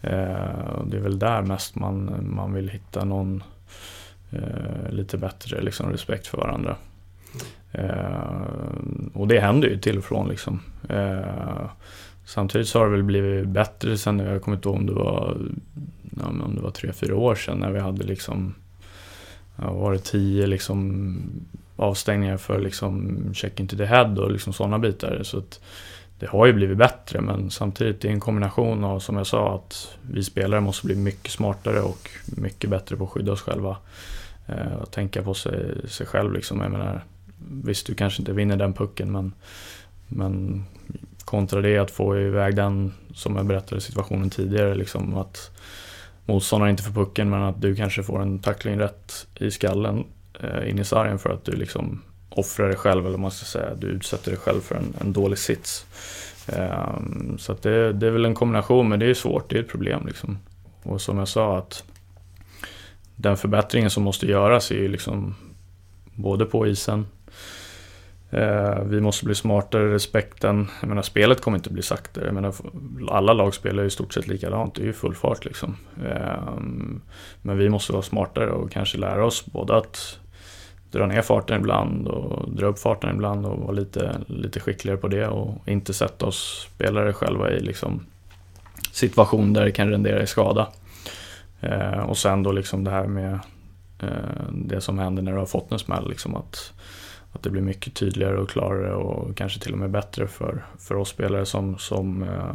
Eh, 0.00 0.82
det 0.86 0.96
är 0.96 1.00
väl 1.00 1.18
där 1.18 1.42
mest 1.42 1.74
man, 1.74 2.26
man 2.34 2.54
vill 2.54 2.68
hitta 2.68 3.04
någon 3.04 3.42
eh, 4.30 4.90
lite 4.90 5.18
bättre 5.18 5.60
liksom 5.60 5.90
respekt 5.90 6.26
för 6.26 6.38
varandra. 6.38 6.76
Eh, 7.72 8.42
och 9.12 9.28
det 9.28 9.40
händer 9.40 9.68
ju 9.68 9.78
till 9.78 9.98
och 9.98 10.04
från 10.04 10.28
liksom. 10.28 10.60
Eh, 10.88 11.70
samtidigt 12.24 12.68
så 12.68 12.78
har 12.78 12.86
det 12.86 12.92
väl 12.92 13.02
blivit 13.02 13.48
bättre 13.48 13.98
sen, 13.98 14.18
jag 14.18 14.42
kommer 14.42 14.56
inte 14.56 14.68
ihåg 14.68 14.76
om 14.76 14.86
det 14.86 14.94
var, 14.94 15.36
ja, 16.20 16.26
om 16.26 16.54
det 16.54 16.62
var 16.62 16.70
tre, 16.70 16.92
fyra 16.92 17.16
år 17.16 17.34
sedan 17.34 17.58
när 17.58 17.70
vi 17.70 17.80
hade 17.80 18.04
liksom, 18.04 18.54
ja, 19.56 19.72
var 19.72 19.92
det 19.92 19.98
tio 19.98 20.46
liksom 20.46 21.16
avstängningar 21.76 22.36
för 22.36 22.60
liksom 22.60 23.18
check 23.34 23.60
into 23.60 23.76
the 23.76 23.84
head 23.84 24.18
och 24.18 24.30
liksom 24.30 24.52
sådana 24.52 24.78
bitar. 24.78 25.22
Så 25.22 25.38
att 25.38 25.60
det 26.18 26.26
har 26.26 26.46
ju 26.46 26.52
blivit 26.52 26.78
bättre 26.78 27.20
men 27.20 27.50
samtidigt 27.50 28.00
det 28.00 28.08
är 28.08 28.12
en 28.12 28.20
kombination 28.20 28.84
av 28.84 28.98
som 28.98 29.16
jag 29.16 29.26
sa 29.26 29.54
att 29.54 29.96
vi 30.02 30.24
spelare 30.24 30.60
måste 30.60 30.86
bli 30.86 30.96
mycket 30.96 31.32
smartare 31.32 31.80
och 31.80 32.10
mycket 32.24 32.70
bättre 32.70 32.96
på 32.96 33.04
att 33.04 33.10
skydda 33.10 33.32
oss 33.32 33.40
själva. 33.40 33.76
Eh, 34.46 34.72
och 34.72 34.90
tänka 34.90 35.22
på 35.22 35.34
sig, 35.34 35.88
sig 35.88 36.06
själv 36.06 36.32
liksom. 36.32 36.60
Jag 36.60 36.70
menar, 36.70 37.04
visst 37.64 37.86
du 37.86 37.94
kanske 37.94 38.22
inte 38.22 38.32
vinner 38.32 38.56
den 38.56 38.72
pucken 38.72 39.12
men, 39.12 39.32
men 40.08 40.64
kontra 41.24 41.60
det 41.60 41.78
att 41.78 41.90
få 41.90 42.18
iväg 42.18 42.56
den 42.56 42.92
som 43.14 43.36
jag 43.36 43.46
berättade 43.46 43.76
i 43.76 43.80
situationen 43.80 44.30
tidigare 44.30 44.74
liksom 44.74 45.16
att 45.16 45.50
motståndaren 46.26 46.70
inte 46.70 46.82
får 46.82 46.92
pucken 46.92 47.30
men 47.30 47.42
att 47.42 47.60
du 47.60 47.76
kanske 47.76 48.02
får 48.02 48.22
en 48.22 48.38
tackling 48.38 48.78
rätt 48.78 49.26
i 49.34 49.50
skallen 49.50 50.04
eh, 50.40 50.70
in 50.70 50.78
i 50.78 50.84
sargen 50.84 51.18
för 51.18 51.30
att 51.30 51.44
du 51.44 51.52
liksom 51.52 52.02
offrar 52.28 52.66
dig 52.66 52.76
själv 52.76 53.00
eller 53.00 53.10
vad 53.10 53.20
man 53.20 53.30
ska 53.30 53.44
säga. 53.44 53.74
Du 53.74 53.86
utsätter 53.86 54.30
dig 54.30 54.40
själv 54.40 54.60
för 54.60 54.74
en, 54.74 54.94
en 55.00 55.12
dålig 55.12 55.38
sits. 55.38 55.86
Eh, 56.46 56.98
så 57.38 57.52
att 57.52 57.62
det, 57.62 57.92
det 57.92 58.06
är 58.06 58.10
väl 58.10 58.24
en 58.24 58.34
kombination 58.34 58.88
men 58.88 58.98
det 58.98 59.06
är 59.06 59.14
svårt, 59.14 59.50
det 59.50 59.56
är 59.58 59.62
ett 59.62 59.68
problem 59.68 60.06
liksom. 60.06 60.38
Och 60.82 61.00
som 61.00 61.18
jag 61.18 61.28
sa 61.28 61.58
att 61.58 61.84
den 63.16 63.36
förbättringen 63.36 63.90
som 63.90 64.02
måste 64.02 64.26
göras 64.26 64.70
är 64.70 64.74
ju 64.74 64.88
liksom 64.88 65.34
både 66.14 66.44
på 66.44 66.66
isen 66.66 67.06
Eh, 68.32 68.82
vi 68.84 69.00
måste 69.00 69.24
bli 69.24 69.34
smartare, 69.34 69.94
respekten. 69.94 70.68
Jag 70.80 70.88
menar 70.88 71.02
spelet 71.02 71.40
kommer 71.40 71.56
inte 71.56 71.70
bli 71.70 71.82
saktare. 71.82 72.24
Jag 72.24 72.34
menar, 72.34 72.54
alla 73.10 73.32
lag 73.32 73.54
spelar 73.54 73.82
ju 73.82 73.86
i 73.86 73.90
stort 73.90 74.14
sett 74.14 74.28
likadant, 74.28 74.74
det 74.74 74.82
är 74.82 74.86
ju 74.86 74.92
full 74.92 75.14
fart 75.14 75.44
liksom. 75.44 75.76
Ehm, 76.06 77.00
men 77.42 77.58
vi 77.58 77.68
måste 77.68 77.92
vara 77.92 78.02
smartare 78.02 78.50
och 78.50 78.70
kanske 78.70 78.98
lära 78.98 79.26
oss 79.26 79.46
både 79.46 79.76
att 79.76 80.18
dra 80.90 81.06
ner 81.06 81.22
farten 81.22 81.60
ibland 81.60 82.08
och 82.08 82.50
dra 82.50 82.66
upp 82.66 82.78
farten 82.78 83.10
ibland 83.14 83.46
och 83.46 83.58
vara 83.58 83.72
lite, 83.72 84.20
lite 84.26 84.60
skickligare 84.60 84.98
på 84.98 85.08
det 85.08 85.26
och 85.26 85.68
inte 85.68 85.94
sätta 85.94 86.26
oss 86.26 86.68
spelare 86.74 87.12
själva 87.12 87.50
i 87.50 87.60
liksom 87.60 88.06
situation 88.92 89.52
där 89.52 89.64
det 89.64 89.72
kan 89.72 89.90
rendera 89.90 90.22
i 90.22 90.26
skada. 90.26 90.68
Ehm, 91.60 92.00
och 92.00 92.18
sen 92.18 92.42
då 92.42 92.52
liksom 92.52 92.84
det 92.84 92.90
här 92.90 93.06
med 93.06 93.38
eh, 93.98 94.52
det 94.52 94.80
som 94.80 94.98
händer 94.98 95.22
när 95.22 95.32
du 95.32 95.38
har 95.38 95.46
fått 95.46 95.72
en 95.72 95.78
smäll. 95.78 96.08
Liksom 96.08 96.36
att, 96.36 96.72
att 97.32 97.42
det 97.42 97.50
blir 97.50 97.62
mycket 97.62 97.94
tydligare 97.94 98.36
och 98.36 98.50
klarare 98.50 98.94
och 98.94 99.36
kanske 99.36 99.60
till 99.60 99.72
och 99.72 99.78
med 99.78 99.90
bättre 99.90 100.26
för, 100.26 100.64
för 100.78 100.94
oss 100.94 101.08
spelare 101.08 101.46
som, 101.46 101.78
som, 101.78 102.22
eh, 102.22 102.54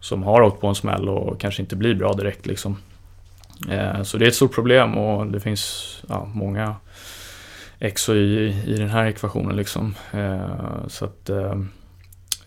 som 0.00 0.22
har 0.22 0.42
åkt 0.42 0.60
på 0.60 0.66
en 0.66 0.74
smäll 0.74 1.08
och 1.08 1.40
kanske 1.40 1.62
inte 1.62 1.76
blir 1.76 1.94
bra 1.94 2.12
direkt. 2.12 2.46
Liksom. 2.46 2.76
Eh, 3.70 4.02
så 4.02 4.18
det 4.18 4.24
är 4.24 4.28
ett 4.28 4.34
stort 4.34 4.54
problem 4.54 4.98
och 4.98 5.26
det 5.26 5.40
finns 5.40 6.02
ja, 6.08 6.28
många 6.34 6.76
X 7.78 8.08
och 8.08 8.14
Y 8.14 8.48
i 8.66 8.76
den 8.76 8.88
här 8.88 9.06
ekvationen. 9.06 9.56
Liksom. 9.56 9.94
Eh, 10.12 10.86
så 10.88 11.04
att 11.04 11.30
eh, 11.30 11.60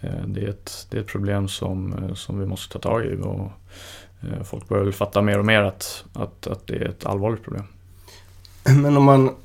eh, 0.01 0.25
det, 0.25 0.41
är 0.41 0.49
ett, 0.49 0.87
det 0.89 0.97
är 0.97 1.01
ett 1.01 1.07
problem 1.07 1.47
som, 1.47 1.93
eh, 1.93 2.13
som 2.13 2.39
vi 2.39 2.45
måste 2.45 2.73
ta 2.73 2.79
tag 2.79 3.05
i. 3.05 3.15
Och, 3.21 3.51
eh, 4.21 4.43
folk 4.43 4.67
börjar 4.67 4.83
väl 4.83 4.93
fatta 4.93 5.21
mer 5.21 5.39
och 5.39 5.45
mer 5.45 5.61
att, 5.61 6.05
att, 6.13 6.47
att 6.47 6.67
det 6.67 6.75
är 6.75 6.87
ett 6.87 7.05
allvarligt 7.05 7.43
problem. 7.43 7.63
Men 8.63 8.97
om 8.97 9.03
man, 9.03 9.35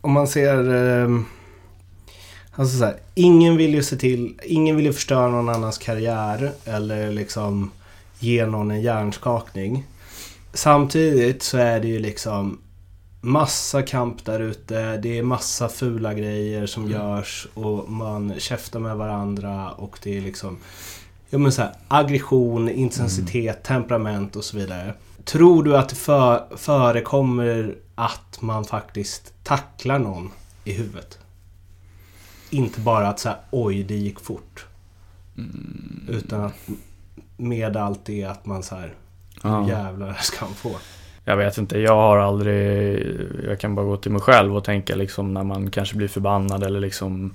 om 0.00 0.12
man 0.12 0.28
ser... 0.28 0.74
Eh, 0.74 1.08
Alltså 2.58 2.78
så 2.78 2.84
här, 2.84 2.96
ingen 3.14 3.56
vill 3.56 3.74
ju 3.74 3.82
se 3.82 3.96
till... 3.96 4.40
Ingen 4.42 4.76
vill 4.76 4.84
ju 4.84 4.92
förstöra 4.92 5.28
någon 5.28 5.48
annans 5.48 5.78
karriär 5.78 6.52
eller 6.64 7.12
liksom 7.12 7.70
ge 8.18 8.46
någon 8.46 8.70
en 8.70 8.80
hjärnskakning. 8.80 9.84
Samtidigt 10.52 11.42
så 11.42 11.58
är 11.58 11.80
det 11.80 11.88
ju 11.88 11.98
liksom 11.98 12.58
massa 13.20 13.82
kamp 13.82 14.24
där 14.24 14.40
ute. 14.40 14.96
Det 14.96 15.18
är 15.18 15.22
massa 15.22 15.68
fula 15.68 16.14
grejer 16.14 16.66
som 16.66 16.90
görs 16.90 17.46
och 17.54 17.90
man 17.90 18.34
käftar 18.38 18.80
med 18.80 18.96
varandra 18.96 19.70
och 19.70 19.98
det 20.02 20.16
är 20.16 20.20
liksom... 20.20 20.56
Ja 21.30 21.38
men 21.38 21.52
så 21.52 21.62
här, 21.62 21.72
aggression, 21.88 22.68
intensitet, 22.68 23.62
temperament 23.62 24.36
och 24.36 24.44
så 24.44 24.56
vidare. 24.56 24.94
Tror 25.24 25.62
du 25.62 25.76
att 25.76 25.88
det 25.88 25.96
för, 25.96 26.56
förekommer 26.56 27.76
att 27.94 28.38
man 28.40 28.64
faktiskt 28.64 29.32
tacklar 29.44 29.98
någon 29.98 30.30
i 30.64 30.72
huvudet? 30.72 31.18
Inte 32.50 32.80
bara 32.80 33.08
att 33.08 33.18
säga 33.18 33.36
oj, 33.50 33.82
det 33.82 33.94
gick 33.94 34.20
fort. 34.20 34.66
Utan 36.08 36.40
att 36.44 36.68
med 37.36 37.76
allt 37.76 38.04
det 38.04 38.24
att 38.24 38.46
man 38.46 38.62
så 38.62 38.74
här, 38.74 38.94
Ja. 39.42 39.68
jävlar 39.68 40.12
ska 40.20 40.44
han 40.44 40.54
få. 40.54 40.76
Jag 41.24 41.36
vet 41.36 41.58
inte, 41.58 41.78
jag 41.78 41.94
har 41.96 42.16
aldrig... 42.18 43.06
Jag 43.44 43.60
kan 43.60 43.74
bara 43.74 43.86
gå 43.86 43.96
till 43.96 44.12
mig 44.12 44.20
själv 44.20 44.56
och 44.56 44.64
tänka 44.64 44.96
liksom 44.96 45.34
när 45.34 45.44
man 45.44 45.70
kanske 45.70 45.96
blir 45.96 46.08
förbannad 46.08 46.62
eller 46.62 46.80
liksom 46.80 47.32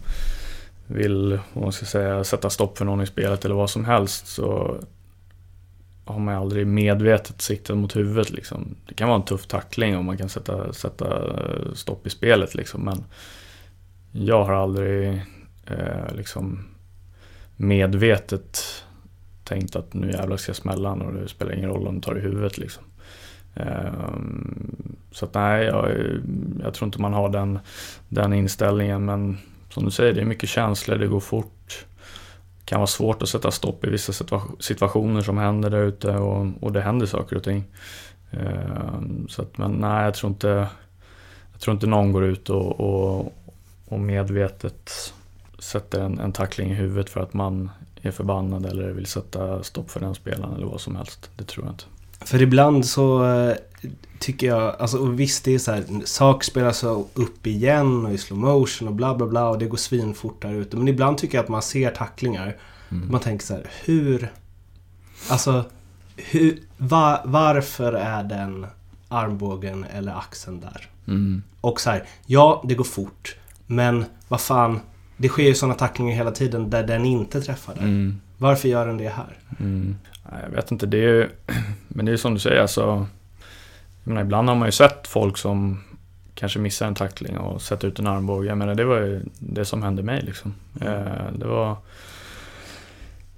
vill, 0.88 1.40
vad 1.54 1.64
man 1.64 1.72
ska 1.72 1.86
säga, 1.86 2.24
sätta 2.24 2.50
stopp 2.50 2.78
för 2.78 2.86
någon 2.86 3.02
i 3.02 3.08
spelet 3.08 3.46
eller 3.46 3.56
vad 3.56 3.70
som 3.70 3.86
helst 3.86 4.28
så 4.28 4.78
har 6.06 6.20
man 6.20 6.36
aldrig 6.36 6.68
medvetet 6.68 7.42
siktat 7.42 7.78
mot 7.78 7.96
huvudet 7.96 8.30
liksom. 8.30 8.76
Det 8.88 8.94
kan 8.94 9.08
vara 9.08 9.20
en 9.20 9.26
tuff 9.26 9.48
tackling 9.48 9.98
och 9.98 10.04
man 10.04 10.18
kan 10.18 10.30
sätta, 10.30 10.74
sätta 10.74 11.08
stopp 11.76 12.08
i 12.08 12.10
spelet 12.10 12.56
liksom 12.56 12.82
men 12.82 13.04
jag 14.14 14.44
har 14.44 14.54
aldrig 14.54 15.22
eh, 15.68 16.16
liksom 16.16 16.66
medvetet 17.56 18.84
tänkt 19.44 19.76
att 19.76 19.94
nu 19.94 20.12
jävlar 20.12 20.38
ska 20.38 20.50
jag 20.50 20.56
smälla 20.56 20.92
och 20.92 21.14
det 21.14 21.28
spelar 21.28 21.54
ingen 21.54 21.70
roll 21.70 21.88
om 21.88 21.96
du 21.96 22.02
tar 22.02 22.18
i 22.18 22.22
huvudet 22.22 22.58
liksom. 22.58 22.84
Um, 23.56 24.96
så 25.12 25.26
att 25.26 25.34
nej, 25.34 25.66
jag, 25.66 25.92
jag, 26.64 26.74
tror 26.74 26.88
inte 26.88 27.02
man 27.02 27.14
har 27.14 27.30
den, 27.30 27.60
den 28.10 28.34
inställningen 28.34 29.06
men 29.06 29.38
som 29.70 29.86
du 29.86 29.92
säger, 29.92 30.14
det 30.14 30.22
är 30.22 30.26
mycket 30.26 30.50
känslor, 30.50 30.98
det 30.98 31.08
går 31.08 31.20
fort. 31.20 31.86
Det 32.60 32.66
kan 32.66 32.80
vara 32.80 32.88
svårt 32.88 33.22
att 33.22 33.30
sätta 33.30 33.52
stopp 33.52 33.86
i 33.86 33.90
vissa 33.90 34.14
situationer 34.60 35.22
som 35.22 35.38
händer 35.38 35.70
där 35.70 35.84
ute 35.84 36.16
och, 36.16 36.48
och 36.62 36.72
det 36.72 36.82
händer 36.82 37.06
saker 37.06 37.36
och 37.36 37.44
ting. 37.44 37.64
Um, 38.32 39.28
så 39.30 39.42
att, 39.42 39.58
men 39.58 39.72
nej, 39.72 40.04
jag 40.06 40.14
tror 40.14 40.32
inte, 40.32 40.68
jag 41.52 41.62
tror 41.62 41.74
inte 41.74 41.88
någon 41.88 42.12
går 42.12 42.24
ut 42.24 42.50
och, 42.50 42.80
och, 42.80 43.34
och 43.86 44.00
medvetet 44.00 45.14
sätter 45.60 46.02
en, 46.02 46.20
en 46.20 46.32
tackling 46.32 46.72
i 46.72 46.74
huvudet 46.74 47.10
för 47.10 47.20
att 47.20 47.34
man 47.34 47.70
är 48.02 48.12
förbannad 48.12 48.66
eller 48.66 48.92
vill 48.92 49.06
sätta 49.06 49.64
stopp 49.64 49.92
för 49.92 50.00
den 50.00 50.16
spelaren 50.16 50.56
eller 50.56 50.66
vad 50.66 50.82
som 50.82 50.96
helst. 50.96 51.30
Det 51.36 51.44
tror 51.44 51.66
jag 51.66 51.74
inte. 51.74 51.84
För 52.26 52.42
ibland 52.42 52.86
så 52.86 53.26
eh, 53.26 53.56
tycker 54.20 54.48
jag, 54.48 54.76
alltså 54.80 54.98
och 54.98 55.20
visst 55.20 55.46
det 55.46 55.54
är 55.54 55.60
så 55.60 55.72
här, 55.72 55.84
saker 56.06 56.46
spelas 56.46 56.84
upp 57.14 57.48
igen 57.48 58.06
och 58.06 58.14
i 58.14 58.18
slow 58.18 58.40
motion 58.40 58.88
och 58.88 58.94
bla 58.94 59.16
bla 59.16 59.28
bla 59.28 59.50
och 59.50 59.58
det 59.58 59.66
går 59.66 59.78
svinfort 59.78 60.42
där 60.42 60.54
ute. 60.54 60.78
Men 60.78 60.88
ibland 60.88 61.18
tycker 61.18 61.38
jag 61.38 61.44
att 61.44 61.50
man 61.50 61.62
ser 61.62 61.92
tacklingar. 61.92 62.58
Mm. 62.90 63.12
Man 63.12 63.22
tänker 63.22 63.46
så 63.46 63.54
här, 63.54 63.70
hur... 63.84 64.32
Alltså, 65.30 65.64
hur, 66.16 66.60
var, 66.78 67.22
varför 67.26 67.94
är 67.94 68.24
den 68.24 68.66
armbågen 69.08 69.84
eller 69.84 70.18
axeln 70.18 70.60
där? 70.60 70.90
Mm. 71.08 71.44
Och 71.62 71.82
så 71.82 71.90
här, 71.90 72.08
ja 72.26 72.64
det 72.68 72.76
går 72.76 72.84
fort. 72.84 73.36
Men 73.66 74.06
vad 74.28 74.42
fan, 74.42 74.80
det 75.18 75.30
sker 75.30 75.44
ju 75.44 75.56
sådana 75.56 75.76
tacklingar 75.76 76.16
hela 76.16 76.32
tiden 76.32 76.70
där 76.70 76.84
den 76.84 77.06
inte 77.06 77.42
träffar 77.42 77.76
där. 77.76 77.82
Mm. 77.82 78.22
Varför 78.38 78.70
gör 78.70 78.88
den 78.88 78.98
det 78.98 79.10
här? 79.10 79.38
Mm. 79.60 79.96
Jag 80.44 80.56
vet 80.56 80.72
inte, 80.72 80.86
det 80.86 80.98
är 80.98 81.14
ju... 81.14 81.30
Men 81.88 82.06
det 82.06 82.12
är 82.12 82.18
som 82.18 82.34
du 82.34 82.40
säger, 82.40 82.62
alltså... 82.62 83.08
Menar, 84.04 84.22
ibland 84.22 84.50
har 84.50 84.56
man 84.56 84.68
ju 84.68 84.72
sett 84.72 85.08
folk 85.08 85.38
som 85.38 85.84
kanske 86.36 86.60
missar 86.60 86.88
en 86.88 86.96
tackling 86.96 87.38
och 87.38 87.62
sätter 87.62 87.88
ut 87.88 88.00
en 88.00 88.08
armbåge. 88.08 88.48
Jag 88.48 88.58
menar, 88.58 88.76
det 88.76 88.86
var 88.86 89.00
ju 89.00 89.22
det 89.40 89.66
som 89.66 89.84
hände 89.84 90.04
mig 90.04 90.22
liksom. 90.22 90.54
Mm. 90.82 90.94
Eh, 90.94 91.32
det 91.36 91.46
var... 91.46 91.78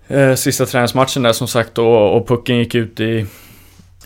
Eh, 0.08 0.36
sista 0.36 0.66
träningsmatchen 0.66 1.24
där 1.24 1.34
som 1.34 1.48
sagt 1.48 1.78
och, 1.78 2.18
och 2.18 2.28
pucken 2.28 2.58
gick 2.58 2.76
ut 2.76 3.00
i 3.00 3.26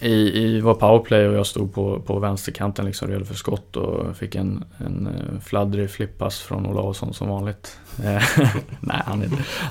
i, 0.02 0.43
i 0.43 0.62
vår 0.62 0.74
powerplay 0.74 1.28
och 1.28 1.34
jag 1.34 1.45
stod 1.45 1.74
på, 1.74 2.00
på 2.00 2.20
vänsterkanten 2.20 2.86
liksom 2.86 3.08
redo 3.08 3.26
för 3.26 3.36
skott 3.36 3.76
och 3.76 4.18
fick 4.18 4.36
en, 4.36 4.64
en 4.78 5.08
eh, 5.08 5.41
fladdrig 5.45 5.89
flippass 5.91 6.39
från 6.39 6.66
Olausson 6.66 7.14
som 7.14 7.30
vanligt. 7.30 7.78
Eh, 8.04 8.24
nej, 8.80 9.02
han, 9.06 9.24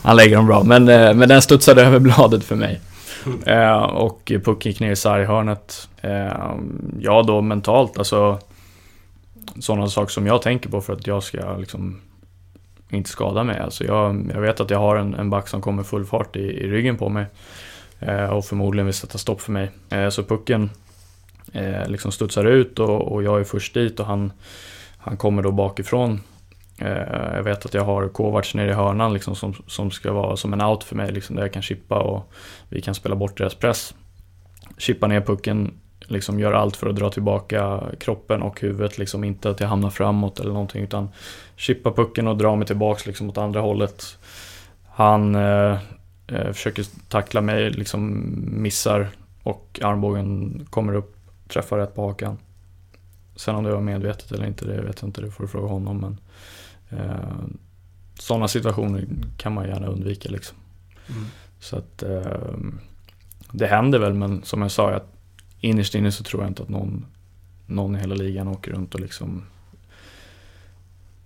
han 0.02 0.16
lägger 0.16 0.36
dem 0.36 0.46
bra, 0.46 0.62
men, 0.64 0.88
eh, 0.88 1.14
men 1.14 1.28
den 1.28 1.42
studsade 1.42 1.82
över 1.86 1.98
bladet 1.98 2.44
för 2.44 2.56
mig. 2.56 2.80
och 3.90 4.32
pucken 4.44 4.70
gick 4.72 4.80
ner 4.80 4.90
i 4.90 4.96
sarghörnet. 4.96 5.88
ja 7.00 7.22
då 7.22 7.40
mentalt, 7.40 7.98
alltså 7.98 8.38
sådana 9.60 9.88
saker 9.88 10.12
som 10.12 10.26
jag 10.26 10.42
tänker 10.42 10.70
på 10.70 10.80
för 10.80 10.92
att 10.92 11.06
jag 11.06 11.22
ska 11.22 11.56
liksom 11.56 12.00
inte 12.90 13.10
skada 13.10 13.44
mig. 13.44 13.58
Alltså 13.58 13.84
jag, 13.84 14.30
jag 14.34 14.40
vet 14.40 14.60
att 14.60 14.70
jag 14.70 14.78
har 14.78 14.96
en, 14.96 15.14
en 15.14 15.30
back 15.30 15.48
som 15.48 15.62
kommer 15.62 15.82
full 15.82 16.04
fart 16.04 16.36
i, 16.36 16.40
i 16.40 16.70
ryggen 16.70 16.96
på 16.96 17.08
mig. 17.08 17.26
Eh, 18.00 18.24
och 18.24 18.44
förmodligen 18.44 18.86
vill 18.86 18.94
sätta 18.94 19.18
stopp 19.18 19.40
för 19.40 19.52
mig. 19.52 19.70
Eh, 19.90 20.08
så 20.08 20.24
pucken 20.24 20.70
eh, 21.52 21.88
liksom 21.88 22.12
studsar 22.12 22.44
ut 22.44 22.78
och, 22.78 23.12
och 23.12 23.22
jag 23.22 23.40
är 23.40 23.44
först 23.44 23.74
dit 23.74 24.00
och 24.00 24.06
han, 24.06 24.32
han 24.98 25.16
kommer 25.16 25.42
då 25.42 25.52
bakifrån. 25.52 26.20
Jag 27.34 27.42
vet 27.42 27.66
att 27.66 27.74
jag 27.74 27.84
har 27.84 28.08
Kovacs 28.08 28.54
nere 28.54 28.70
i 28.70 28.74
hörnan 28.74 29.12
liksom 29.12 29.34
som, 29.34 29.54
som 29.66 29.90
ska 29.90 30.12
vara 30.12 30.36
som 30.36 30.52
en 30.52 30.62
out 30.62 30.84
för 30.84 30.96
mig, 30.96 31.12
liksom, 31.12 31.36
där 31.36 31.42
jag 31.42 31.52
kan 31.52 31.62
chippa 31.62 31.98
och 31.98 32.32
vi 32.68 32.82
kan 32.82 32.94
spela 32.94 33.16
bort 33.16 33.38
deras 33.38 33.54
press. 33.54 33.94
Chippa 34.76 35.06
ner 35.06 35.20
pucken, 35.20 35.74
liksom 36.00 36.40
gör 36.40 36.52
allt 36.52 36.76
för 36.76 36.88
att 36.88 36.96
dra 36.96 37.10
tillbaka 37.10 37.80
kroppen 38.00 38.42
och 38.42 38.60
huvudet, 38.60 38.98
liksom 38.98 39.24
inte 39.24 39.50
att 39.50 39.60
jag 39.60 39.68
hamnar 39.68 39.90
framåt 39.90 40.40
eller 40.40 40.52
någonting 40.52 40.82
utan 40.82 41.08
chippa 41.56 41.92
pucken 41.92 42.28
och 42.28 42.36
dra 42.36 42.56
mig 42.56 42.66
tillbaks 42.66 43.06
liksom 43.06 43.28
åt 43.28 43.38
andra 43.38 43.60
hållet. 43.60 44.18
Han 44.94 45.34
eh, 45.34 45.78
försöker 46.28 46.86
tackla 47.08 47.40
mig, 47.40 47.70
liksom 47.70 48.24
missar 48.62 49.08
och 49.42 49.80
armbågen 49.82 50.60
kommer 50.70 50.94
upp, 50.94 51.16
träffar 51.48 51.78
rätt 51.78 51.94
på 51.94 52.06
hakan. 52.06 52.38
Sen 53.36 53.54
om 53.54 53.64
det 53.64 53.72
var 53.72 53.80
medvetet 53.80 54.32
eller 54.32 54.46
inte, 54.46 54.64
det 54.64 54.82
vet 54.82 55.02
jag 55.02 55.08
inte, 55.08 55.20
det 55.20 55.30
får 55.30 55.44
du 55.44 55.48
fråga 55.48 55.68
honom. 55.68 55.98
Men 56.00 56.18
eh, 56.98 57.48
sådana 58.18 58.48
situationer 58.48 59.06
kan 59.36 59.52
man 59.52 59.68
gärna 59.68 59.86
undvika 59.86 60.28
liksom. 60.28 60.56
Mm. 61.08 61.24
Så 61.60 61.76
att 61.76 62.02
eh, 62.02 62.56
det 63.52 63.66
händer 63.66 63.98
väl, 63.98 64.14
men 64.14 64.42
som 64.42 64.62
jag 64.62 64.70
sa, 64.70 64.90
att 64.90 65.12
innerst 65.60 65.94
inne 65.94 66.12
så 66.12 66.24
tror 66.24 66.42
jag 66.42 66.50
inte 66.50 66.62
att 66.62 66.68
någon, 66.68 67.06
någon 67.66 67.96
i 67.96 67.98
hela 67.98 68.14
ligan 68.14 68.48
åker 68.48 68.72
runt 68.72 68.94
och 68.94 69.00
liksom 69.00 69.42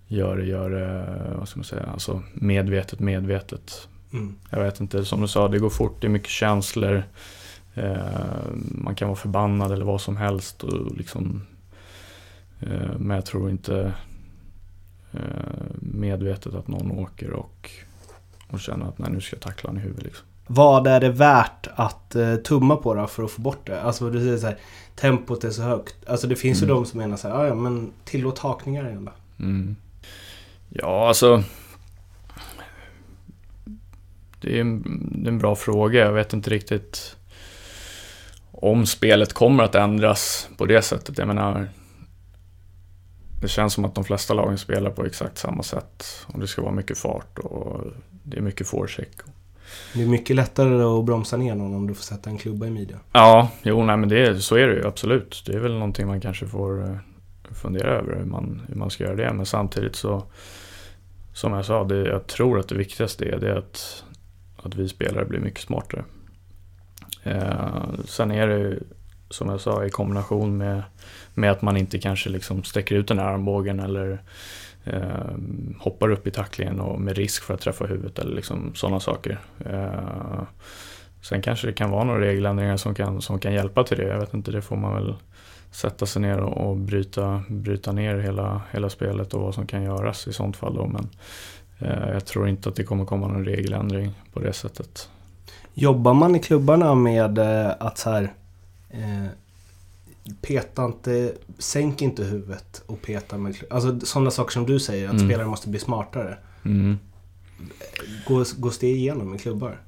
gör, 0.07 0.37
gör 0.37 0.69
vad 1.37 1.49
ska 1.49 1.59
man 1.59 1.63
säga, 1.63 1.83
alltså 1.83 2.23
medvetet, 2.33 2.99
medvetet. 2.99 3.87
Mm. 4.13 4.35
Jag 4.49 4.63
vet 4.63 4.79
inte, 4.79 5.05
som 5.05 5.21
du 5.21 5.27
sa, 5.27 5.47
det 5.47 5.59
går 5.59 5.69
fort, 5.69 6.01
det 6.01 6.07
är 6.07 6.11
mycket 6.11 6.29
känslor. 6.29 7.03
Eh, 7.73 7.97
man 8.55 8.95
kan 8.95 9.07
vara 9.07 9.15
förbannad 9.15 9.71
eller 9.71 9.85
vad 9.85 10.01
som 10.01 10.17
helst. 10.17 10.63
Och 10.63 10.97
liksom, 10.97 11.41
eh, 12.59 12.97
men 12.97 13.15
jag 13.15 13.25
tror 13.25 13.49
inte 13.49 13.93
eh, 15.11 15.19
medvetet 15.79 16.53
att 16.53 16.67
någon 16.67 16.91
åker 16.91 17.31
och, 17.31 17.69
och 18.47 18.59
känner 18.59 18.85
att 18.85 18.97
nej, 18.97 19.11
nu 19.11 19.21
ska 19.21 19.35
jag 19.35 19.41
tackla 19.41 19.69
honom 19.69 19.81
i 19.81 19.83
huvudet. 19.83 20.03
Liksom. 20.03 20.25
Vad 20.47 20.87
är 20.87 20.99
det 20.99 21.09
värt 21.09 21.67
att 21.75 22.15
uh, 22.15 22.35
tumma 22.35 22.75
på 22.75 22.93
då 22.93 23.07
för 23.07 23.23
att 23.23 23.31
få 23.31 23.41
bort 23.41 23.67
det? 23.67 23.81
Alltså 23.81 24.09
du 24.09 24.19
säger 24.19 24.37
så 24.37 24.47
här, 24.47 24.57
tempot 24.95 25.43
är 25.43 25.49
så 25.49 25.61
högt. 25.61 25.95
Alltså 26.07 26.27
det 26.27 26.35
finns 26.35 26.61
mm. 26.61 26.69
ju 26.69 26.75
de 26.75 26.85
som 26.85 26.99
menar 26.99 27.17
så 27.17 27.27
här, 27.27 27.45
ja 27.45 27.55
men 27.55 27.91
tillåt 28.03 28.39
hakningar 28.39 28.89
igen 28.89 29.05
då. 29.05 29.43
Mm. 29.43 29.75
Ja, 30.69 31.07
alltså 31.07 31.43
det 34.43 34.57
är, 34.57 34.61
en, 34.61 34.83
det 35.11 35.29
är 35.29 35.31
en 35.31 35.39
bra 35.39 35.55
fråga. 35.55 35.99
Jag 35.99 36.13
vet 36.13 36.33
inte 36.33 36.49
riktigt 36.49 37.15
om 38.51 38.85
spelet 38.85 39.33
kommer 39.33 39.63
att 39.63 39.75
ändras 39.75 40.49
på 40.57 40.65
det 40.65 40.81
sättet. 40.81 41.17
Jag 41.17 41.27
menar, 41.27 41.69
det 43.41 43.47
känns 43.47 43.73
som 43.73 43.85
att 43.85 43.95
de 43.95 44.03
flesta 44.03 44.33
lagen 44.33 44.57
spelar 44.57 44.91
på 44.91 45.05
exakt 45.05 45.37
samma 45.37 45.63
sätt. 45.63 46.25
Och 46.25 46.39
det 46.39 46.47
ska 46.47 46.61
vara 46.61 46.71
mycket 46.71 46.97
fart 46.97 47.39
och 47.39 47.81
det 48.23 48.37
är 48.37 48.41
mycket 48.41 48.67
forecheck. 48.67 49.09
Det 49.93 50.03
är 50.03 50.07
mycket 50.07 50.35
lättare 50.35 50.83
att 50.83 51.05
bromsa 51.05 51.37
ner 51.37 51.55
någon 51.55 51.73
om 51.75 51.87
du 51.87 51.93
får 51.93 52.03
sätta 52.03 52.29
en 52.29 52.37
klubba 52.37 52.65
i 52.65 52.69
midjan. 52.69 52.99
Ja, 53.11 53.49
jo, 53.63 53.83
nej 53.83 53.97
men 53.97 54.09
det, 54.09 54.41
så 54.41 54.55
är 54.55 54.67
det 54.67 54.75
ju 54.75 54.87
absolut. 54.87 55.43
Det 55.45 55.53
är 55.53 55.59
väl 55.59 55.73
någonting 55.73 56.07
man 56.07 56.21
kanske 56.21 56.47
får 56.47 56.83
eh, 56.83 56.97
fundera 57.51 57.89
över 57.89 58.15
hur 58.15 58.25
man, 58.25 58.61
hur 58.67 58.75
man 58.75 58.89
ska 58.89 59.03
göra 59.03 59.15
det. 59.15 59.33
Men 59.33 59.45
samtidigt 59.45 59.95
så, 59.95 60.23
som 61.33 61.53
jag 61.53 61.65
sa, 61.65 61.83
det, 61.83 62.07
jag 62.07 62.27
tror 62.27 62.59
att 62.59 62.67
det 62.67 62.75
viktigaste 62.75 63.25
är 63.25 63.39
det 63.39 63.57
att 63.57 64.02
att 64.65 64.75
vi 64.75 64.89
spelare 64.89 65.25
blir 65.25 65.39
mycket 65.39 65.61
smartare. 65.61 66.03
Eh, 67.23 67.83
sen 68.05 68.31
är 68.31 68.47
det 68.47 68.79
som 69.29 69.49
jag 69.49 69.61
sa 69.61 69.85
i 69.85 69.89
kombination 69.89 70.57
med, 70.57 70.83
med 71.33 71.51
att 71.51 71.61
man 71.61 71.77
inte 71.77 71.99
kanske 71.99 72.29
liksom 72.29 72.63
sträcker 72.63 72.95
ut 72.95 73.07
den 73.07 73.19
här 73.19 73.25
armbågen 73.25 73.79
eller 73.79 74.21
eh, 74.83 75.37
hoppar 75.79 76.09
upp 76.09 76.27
i 76.27 76.31
tacklingen 76.31 76.79
och 76.79 77.01
med 77.01 77.17
risk 77.17 77.43
för 77.43 77.53
att 77.53 77.61
träffa 77.61 77.85
huvudet 77.85 78.19
eller 78.19 78.35
liksom 78.35 78.75
sådana 78.75 78.99
saker. 78.99 79.39
Eh, 79.65 80.43
sen 81.21 81.41
kanske 81.41 81.67
det 81.67 81.73
kan 81.73 81.91
vara 81.91 82.03
några 82.03 82.21
regeländringar 82.21 82.77
som 82.77 82.95
kan, 82.95 83.21
som 83.21 83.39
kan 83.39 83.53
hjälpa 83.53 83.83
till 83.83 83.97
det. 83.97 84.07
Jag 84.07 84.19
vet 84.19 84.33
inte, 84.33 84.51
det 84.51 84.61
får 84.61 84.75
man 84.75 84.93
väl 84.93 85.15
sätta 85.71 86.05
sig 86.05 86.21
ner 86.21 86.37
och, 86.37 86.69
och 86.69 86.77
bryta, 86.77 87.43
bryta 87.47 87.91
ner 87.91 88.17
hela, 88.17 88.61
hela 88.71 88.89
spelet 88.89 89.33
och 89.33 89.41
vad 89.41 89.55
som 89.55 89.67
kan 89.67 89.83
göras 89.83 90.27
i 90.27 90.33
sånt 90.33 90.57
fall. 90.57 90.75
Då. 90.75 90.87
Men 90.87 91.09
jag 91.87 92.25
tror 92.25 92.47
inte 92.47 92.69
att 92.69 92.75
det 92.75 92.83
kommer 92.83 93.05
komma 93.05 93.27
någon 93.27 93.45
regeländring 93.45 94.11
på 94.33 94.39
det 94.39 94.53
sättet. 94.53 95.09
Jobbar 95.73 96.13
man 96.13 96.35
i 96.35 96.39
klubbarna 96.39 96.95
med 96.95 97.37
eh, 97.37 97.71
att 97.79 97.97
så 97.97 98.09
här 98.09 98.33
eh, 98.89 99.25
Peta 100.41 100.85
inte, 100.85 101.33
sänk 101.57 102.01
inte 102.01 102.23
huvudet 102.23 102.83
och 102.85 103.01
peta 103.01 103.37
med 103.37 103.55
Alltså 103.69 103.99
sådana 103.99 104.31
saker 104.31 104.51
som 104.51 104.65
du 104.65 104.79
säger, 104.79 105.05
att 105.05 105.13
mm. 105.13 105.27
spelare 105.27 105.47
måste 105.47 105.69
bli 105.69 105.79
smartare. 105.79 106.37
Mm. 106.65 106.97
Gås, 108.27 108.53
gås 108.53 108.79
det 108.79 108.87
igenom 108.87 109.35
i 109.35 109.37
klubbar? 109.37 109.81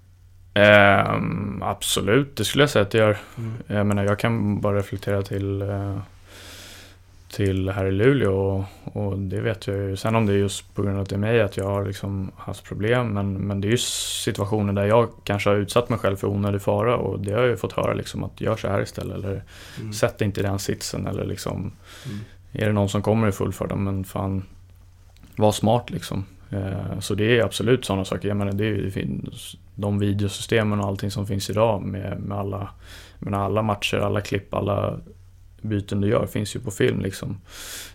Eh, 0.54 1.16
absolut, 1.62 2.38
det 2.38 2.46
skulle 2.46 2.64
jag 2.64 2.70
säga 2.70 2.84
att 2.84 2.92
det 2.92 2.98
gör. 2.98 3.18
Mm. 3.38 3.54
Jag 3.68 3.86
menar, 3.86 4.04
jag 4.04 4.20
kan 4.20 4.62
bara 4.62 4.78
reflektera 4.78 5.22
till 5.22 5.62
eh, 5.62 5.98
till 7.36 7.70
här 7.70 7.86
i 7.86 7.92
Luleå 7.92 8.66
och, 8.84 8.96
och, 8.98 9.20
det 9.20 9.42
vet 9.42 9.68
jag 9.68 9.78
ju. 9.78 9.96
Sen 9.96 10.16
om 10.16 10.26
det 10.26 10.34
är 10.34 10.38
just 10.38 10.76
på 10.76 10.82
grund 10.84 10.96
av 10.96 11.02
att 11.02 11.10
det 11.10 11.16
är 11.16 11.20
mig 11.20 11.42
att 11.42 11.58
jag 11.58 11.66
har 11.66 11.86
liksom 11.86 12.32
haft 12.38 12.64
problem 12.64 13.08
men, 13.08 13.34
men 13.34 13.62
det 13.62 13.68
är 13.68 13.70
ju 13.70 13.78
situationer 13.78 14.74
där 14.74 14.86
jag 14.86 15.10
kanske 15.24 15.50
har 15.50 15.58
utsatt 15.58 15.90
mig 15.90 16.00
själv 16.00 16.16
för 16.16 16.28
onödig 16.28 16.62
fara 16.62 16.98
och 16.98 17.20
det 17.20 17.32
har 17.32 17.40
jag 17.40 17.50
ju 17.50 17.58
fått 17.58 17.74
höra 17.74 17.94
liksom 17.94 18.24
att 18.24 18.42
gör 18.42 18.56
så 18.56 18.68
här 18.68 18.82
istället 18.82 19.18
eller 19.18 19.44
mm. 19.80 19.94
sätt 19.94 20.22
inte 20.22 20.40
i 20.40 20.44
den 20.44 20.60
sitsen 20.60 21.08
eller 21.08 21.26
liksom 21.26 21.72
mm. 22.06 22.20
är 22.52 22.66
det 22.66 22.74
någon 22.74 22.90
som 22.90 23.02
kommer 23.02 23.28
i 23.28 23.32
full 23.32 23.54
fart, 23.54 23.76
men 23.76 24.04
fan 24.04 24.44
var 25.36 25.52
smart 25.52 25.90
liksom. 25.90 26.26
Eh, 26.50 27.00
så 27.00 27.16
det 27.16 27.40
är 27.40 27.44
absolut 27.44 27.86
sådana 27.86 28.06
saker. 28.06 28.28
Jag 28.28 28.38
menar, 28.38 28.52
det 28.52 28.66
är 28.66 29.20
de 29.76 30.00
videosystemen 30.00 30.80
och 30.80 30.88
allting 30.88 31.12
som 31.12 31.28
finns 31.28 31.50
idag 31.50 31.82
med, 31.82 32.20
med 32.20 32.38
alla, 32.38 32.70
med 33.20 33.40
alla 33.40 33.62
matcher, 33.62 33.98
alla 33.98 34.22
klipp, 34.22 34.54
alla 34.54 35.00
byten 35.66 36.02
du 36.02 36.08
gör 36.08 36.26
finns 36.26 36.56
ju 36.56 36.60
på 36.60 36.72
film 36.72 37.00
liksom. 37.00 37.42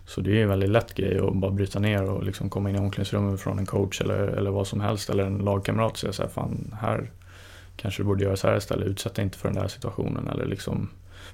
Så 0.07 0.21
det 0.21 0.39
är 0.39 0.43
en 0.43 0.49
väldigt 0.49 0.71
lätt 0.71 0.95
grej 0.95 1.18
att 1.18 1.37
bara 1.37 1.51
bryta 1.51 1.79
ner 1.79 2.11
och 2.11 2.25
liksom 2.25 2.51
komma 2.51 2.71
in 2.71 2.77
i 2.77 2.79
omklädningsrummet 2.79 3.41
från 3.41 3.59
en 3.59 3.66
coach 3.66 4.01
eller, 4.01 4.18
eller 4.18 4.51
vad 4.51 4.66
som 4.66 4.81
helst 4.81 5.11
eller 5.11 5.25
en 5.25 5.39
lagkamrat 5.39 5.93
och 5.93 5.99
säga 5.99 6.12
så 6.12 6.23
här, 6.23 6.31
fan 6.31 6.75
här 6.81 7.11
kanske 7.77 8.03
du 8.03 8.07
borde 8.07 8.25
göra 8.25 8.37
så 8.37 8.49
här 8.49 8.57
istället, 8.57 8.87
utsätta 8.87 9.23
inte 9.23 9.39
för 9.39 9.49
den 9.49 9.62
där 9.62 9.68
situationen 9.68 10.29
eller 10.29 10.47
liksom 10.47 10.89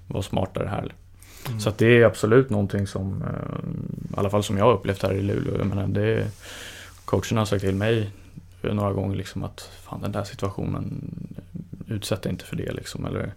vara 0.07 0.23
smartare 0.23 0.69
här. 0.69 0.95
Mm. 1.49 1.61
Så 1.61 1.73
det 1.77 1.87
är 1.87 2.05
absolut 2.05 2.51
någonting 2.51 2.87
som, 2.87 3.23
eh, 3.23 3.69
i 4.15 4.19
alla 4.19 4.31
fall 4.31 4.43
som 4.43 4.59
jag 4.59 4.65
har 4.65 4.73
upplevt 4.73 5.03
här 5.03 5.13
i 5.13 5.23
Luleå, 5.23 5.59
jag 5.59 5.67
menar 5.67 5.87
det 5.87 6.27
coachen 7.05 7.39
har 7.39 7.45
sagt 7.45 7.65
till 7.65 7.75
mig 7.75 8.11
några 8.63 8.93
gånger 8.93 9.17
liksom 9.17 9.45
att 9.45 9.71
fan 9.83 10.01
den 10.01 10.13
där 10.13 10.25
situationen, 10.25 11.11
utsätt 11.89 12.27
inte 12.27 12.45
för 12.45 12.57
det 12.57 12.73
liksom. 12.73 13.07
Eller, 13.07 13.33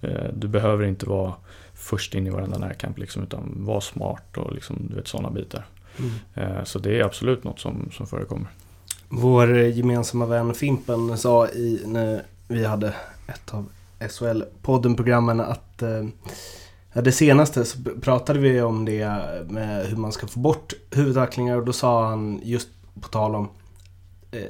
eh, 0.00 0.28
du 0.34 0.48
behöver 0.48 0.84
inte 0.84 1.06
vara 1.06 1.34
först 1.82 2.14
in 2.14 2.26
i 2.26 2.30
varenda 2.30 2.58
närkamp 2.58 2.98
liksom, 2.98 3.22
utan 3.22 3.52
var 3.56 3.80
smart 3.80 4.36
och 4.36 4.54
liksom, 4.54 4.86
du 4.90 4.94
vet 4.96 5.08
sådana 5.08 5.30
bitar. 5.30 5.66
Mm. 5.98 6.12
Eh, 6.34 6.64
så 6.64 6.78
det 6.78 7.00
är 7.00 7.04
absolut 7.04 7.44
något 7.44 7.60
som, 7.60 7.90
som 7.92 8.06
förekommer. 8.06 8.46
Vår 9.08 9.56
gemensamma 9.58 10.26
vän 10.26 10.54
Fimpen 10.54 11.18
sa 11.18 11.48
i, 11.48 11.82
när 11.86 12.22
vi 12.48 12.64
hade 12.64 12.94
ett 13.26 13.54
av 13.54 13.68
SHL-podden-programmen 13.98 15.40
att 15.40 15.82
eh, 15.82 17.02
det 17.02 17.12
senaste 17.12 17.64
så 17.64 17.78
pratade 18.00 18.38
vi 18.38 18.62
om 18.62 18.84
det 18.84 19.08
med 19.48 19.86
hur 19.86 19.96
man 19.96 20.12
ska 20.12 20.26
få 20.26 20.40
bort 20.40 20.72
huvudtacklingar 20.90 21.56
och 21.56 21.64
då 21.64 21.72
sa 21.72 22.08
han 22.08 22.40
just 22.42 22.68
på 23.00 23.08
tal 23.08 23.34
om 23.34 23.48
eh, 24.30 24.42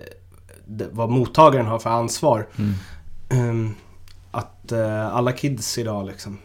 vad 0.91 1.11
mottagaren 1.11 1.66
har 1.66 1.78
för 1.78 1.91
ansvar. 1.91 2.49
Mm. 3.30 3.74
Att 4.30 4.72
eh, 4.72 5.16
alla 5.16 5.33
kids 5.33 5.78
idag 5.78 6.07
liksom. 6.07 6.39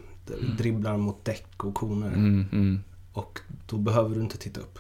Dribblar 0.58 0.98
mot 0.98 1.26
däck 1.26 1.64
och 1.64 1.74
koner. 1.74 2.08
Mm, 2.08 2.46
mm. 2.52 2.84
och 3.14 3.40
då 3.66 3.78
behöver 3.78 4.16
du 4.16 4.22
inte 4.22 4.38
titta 4.38 4.60
upp. 4.60 4.80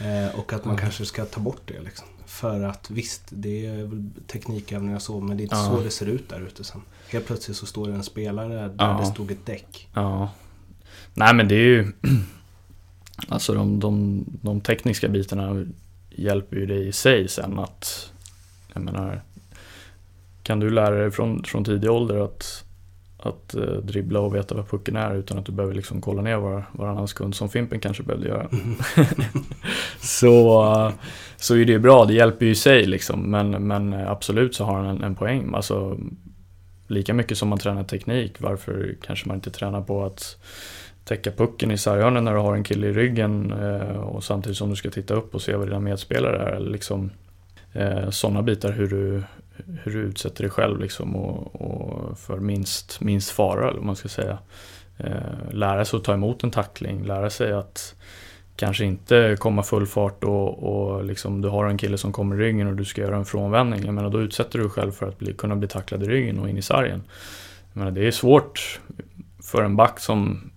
Eh, 0.00 0.38
och 0.38 0.52
att 0.52 0.64
man 0.64 0.76
kanske 0.76 1.04
ska 1.04 1.24
ta 1.24 1.40
bort 1.40 1.62
det 1.64 1.80
liksom. 1.80 2.06
För 2.26 2.62
att 2.62 2.90
visst, 2.90 3.22
det 3.30 3.66
är 3.66 3.84
väl 3.84 4.10
teknikövningar 4.26 4.98
så, 4.98 5.20
men 5.20 5.36
det 5.36 5.40
är 5.40 5.44
inte 5.44 5.56
ja. 5.56 5.64
så 5.64 5.80
det 5.80 5.90
ser 5.90 6.06
ut 6.06 6.28
där 6.28 6.40
ute 6.40 6.64
sen. 6.64 6.80
Helt 7.08 7.26
plötsligt 7.26 7.56
så 7.56 7.66
står 7.66 7.88
det 7.88 7.94
en 7.94 8.02
spelare 8.02 8.54
där 8.54 8.74
ja. 8.78 8.98
det 9.00 9.06
stod 9.06 9.30
ett 9.30 9.46
däck. 9.46 9.88
Ja. 9.94 10.30
Nej 11.14 11.34
men 11.34 11.48
det 11.48 11.54
är 11.54 11.58
ju... 11.58 11.92
Alltså 13.28 13.54
de, 13.54 13.80
de, 13.80 14.24
de 14.42 14.60
tekniska 14.60 15.08
bitarna 15.08 15.66
hjälper 16.10 16.56
ju 16.56 16.66
dig 16.66 16.88
i 16.88 16.92
sig 16.92 17.28
sen 17.28 17.58
att... 17.58 18.12
Jag 18.72 18.82
menar... 18.82 19.22
Kan 20.42 20.60
du 20.60 20.70
lära 20.70 20.94
dig 20.94 21.10
från, 21.10 21.44
från 21.44 21.64
tidig 21.64 21.90
ålder 21.90 22.24
att, 22.24 22.64
att 23.18 23.54
uh, 23.58 23.76
dribbla 23.76 24.20
och 24.20 24.34
veta 24.34 24.54
vad 24.54 24.68
pucken 24.70 24.96
är 24.96 25.14
utan 25.14 25.38
att 25.38 25.46
du 25.46 25.52
behöver 25.52 25.74
liksom 25.74 26.00
kolla 26.00 26.22
ner 26.22 26.36
var, 26.36 26.64
varannan 26.72 27.08
sekund 27.08 27.34
som 27.34 27.48
Fimpen 27.48 27.80
kanske 27.80 28.02
behövde 28.02 28.28
göra. 28.28 28.48
Mm. 28.52 28.76
så, 30.00 30.62
uh, 30.62 30.92
så 31.36 31.56
är 31.56 31.64
det 31.64 31.78
bra, 31.78 32.04
det 32.04 32.14
hjälper 32.14 32.46
ju 32.46 32.54
sig 32.54 32.86
liksom. 32.86 33.30
Men, 33.30 33.50
men 33.50 33.92
absolut 33.94 34.54
så 34.54 34.64
har 34.64 34.76
han 34.76 34.86
en, 34.86 35.02
en 35.02 35.14
poäng. 35.14 35.54
Alltså, 35.54 35.98
lika 36.86 37.14
mycket 37.14 37.38
som 37.38 37.48
man 37.48 37.58
tränar 37.58 37.84
teknik, 37.84 38.40
varför 38.40 38.96
kanske 39.02 39.28
man 39.28 39.36
inte 39.36 39.50
tränar 39.50 39.80
på 39.80 40.04
att 40.04 40.36
täcka 41.08 41.30
pucken 41.30 41.70
i 41.70 41.78
sarghörnen 41.78 42.24
när 42.24 42.34
du 42.34 42.38
har 42.38 42.54
en 42.54 42.64
kille 42.64 42.86
i 42.86 42.92
ryggen 42.92 43.52
eh, 43.52 43.96
och 43.96 44.24
samtidigt 44.24 44.58
som 44.58 44.70
du 44.70 44.76
ska 44.76 44.90
titta 44.90 45.14
upp 45.14 45.34
och 45.34 45.42
se 45.42 45.56
vad 45.56 45.66
dina 45.66 45.80
medspelare 45.80 46.56
är. 46.56 46.60
Liksom, 46.60 47.10
eh, 47.72 48.10
Sådana 48.10 48.42
bitar 48.42 48.72
hur 48.72 48.88
du, 48.88 49.22
hur 49.82 49.92
du 49.92 49.98
utsätter 50.00 50.42
dig 50.42 50.50
själv 50.50 50.80
liksom 50.80 51.16
och, 51.16 51.60
och 51.60 52.18
för 52.18 52.36
minst, 52.36 53.00
minst 53.00 53.30
fara, 53.30 53.68
eller 53.68 53.76
vad 53.76 53.86
man 53.86 53.96
ska 53.96 54.08
säga. 54.08 54.38
Eh, 54.96 55.50
lära 55.50 55.84
sig 55.84 55.96
att 55.96 56.04
ta 56.04 56.14
emot 56.14 56.42
en 56.42 56.50
tackling, 56.50 57.04
lära 57.04 57.30
sig 57.30 57.52
att 57.52 57.94
kanske 58.56 58.84
inte 58.84 59.36
komma 59.38 59.62
full 59.62 59.86
fart 59.86 60.24
och, 60.24 60.62
och 60.62 61.04
liksom, 61.04 61.42
du 61.42 61.48
har 61.48 61.66
en 61.66 61.78
kille 61.78 61.98
som 61.98 62.12
kommer 62.12 62.36
i 62.36 62.38
ryggen 62.38 62.66
och 62.66 62.76
du 62.76 62.84
ska 62.84 63.00
göra 63.00 63.16
en 63.16 63.24
frånvändning. 63.24 63.84
Jag 63.84 63.94
menar, 63.94 64.10
då 64.10 64.20
utsätter 64.20 64.58
du 64.58 64.64
dig 64.64 64.70
själv 64.70 64.92
för 64.92 65.08
att 65.08 65.18
bli, 65.18 65.32
kunna 65.32 65.56
bli 65.56 65.68
tacklad 65.68 66.02
i 66.02 66.06
ryggen 66.06 66.38
och 66.38 66.48
in 66.48 66.58
i 66.58 66.62
sargen. 66.62 67.02
Jag 67.72 67.78
menar, 67.78 67.90
det 67.90 68.06
är 68.06 68.10
svårt 68.10 68.80
för 69.42 69.62
en 69.62 69.76
back 69.76 70.00
som 70.00 70.50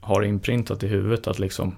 har 0.00 0.22
inprintat 0.22 0.82
i 0.82 0.86
huvudet 0.86 1.26
att 1.26 1.38
liksom 1.38 1.76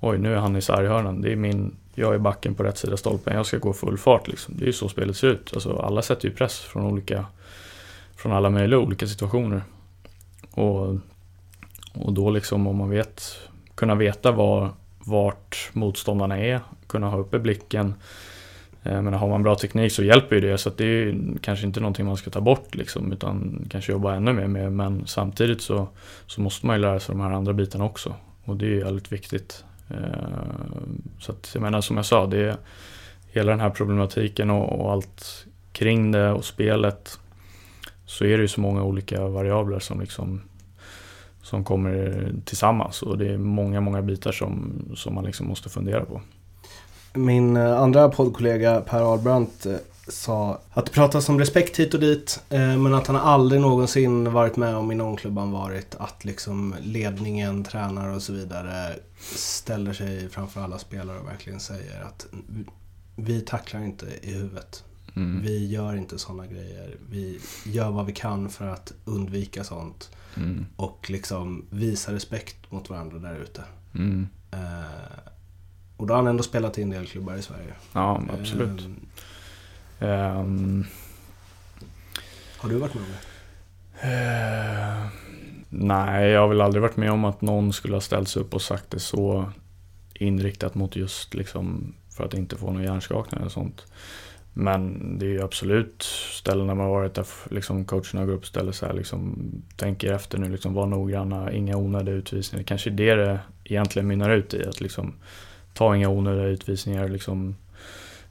Oj, 0.00 0.18
nu 0.18 0.34
är 0.34 0.38
han 0.38 0.56
i 0.56 0.62
sarghörnan. 0.62 1.20
Det 1.20 1.32
är 1.32 1.36
min, 1.36 1.76
jag 1.98 2.14
är 2.14 2.18
backen 2.18 2.54
på 2.54 2.62
rätt 2.62 2.78
sida 2.78 2.96
stolpen. 2.96 3.36
Jag 3.36 3.46
ska 3.46 3.58
gå 3.58 3.72
full 3.72 3.98
fart 3.98 4.28
liksom. 4.28 4.54
Det 4.58 4.64
är 4.64 4.66
ju 4.66 4.72
så 4.72 4.88
spelet 4.88 5.16
ser 5.16 5.28
ut. 5.28 5.50
Alltså, 5.54 5.76
alla 5.76 6.02
sätter 6.02 6.28
ju 6.28 6.34
press 6.34 6.58
från 6.60 6.86
olika 6.86 7.26
Från 8.16 8.32
alla 8.32 8.50
möjliga 8.50 8.78
olika 8.78 9.06
situationer. 9.06 9.62
Och, 10.50 10.86
och 11.94 12.12
då 12.12 12.30
liksom 12.30 12.66
om 12.66 12.76
man 12.76 12.90
vet 12.90 13.38
Kunna 13.78 13.94
veta 13.94 14.32
var, 14.32 14.70
vart 14.98 15.70
motståndarna 15.72 16.38
är. 16.38 16.60
Kunna 16.86 17.10
ha 17.10 17.18
uppe 17.18 17.38
blicken. 17.38 17.94
Eh, 18.82 19.02
men 19.02 19.14
har 19.14 19.28
man 19.28 19.42
bra 19.42 19.54
teknik 19.54 19.92
så 19.92 20.02
hjälper 20.02 20.36
ju 20.36 20.40
det. 20.40 20.58
Så 20.58 20.70
det 20.70 20.84
är 20.84 21.16
kanske 21.40 21.66
inte 21.66 21.80
någonting 21.80 22.06
man 22.06 22.16
ska 22.16 22.30
ta 22.30 22.40
bort 22.40 22.74
liksom, 22.74 23.12
utan 23.12 23.66
kanske 23.70 23.92
jobba 23.92 24.14
ännu 24.14 24.32
mer 24.32 24.46
med. 24.46 24.72
Men 24.72 25.06
samtidigt 25.06 25.60
så, 25.60 25.88
så 26.26 26.40
måste 26.40 26.66
man 26.66 26.76
ju 26.76 26.82
lära 26.82 27.00
sig 27.00 27.14
de 27.14 27.20
här 27.20 27.30
andra 27.30 27.52
bitarna 27.52 27.84
också. 27.84 28.14
Och 28.44 28.56
det 28.56 28.66
är 28.66 28.70
ju 28.70 28.84
väldigt 28.84 29.12
viktigt. 29.12 29.64
Eh, 29.90 29.98
så 31.20 31.32
att, 31.32 31.50
jag 31.54 31.62
menar 31.62 31.80
som 31.80 31.96
jag 31.96 32.06
sa, 32.06 32.26
det 32.26 32.48
är 32.48 32.56
hela 33.32 33.50
den 33.50 33.60
här 33.60 33.70
problematiken 33.70 34.50
och, 34.50 34.80
och 34.80 34.92
allt 34.92 35.46
kring 35.72 36.12
det 36.12 36.30
och 36.30 36.44
spelet. 36.44 37.18
Så 38.06 38.24
är 38.24 38.36
det 38.36 38.42
ju 38.42 38.48
så 38.48 38.60
många 38.60 38.82
olika 38.82 39.28
variabler 39.28 39.78
som 39.78 40.00
liksom 40.00 40.42
som 41.48 41.64
kommer 41.64 42.32
tillsammans 42.44 43.02
och 43.02 43.18
det 43.18 43.28
är 43.28 43.38
många, 43.38 43.80
många 43.80 44.02
bitar 44.02 44.32
som, 44.32 44.82
som 44.96 45.14
man 45.14 45.24
liksom 45.24 45.46
måste 45.46 45.68
fundera 45.68 46.04
på. 46.04 46.20
Min 47.14 47.56
eh, 47.56 47.80
andra 47.80 48.08
poddkollega 48.08 48.80
Per 48.80 49.12
Ahlbrandt 49.12 49.66
eh, 49.66 49.76
sa 50.08 50.60
att 50.70 50.86
det 50.86 50.92
pratas 50.92 51.28
om 51.28 51.38
respekt 51.38 51.78
hit 51.78 51.94
och 51.94 52.00
dit 52.00 52.40
eh, 52.48 52.76
men 52.76 52.94
att 52.94 53.06
han 53.06 53.16
aldrig 53.16 53.60
någonsin 53.60 54.32
varit 54.32 54.56
med 54.56 54.76
om 54.76 54.92
i 54.92 54.94
någon 54.94 55.16
klubb 55.16 55.38
han 55.38 55.50
varit 55.50 55.94
att 55.94 56.24
liksom 56.24 56.74
ledningen, 56.80 57.64
tränare 57.64 58.14
och 58.14 58.22
så 58.22 58.32
vidare 58.32 58.94
ställer 59.34 59.92
sig 59.92 60.28
framför 60.28 60.60
alla 60.60 60.78
spelare 60.78 61.18
och 61.18 61.26
verkligen 61.26 61.60
säger 61.60 62.02
att 62.02 62.26
vi 63.16 63.40
tacklar 63.40 63.84
inte 63.84 64.06
i 64.22 64.32
huvudet. 64.32 64.84
Mm. 65.16 65.42
Vi 65.42 65.66
gör 65.66 65.96
inte 65.96 66.18
sådana 66.18 66.46
grejer. 66.46 66.96
Vi 67.10 67.40
gör 67.64 67.90
vad 67.90 68.06
vi 68.06 68.12
kan 68.12 68.48
för 68.48 68.66
att 68.66 68.92
undvika 69.04 69.64
sånt. 69.64 70.10
Mm. 70.36 70.66
Och 70.76 71.10
liksom 71.10 71.64
visa 71.70 72.12
respekt 72.12 72.70
mot 72.70 72.90
varandra 72.90 73.18
där 73.18 73.40
ute. 73.40 73.62
Mm. 73.94 74.28
Och 75.96 76.06
då 76.06 76.14
har 76.14 76.18
han 76.18 76.26
ändå 76.26 76.42
spelat 76.42 76.78
i 76.78 76.82
en 76.82 76.90
del 76.90 77.06
klubbar 77.06 77.36
i 77.36 77.42
Sverige. 77.42 77.74
Ja, 77.92 78.22
absolut. 78.40 78.84
Um, 78.84 79.06
um, 79.98 80.86
har 82.58 82.68
du 82.68 82.76
varit 82.76 82.94
med 82.94 83.02
om 83.02 83.10
det? 83.10 83.18
Uh, 84.02 85.06
nej, 85.68 86.30
jag 86.30 86.40
har 86.40 86.48
väl 86.48 86.60
aldrig 86.60 86.82
varit 86.82 86.96
med 86.96 87.10
om 87.10 87.24
att 87.24 87.40
någon 87.40 87.72
skulle 87.72 87.96
ha 87.96 88.00
ställt 88.00 88.28
sig 88.28 88.42
upp 88.42 88.54
och 88.54 88.62
sagt 88.62 88.90
det 88.90 89.00
så 89.00 89.52
inriktat 90.14 90.74
mot 90.74 90.96
just 90.96 91.34
liksom 91.34 91.94
för 92.16 92.24
att 92.24 92.34
inte 92.34 92.56
få 92.56 92.70
någon 92.70 92.82
hjärnskakning 92.82 93.40
eller 93.40 93.50
sånt. 93.50 93.86
Men 94.52 95.18
det 95.18 95.26
är 95.26 95.30
ju 95.30 95.42
absolut 95.42 96.02
ställen 96.32 96.66
där 96.66 96.74
man 96.74 96.86
har 96.86 96.92
varit 96.92 97.14
där 97.14 97.26
liksom 97.50 97.84
coacherna 97.84 98.26
går 98.26 98.32
upp 98.32 98.40
och 98.40 98.46
ställer 98.46 98.72
sig 98.72 98.88
här 98.88 98.94
liksom 98.94 99.52
tänker 99.76 100.12
efter 100.12 100.38
nu 100.38 100.48
liksom 100.48 100.74
var 100.74 100.86
noggranna, 100.86 101.52
inga 101.52 101.76
onödiga 101.76 102.14
utvisningar. 102.14 102.64
Kanske 102.64 102.90
det 102.90 103.14
det 103.14 103.40
egentligen 103.64 104.08
mynnar 104.08 104.30
ut 104.30 104.54
i 104.54 104.64
att 104.64 104.80
liksom 104.80 105.14
ta 105.74 105.96
inga 105.96 106.08
onödiga 106.08 106.46
utvisningar. 106.46 107.08
Liksom, 107.08 107.56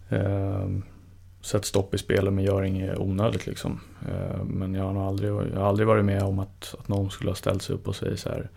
eh, 0.09 0.67
sätt 1.47 1.65
stopp 1.65 1.93
i 1.93 1.97
spelet 1.97 2.33
men 2.33 2.43
gör 2.43 2.63
inget 2.63 2.97
onödigt. 2.97 3.47
Liksom. 3.47 3.79
Eh, 4.07 4.43
men 4.43 4.73
jag 4.73 4.83
har 4.83 4.93
nog 4.93 5.03
aldrig, 5.03 5.31
jag 5.31 5.59
har 5.59 5.67
aldrig 5.67 5.87
varit 5.87 6.05
med 6.05 6.23
om 6.23 6.39
att, 6.39 6.75
att 6.79 6.87
någon 6.87 7.11
skulle 7.11 7.29
ha 7.29 7.35
ställt 7.35 7.61
sig 7.61 7.75
upp 7.75 7.87
och 7.87 7.95
säga 7.95 8.17
så 8.17 8.29
här. 8.29 8.49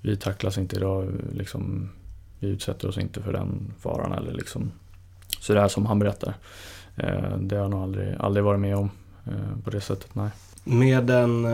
Vi 0.00 0.16
tacklas 0.16 0.58
inte 0.58 0.76
idag, 0.76 1.12
liksom, 1.32 1.90
vi 2.38 2.48
utsätter 2.48 2.88
oss 2.88 2.98
inte 2.98 3.22
för 3.22 3.32
den 3.32 3.74
faran. 3.80 4.12
Eller 4.12 4.32
liksom, 4.32 4.72
så 5.40 5.54
det 5.54 5.68
som 5.68 5.86
han 5.86 5.98
berättar. 5.98 6.34
Eh, 6.96 7.36
det 7.38 7.56
har 7.56 7.62
jag 7.62 7.70
nog 7.70 7.82
aldrig, 7.82 8.14
aldrig 8.18 8.44
varit 8.44 8.60
med 8.60 8.76
om 8.76 8.90
eh, 9.26 9.62
på 9.64 9.70
det 9.70 9.80
sättet, 9.80 10.14
nej. 10.14 10.30
Med 10.64 11.04
den 11.04 11.46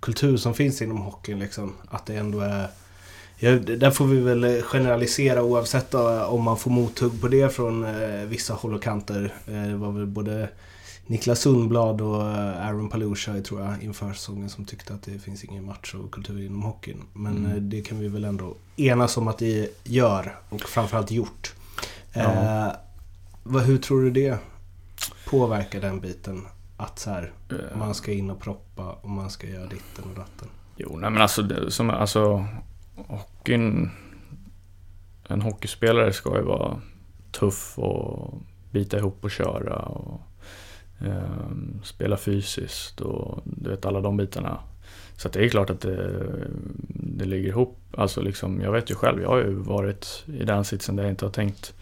kultur 0.00 0.36
som 0.36 0.54
finns 0.54 0.82
inom 0.82 0.98
hockeyn, 0.98 1.38
liksom, 1.38 1.72
att 1.88 2.06
det 2.06 2.16
ändå 2.16 2.40
är 2.40 2.68
Ja, 3.42 3.50
där 3.58 3.90
får 3.90 4.04
vi 4.06 4.20
väl 4.20 4.62
generalisera 4.62 5.42
oavsett 5.42 5.90
då, 5.90 6.24
om 6.24 6.42
man 6.42 6.56
får 6.56 6.70
mothugg 6.70 7.20
på 7.20 7.28
det 7.28 7.54
från 7.54 7.84
eh, 7.84 8.24
vissa 8.26 8.54
håll 8.54 8.74
och 8.74 8.82
kanter. 8.82 9.34
Eh, 9.46 9.52
det 9.62 9.76
var 9.76 9.92
väl 9.92 10.06
både 10.06 10.48
Niklas 11.06 11.40
Sundblad 11.40 12.00
och 12.00 12.22
eh, 12.22 12.66
Aaron 12.66 12.88
Palusha 12.88 13.40
tror 13.40 13.60
jag 13.60 13.82
inför 13.82 14.12
säsongen 14.12 14.50
som 14.50 14.64
tyckte 14.64 14.94
att 14.94 15.02
det 15.02 15.18
finns 15.18 15.44
ingen 15.44 15.64
match 15.64 15.94
och 15.94 16.10
kultur 16.10 16.46
inom 16.46 16.62
hockeyn. 16.62 17.02
Men 17.12 17.36
Mm. 17.36 17.50
eh, 17.50 17.56
det 17.56 17.80
kan 17.82 17.98
vi 17.98 18.08
väl 18.08 18.24
ändå 18.24 18.54
enas 18.76 19.16
om 19.16 19.28
att 19.28 19.38
det 19.38 19.68
gör 19.84 20.36
och 20.48 20.60
framförallt 20.60 21.10
gjort. 21.10 21.54
Ja. 22.12 22.20
Eh, 22.22 22.72
vad, 23.42 23.62
hur 23.62 23.78
tror 23.78 24.02
du 24.02 24.10
det 24.10 24.38
påverkar 25.26 25.80
den 25.80 26.00
biten? 26.00 26.46
Att 26.76 26.98
så 26.98 27.10
här, 27.10 27.32
Eh, 27.50 27.78
man 27.78 27.94
ska 27.94 28.12
in 28.12 28.30
och 28.30 28.40
proppa 28.40 28.92
och 29.02 29.10
man 29.10 29.30
ska 29.30 29.46
göra 29.46 29.66
ditten 29.66 30.04
och 30.10 30.16
datten. 30.16 30.48
Jo, 30.76 30.96
nej 30.98 31.10
men 31.10 31.22
alltså, 31.22 31.70
som, 31.70 31.90
alltså 31.90 32.46
hockeyn, 33.08 33.90
en 35.28 35.42
hockeyspelare 35.42 36.12
ska 36.12 36.36
ju 36.36 36.42
vara 36.42 36.80
tuff 37.32 37.78
och 37.78 38.34
bita 38.70 38.98
ihop 38.98 39.24
och 39.24 39.30
köra 39.30 39.76
och 39.76 40.20
eh, 41.00 41.50
spela 41.82 42.16
fysiskt 42.16 43.00
och 43.00 43.42
du 43.44 43.70
vet 43.70 43.84
alla 43.86 44.00
de 44.00 44.16
bitarna. 44.16 44.58
Så 45.16 45.28
att 45.28 45.34
det 45.34 45.44
är 45.44 45.48
klart 45.48 45.70
att 45.70 45.80
det, 45.80 46.20
det 46.88 47.24
ligger 47.24 47.48
ihop. 47.48 47.78
Alltså 47.96 48.20
liksom, 48.20 48.60
jag 48.60 48.72
vet 48.72 48.90
ju 48.90 48.94
själv, 48.94 49.22
jag 49.22 49.28
har 49.28 49.38
ju 49.38 49.54
varit 49.54 50.24
i 50.26 50.44
den 50.44 50.64
sitsen 50.64 50.96
där 50.96 51.02
jag 51.02 51.12
inte 51.12 51.24
har 51.24 51.32
tänkt, 51.32 51.74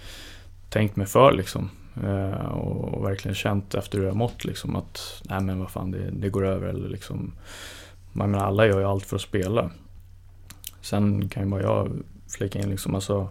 tänkt 0.68 0.96
mig 0.96 1.06
för 1.06 1.32
liksom. 1.32 1.70
Eh, 2.04 2.46
och, 2.46 2.94
och 2.94 3.04
verkligen 3.04 3.34
känt 3.34 3.74
efter 3.74 3.98
hur 3.98 4.06
jag 4.06 4.16
mått 4.16 4.44
liksom 4.44 4.76
att, 4.76 5.22
nej 5.30 5.40
men 5.40 5.58
vad 5.58 5.70
fan 5.70 5.90
det, 5.90 6.10
det 6.10 6.28
går 6.28 6.46
över 6.46 6.68
eller 6.68 6.88
liksom 6.88 7.32
Man 8.12 8.30
menar, 8.30 8.46
alla 8.46 8.66
gör 8.66 8.78
ju 8.78 8.86
allt 8.86 9.06
för 9.06 9.16
att 9.16 9.22
spela. 9.22 9.70
Sen 10.88 11.28
kan 11.28 11.42
ju 11.42 11.48
bara 11.48 11.62
jag 11.62 11.90
flika 12.28 12.58
in 12.58 12.70
liksom, 12.70 12.94
alltså 12.94 13.28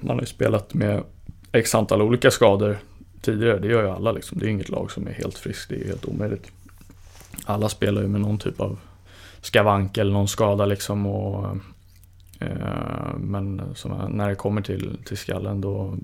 Man 0.00 0.16
har 0.16 0.20
ju 0.20 0.26
spelat 0.26 0.74
med 0.74 1.02
x 1.52 1.74
antal 1.74 2.02
olika 2.02 2.30
skador 2.30 2.78
tidigare, 3.20 3.58
det 3.58 3.68
gör 3.68 3.82
ju 3.82 3.90
alla 3.90 4.12
liksom. 4.12 4.38
Det 4.38 4.46
är 4.46 4.50
inget 4.50 4.68
lag 4.68 4.90
som 4.90 5.06
är 5.06 5.12
helt 5.12 5.38
friskt, 5.38 5.68
det 5.68 5.74
är 5.74 5.78
ju 5.78 5.86
helt 5.86 6.04
omöjligt. 6.04 6.52
Alla 7.44 7.68
spelar 7.68 8.02
ju 8.02 8.08
med 8.08 8.20
någon 8.20 8.38
typ 8.38 8.60
av 8.60 8.78
skavank 9.40 9.98
eller 9.98 10.12
någon 10.12 10.28
skada 10.28 10.66
liksom 10.66 11.06
och 11.06 11.56
eh, 12.40 13.16
Men 13.18 13.74
som, 13.74 14.10
när 14.10 14.28
det 14.28 14.34
kommer 14.34 14.62
till, 14.62 14.98
till 15.04 15.18
skallen 15.18 15.60
då 15.60 15.96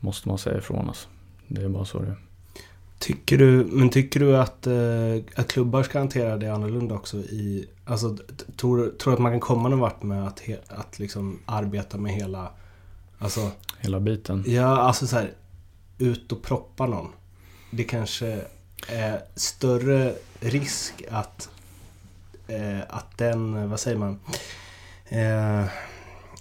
måste 0.00 0.28
man 0.28 0.38
säga 0.38 0.58
ifrån 0.58 0.88
alltså. 0.88 1.08
Det 1.48 1.62
är 1.62 1.68
bara 1.68 1.84
så 1.84 1.98
det 1.98 2.06
är. 2.06 2.16
Tycker 2.98 3.38
du, 3.38 3.64
men 3.64 3.90
tycker 3.90 4.20
du 4.20 4.36
att, 4.36 4.66
eh, 4.66 5.40
att 5.40 5.48
klubbar 5.48 5.82
ska 5.82 5.98
hantera 5.98 6.36
det 6.36 6.48
annorlunda 6.48 6.94
också 6.94 7.16
i... 7.16 7.68
Alltså, 7.84 8.16
tror 8.56 8.90
tror 8.90 9.10
du 9.10 9.12
att 9.12 9.18
man 9.18 9.32
kan 9.32 9.40
komma 9.40 9.68
någon 9.68 9.78
vart 9.78 10.02
med 10.02 10.26
att, 10.26 10.40
he, 10.40 10.56
att 10.68 10.98
liksom 10.98 11.38
arbeta 11.46 11.98
med 11.98 12.12
hela... 12.12 12.50
Alltså, 13.18 13.50
Hela 13.80 14.00
biten. 14.00 14.44
ja, 14.46 14.78
alltså 14.78 15.06
så 15.06 15.16
här, 15.16 15.32
ut 15.98 16.32
och 16.32 16.42
proppa 16.42 16.86
någon. 16.86 17.08
Det 17.70 17.84
kanske 17.84 18.40
är 18.88 19.20
större 19.34 20.14
risk 20.40 21.02
att, 21.10 21.48
eh, 22.46 22.80
att 22.88 23.18
den, 23.18 23.70
vad 23.70 23.80
säger 23.80 23.98
man? 23.98 24.20
Eh, 25.08 25.64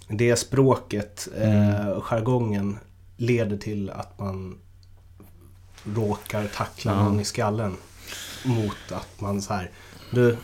det 0.07 0.35
språket, 0.35 1.27
eh, 1.37 2.01
jargongen, 2.01 2.77
leder 3.17 3.57
till 3.57 3.89
att 3.89 4.19
man 4.19 4.57
råkar 5.95 6.47
tackla 6.47 6.91
Ja. 6.91 7.03
någon 7.03 7.19
i 7.19 7.25
skallen. 7.25 7.75
Mot 8.45 8.91
att 8.91 9.21
man 9.21 9.41
så 9.41 9.53
här, 9.53 9.69
du, 10.11 10.37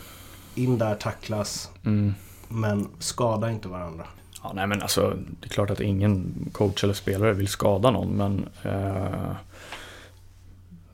in 0.54 0.78
där 0.78 0.94
tacklas, 0.94 1.70
Mm. 1.84 2.14
men 2.48 2.88
skada 2.98 3.50
inte 3.50 3.68
varandra. 3.68 4.04
Ja, 4.42 4.52
nej 4.54 4.66
men 4.66 4.82
alltså, 4.82 5.16
det 5.40 5.46
är 5.46 5.50
klart 5.50 5.70
att 5.70 5.80
ingen 5.80 6.34
coach 6.52 6.84
eller 6.84 6.94
spelare 6.94 7.32
vill 7.32 7.48
skada 7.48 7.90
någon, 7.90 8.08
men 8.16 8.48
eh, 8.62 9.32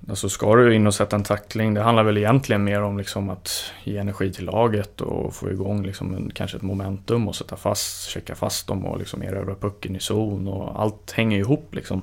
Alltså 0.08 0.28
ska 0.28 0.54
du 0.56 0.74
in 0.74 0.86
och 0.86 0.94
sätta 0.94 1.16
en 1.16 1.22
tackling, 1.22 1.74
det 1.74 1.82
handlar 1.82 2.02
väl 2.02 2.16
egentligen 2.18 2.64
mer 2.64 2.82
om 2.82 2.98
liksom 2.98 3.30
att 3.30 3.72
ge 3.84 3.96
energi 3.98 4.32
till 4.32 4.44
laget 4.44 5.00
och 5.00 5.34
få 5.34 5.50
igång 5.50 5.82
liksom 5.86 6.14
en, 6.14 6.30
kanske 6.34 6.56
ett 6.56 6.62
momentum 6.62 7.28
och 7.28 7.36
sätta 7.36 7.56
fast, 7.56 8.08
checka 8.08 8.34
fast 8.34 8.66
dem 8.66 8.86
och 8.86 8.98
liksom 8.98 9.22
erövra 9.22 9.54
pucken 9.54 9.96
i 9.96 10.00
zon 10.00 10.48
och 10.48 10.80
allt 10.82 11.12
hänger 11.12 11.38
ihop 11.38 11.74
liksom. 11.74 12.02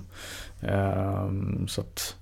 Ehm, 0.67 1.67
så 1.67 1.81
att 1.81 2.15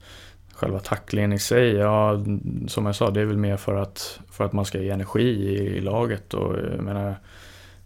själva 0.53 0.79
tacklingen 0.79 1.33
i 1.33 1.39
sig, 1.39 1.71
ja 1.71 2.25
som 2.67 2.85
jag 2.85 2.95
sa, 2.95 3.11
det 3.11 3.21
är 3.21 3.25
väl 3.25 3.37
mer 3.37 3.57
för 3.57 3.75
att, 3.75 4.19
för 4.31 4.45
att 4.45 4.53
man 4.53 4.65
ska 4.65 4.79
ge 4.79 4.89
energi 4.89 5.29
i, 5.29 5.77
i 5.77 5.81
laget 5.81 6.33
och 6.33 6.55
jag 6.73 6.83
menar 6.83 7.15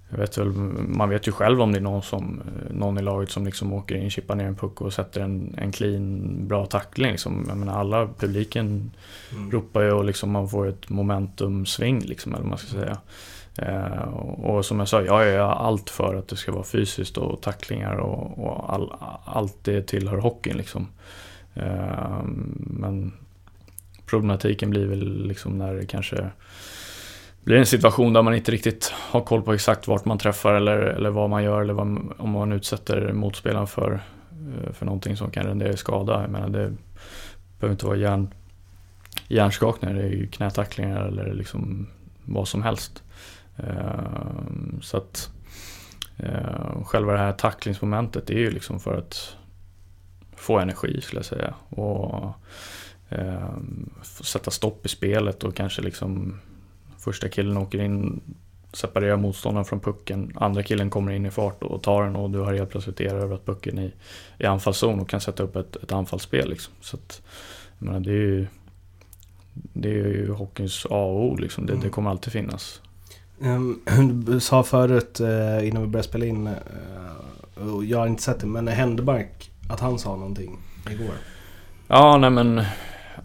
jag 0.10 0.18
vet 0.18 0.38
väl, 0.38 0.48
man 0.48 1.10
vet 1.10 1.28
ju 1.28 1.32
själv 1.32 1.62
om 1.62 1.72
det 1.72 1.80
är 1.80 1.82
någon, 1.82 2.02
som, 2.02 2.42
någon 2.70 2.98
i 2.98 3.02
laget 3.02 3.30
som 3.32 3.46
liksom 3.46 3.74
åker 3.74 3.96
in, 3.96 4.10
chippar 4.10 4.36
ner 4.36 4.46
en 4.46 4.56
puck 4.56 4.82
och 4.82 4.94
sätter 4.94 5.22
en, 5.22 5.56
en 5.58 5.72
clean, 5.72 6.48
bra 6.48 6.66
tackling. 6.66 7.12
Liksom. 7.12 7.46
Jag 7.48 7.58
menar, 7.58 7.80
alla 7.80 8.08
publiken 8.20 8.92
Mm. 9.32 9.52
ropar 9.52 9.82
ju 9.82 9.92
och 9.92 10.06
liksom 10.06 10.32
man 10.32 10.50
får 10.50 10.68
ett 10.68 10.90
momentumsving, 10.90 12.00
liksom, 12.00 12.34
eller 12.34 12.42
vad 12.44 12.50
man 12.50 12.58
ska 12.58 12.68
säga. 12.68 12.98
Eh, 13.58 14.08
och, 14.44 14.66
som 14.66 14.80
jag 14.80 14.88
sa, 14.88 15.02
jag 15.02 15.26
gör 15.26 15.50
allt 15.50 15.90
för 15.90 16.16
att 16.16 16.28
det 16.28 16.36
ska 16.36 16.52
vara 16.52 16.64
fysiskt 16.64 17.18
och 17.18 17.42
tacklingar 17.42 17.96
och, 17.96 18.46
och 18.46 18.74
all, 18.74 18.94
allt 19.26 19.58
det 19.64 19.82
tillhör 19.82 20.18
hockeyn. 20.18 20.58
Liksom. 20.58 20.88
Eh, 21.54 22.24
men 22.58 23.14
problematiken 24.06 24.70
blir 24.70 24.86
väl 24.86 25.28
liksom 25.28 25.58
när 25.58 25.74
det 25.74 25.86
kanske 25.86 26.30
blir 27.44 27.58
en 27.58 27.66
situation 27.66 28.14
där 28.14 28.22
man 28.22 28.36
inte 28.36 28.52
riktigt 28.52 28.94
har 28.96 29.22
koll 29.22 29.42
på 29.42 29.54
exakt 29.54 29.88
vart 29.88 30.06
man 30.06 30.18
träffar 30.18 30.54
eller, 30.54 30.78
eller 30.78 31.10
vad 31.10 31.30
man 31.30 31.44
gör 31.44 31.62
eller 31.62 31.74
vad, 31.74 32.14
om 32.18 32.30
man 32.30 32.52
utsätter 32.52 33.14
motspelaren 33.14 33.68
för, 33.68 34.00
eh, 34.32 34.74
för 34.74 34.86
någonting 34.86 35.18
som 35.18 35.32
kan 35.32 35.46
rendera 35.46 35.74
i 35.74 35.78
skada. 35.78 36.22
Jag 36.22 36.30
menar, 36.30 36.50
det 36.50 36.74
behöver 37.60 37.74
inte 37.74 37.86
vara 37.86 37.98
hjärn, 37.98 38.34
hjärnskakningar, 39.28 39.96
det 39.96 40.04
är 40.04 40.10
ju 40.10 40.28
knätacklingar 40.28 41.06
eller 41.08 41.34
liksom 41.34 41.88
vad 42.26 42.48
som 42.48 42.64
helst. 42.64 43.04
Eh, 43.58 44.80
Så 44.82 44.98
att 44.98 45.32
eh, 46.18 46.84
själva 46.84 47.14
det 47.14 47.20
här 47.20 47.32
tacklingsmomentet 47.32 48.30
är 48.30 48.38
ju 48.38 48.52
liksom 48.52 48.80
för 48.80 48.98
att 48.98 49.36
få 50.36 50.60
energi 50.60 51.02
skulle 51.02 51.20
jag 51.20 51.26
säga. 51.26 51.54
Och 51.70 52.34
eh, 53.10 53.56
få 54.04 54.24
sätta 54.24 54.52
stopp 54.52 54.86
i 54.86 54.90
spelet 54.90 55.44
och 55.44 55.56
kanske 55.56 55.82
liksom 55.82 56.40
Första 56.98 57.30
killen 57.30 57.58
åker 57.58 57.82
in, 57.82 58.22
separerar 58.74 59.18
motståndaren 59.18 59.66
från 59.66 59.80
pucken. 59.80 60.34
Andra 60.36 60.64
killen 60.64 60.90
kommer 60.90 61.12
in 61.12 61.26
i 61.26 61.32
fart 61.32 61.64
och 61.64 61.84
tar 61.84 62.04
den 62.04 62.16
och 62.16 62.30
du 62.30 62.40
har 62.40 62.54
helt 62.54 62.70
plötsligt 62.70 63.02
erövrat 63.02 63.46
pucken 63.46 63.80
i, 63.80 63.94
i 64.38 64.46
anfallszon 64.46 65.00
och 65.00 65.10
kan 65.10 65.22
sätta 65.22 65.44
upp 65.44 65.56
ett, 65.56 65.76
ett 65.76 65.92
anfallsspel. 65.92 66.50
Liksom. 66.50 66.74
Så 66.82 66.98
att, 66.98 67.22
jag 67.80 67.86
menar, 67.86 68.00
det 68.00 68.12
är 68.12 68.14
ju 68.14 68.48
det 69.74 69.90
är 69.90 69.94
ju 69.94 70.32
hockeyns 70.32 70.86
A 70.90 71.04
och 71.06 71.26
O. 71.26 71.36
Liksom. 71.36 71.66
Det, 71.66 71.76
det 71.76 71.90
kommer 71.90 72.10
alltid 72.10 72.34
finnas. 72.34 72.82
Ehm, 73.42 73.80
du 74.26 74.40
sa 74.40 74.64
förut 74.64 75.20
eh, 75.20 75.68
innan 75.68 75.82
vi 75.82 75.88
började 75.88 76.08
spela 76.08 76.26
in, 76.26 76.48
eh, 76.48 77.68
och 77.68 77.86
jag 77.86 78.00
har 78.00 78.08
inte 78.08 78.24
sett 78.24 78.40
det, 78.40 78.48
men 78.48 78.68
Händemark, 78.68 79.52
att 79.70 79.80
han 79.80 80.00
sa 80.00 80.16
någonting 80.16 80.58
igår. 80.92 81.16
Ja, 81.88 82.18
nej 82.18 82.30
men 82.30 82.64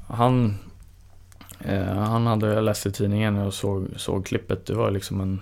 han 0.06 0.54
eh, 1.60 1.84
Han 1.84 2.26
hade, 2.26 2.54
jag 2.54 2.64
läste 2.64 2.88
i 2.88 2.92
tidningen 2.92 3.38
och 3.38 3.54
såg, 3.54 3.88
såg 3.96 4.26
klippet. 4.26 4.66
Det 4.66 4.74
var 4.74 4.90
liksom 4.90 5.20
en 5.20 5.40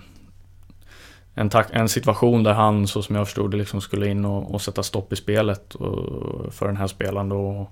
en, 1.33 1.49
en 1.71 1.89
situation 1.89 2.43
där 2.43 2.53
han, 2.53 2.87
så 2.87 3.01
som 3.01 3.15
jag 3.15 3.27
förstod 3.27 3.51
det, 3.51 3.57
liksom 3.57 3.81
skulle 3.81 4.07
in 4.07 4.25
och, 4.25 4.53
och 4.53 4.61
sätta 4.61 4.83
stopp 4.83 5.13
i 5.13 5.15
spelet 5.15 5.75
och, 5.75 6.53
för 6.53 6.67
den 6.67 6.77
här 6.77 6.87
spelaren 6.87 7.29
då. 7.29 7.69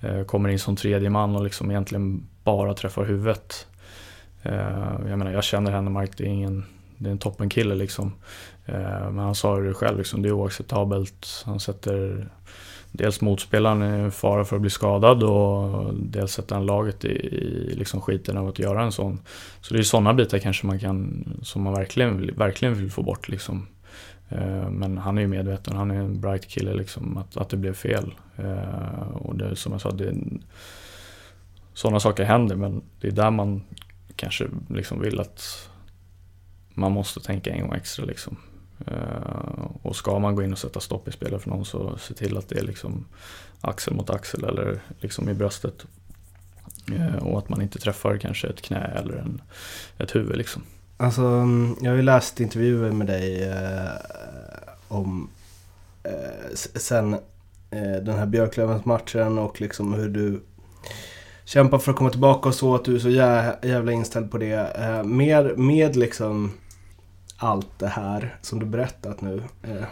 Eh, 0.00 0.24
kommer 0.24 0.48
in 0.48 0.58
som 0.58 0.76
tredje 0.76 1.10
man 1.10 1.36
och 1.36 1.44
liksom 1.44 1.70
egentligen 1.70 2.26
bara 2.44 2.74
träffar 2.74 3.04
huvudet. 3.04 3.66
Eh, 4.42 4.98
jag 5.08 5.18
menar, 5.18 5.32
jag 5.32 5.44
känner 5.44 5.70
Hennemark, 5.70 6.10
det 6.16 6.24
är 6.24 6.28
ingen 6.28 6.64
det 7.02 7.08
är 7.08 7.12
en 7.12 7.18
toppenkille 7.18 7.74
liksom. 7.74 8.12
Eh, 8.66 9.10
men 9.10 9.18
han 9.18 9.34
sa 9.34 9.56
det 9.56 9.74
själv, 9.74 9.98
liksom, 9.98 10.22
det 10.22 10.28
är 10.28 10.32
oacceptabelt. 10.32 11.42
Han 11.46 11.60
sätter 11.60 12.28
dels 12.92 13.20
motspelaren 13.20 14.06
i 14.06 14.10
fara 14.10 14.44
för 14.44 14.56
att 14.56 14.62
bli 14.62 14.70
skadad 14.70 15.22
och 15.22 15.94
dels 15.94 16.32
sätter 16.32 16.54
han 16.54 16.66
laget 16.66 17.04
i, 17.04 17.08
i 17.08 17.74
liksom 17.74 18.00
skiten 18.00 18.36
av 18.36 18.48
att 18.48 18.58
göra 18.58 18.82
en 18.82 18.92
sån. 18.92 19.20
Så 19.60 19.74
det 19.74 19.80
är 19.80 19.84
sådana 19.84 20.14
bitar 20.14 20.38
kanske 20.38 20.66
man 20.66 20.78
kan, 20.78 21.24
som 21.42 21.62
man 21.62 21.72
verkligen, 21.74 22.18
vill- 22.18 22.34
verkligen 22.34 22.74
vill 22.74 22.90
få 22.90 23.02
bort 23.02 23.28
liksom. 23.28 23.66
Eh, 24.28 24.70
men 24.70 24.98
han 24.98 25.18
är 25.18 25.22
ju 25.22 25.28
medveten, 25.28 25.76
han 25.76 25.90
är 25.90 25.94
en 25.94 26.20
bright 26.20 26.48
kille 26.48 26.74
liksom, 26.74 27.16
att, 27.16 27.36
att 27.36 27.48
det 27.48 27.56
blev 27.56 27.74
fel. 27.74 28.14
Och 29.12 29.36
det, 29.36 29.56
som 29.56 29.72
jag 29.72 29.80
sa, 29.80 29.90
det, 29.90 30.14
sådana 31.74 32.00
saker 32.00 32.24
händer 32.24 32.56
men 32.56 32.82
det 33.00 33.08
är 33.08 33.12
där 33.12 33.30
man 33.30 33.62
kanske 34.16 34.48
liksom 34.68 35.00
vill 35.00 35.20
att 35.20 35.68
man 36.74 36.92
måste 36.92 37.20
tänka 37.20 37.50
en 37.50 37.60
gång 37.60 37.74
extra 37.74 38.04
liksom. 38.04 38.36
Eh, 38.86 39.66
och 39.82 39.96
ska 39.96 40.18
man 40.18 40.34
gå 40.34 40.42
in 40.42 40.52
och 40.52 40.58
sätta 40.58 40.80
stopp 40.80 41.08
i 41.08 41.12
spelet 41.12 41.42
för 41.42 41.50
någon 41.50 41.64
så 41.64 41.98
se 41.98 42.14
till 42.14 42.36
att 42.36 42.48
det 42.48 42.58
är 42.58 42.62
liksom 42.62 43.04
axel 43.60 43.94
mot 43.94 44.10
axel 44.10 44.44
eller 44.44 44.80
liksom 45.00 45.28
i 45.28 45.34
bröstet. 45.34 45.86
Eh, 46.92 47.16
och 47.16 47.38
att 47.38 47.48
man 47.48 47.62
inte 47.62 47.78
träffar 47.78 48.16
kanske 48.16 48.48
ett 48.48 48.62
knä 48.62 48.84
eller 48.84 49.14
en, 49.14 49.42
ett 49.98 50.14
huvud 50.14 50.36
liksom. 50.36 50.62
Alltså, 50.96 51.22
mm, 51.22 51.76
jag 51.80 51.90
har 51.90 51.96
ju 51.96 52.02
läst 52.02 52.40
intervjuer 52.40 52.92
med 52.92 53.06
dig 53.06 53.42
eh, 53.42 53.90
om 54.88 55.30
eh, 56.02 56.54
sen 56.54 57.14
eh, 57.70 58.02
den 58.02 58.18
här 58.18 58.26
Björklövens 58.26 58.84
matchen 58.84 59.38
och 59.38 59.60
liksom 59.60 59.94
hur 59.94 60.08
du 60.08 60.42
Kämpa 61.52 61.78
för 61.78 61.90
att 61.90 61.98
komma 61.98 62.10
tillbaka 62.10 62.48
och 62.48 62.54
så, 62.54 62.74
att 62.74 62.84
du 62.84 62.94
är 62.94 62.98
så 62.98 63.08
jä 63.08 63.56
jävla 63.62 63.92
inställd 63.92 64.30
på 64.30 64.38
det. 64.38 64.76
Eh, 64.78 65.04
med, 65.04 65.58
med 65.58 65.96
liksom 65.96 66.52
allt 67.36 67.78
det 67.78 67.88
här 67.88 68.36
som 68.40 68.58
du 68.58 68.66
berättat 68.66 69.20
nu. 69.20 69.42
Eh, 69.62 69.84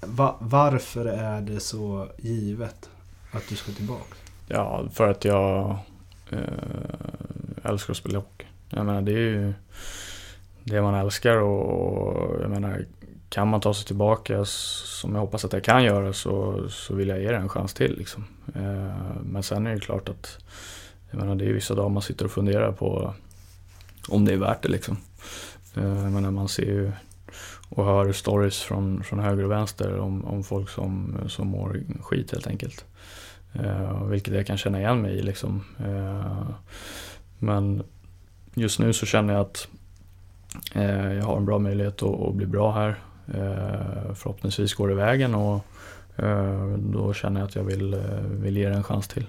va, 0.00 0.36
varför 0.38 1.04
är 1.06 1.40
det 1.40 1.60
så 1.60 2.08
givet 2.18 2.90
att 3.30 3.48
du 3.48 3.56
ska 3.56 3.72
tillbaka? 3.72 4.14
Ja, 4.48 4.84
för 4.92 5.10
att 5.10 5.24
jag 5.24 5.78
eh, 6.30 6.38
älskar 7.62 7.92
att 7.92 7.96
spela 7.96 8.18
hockey. 8.18 8.46
Jag 8.70 8.86
menar, 8.86 9.02
det 9.02 9.12
är 9.12 9.16
ju 9.16 9.52
det 10.64 10.82
man 10.82 10.94
älskar 10.94 11.36
och 11.36 12.42
jag 12.42 12.50
menar, 12.50 12.84
kan 13.28 13.48
man 13.48 13.60
ta 13.60 13.74
sig 13.74 13.86
tillbaka 13.86 14.44
som 14.44 15.14
jag 15.14 15.20
hoppas 15.20 15.44
att 15.44 15.52
jag 15.52 15.64
kan 15.64 15.84
göra 15.84 16.12
så, 16.12 16.64
så 16.68 16.94
vill 16.94 17.08
jag 17.08 17.20
ge 17.20 17.30
det 17.30 17.36
en 17.36 17.48
chans 17.48 17.74
till. 17.74 17.98
Liksom. 17.98 18.24
Eh, 18.54 19.20
men 19.22 19.42
sen 19.42 19.66
är 19.66 19.74
det 19.74 19.80
klart 19.80 20.08
att 20.08 20.38
jag 21.10 21.18
menar, 21.18 21.34
det 21.34 21.44
är 21.44 21.52
vissa 21.52 21.74
dagar 21.74 21.88
man 21.88 22.02
sitter 22.02 22.24
och 22.24 22.30
funderar 22.30 22.72
på 22.72 23.14
om 24.08 24.24
det 24.24 24.32
är 24.32 24.36
värt 24.36 24.62
det. 24.62 24.68
Liksom. 24.68 24.96
Eh, 25.74 26.02
jag 26.02 26.12
menar, 26.12 26.30
man 26.30 26.48
ser 26.48 26.66
ju 26.66 26.92
och 27.68 27.84
hör 27.84 28.12
stories 28.12 28.60
från, 28.60 29.02
från 29.02 29.18
höger 29.18 29.44
och 29.44 29.50
vänster 29.50 29.98
om, 29.98 30.24
om 30.24 30.44
folk 30.44 30.68
som, 30.68 31.16
som 31.28 31.48
mår 31.48 31.80
skit 32.00 32.32
helt 32.32 32.46
enkelt. 32.46 32.84
Eh, 33.52 34.04
vilket 34.04 34.34
jag 34.34 34.46
kan 34.46 34.56
känna 34.56 34.78
igen 34.78 35.02
mig 35.02 35.12
i 35.12 35.22
liksom. 35.22 35.64
Eh, 35.78 36.48
men 37.38 37.82
just 38.54 38.78
nu 38.78 38.92
så 38.92 39.06
känner 39.06 39.34
jag 39.34 39.40
att 39.40 39.68
eh, 40.74 41.12
jag 41.12 41.24
har 41.24 41.36
en 41.36 41.44
bra 41.44 41.58
möjlighet 41.58 42.02
att, 42.02 42.20
att 42.20 42.34
bli 42.34 42.46
bra 42.46 42.72
här. 42.72 42.98
Eh, 43.34 44.14
förhoppningsvis 44.14 44.74
går 44.74 44.88
det 44.88 44.94
vägen 44.94 45.34
och 45.34 45.64
eh, 46.16 46.76
då 46.78 47.14
känner 47.14 47.40
jag 47.40 47.46
att 47.46 47.56
jag 47.56 47.64
vill, 47.64 47.94
eh, 47.94 48.20
vill 48.20 48.56
ge 48.56 48.68
det 48.68 48.74
en 48.74 48.84
chans 48.84 49.08
till. 49.08 49.26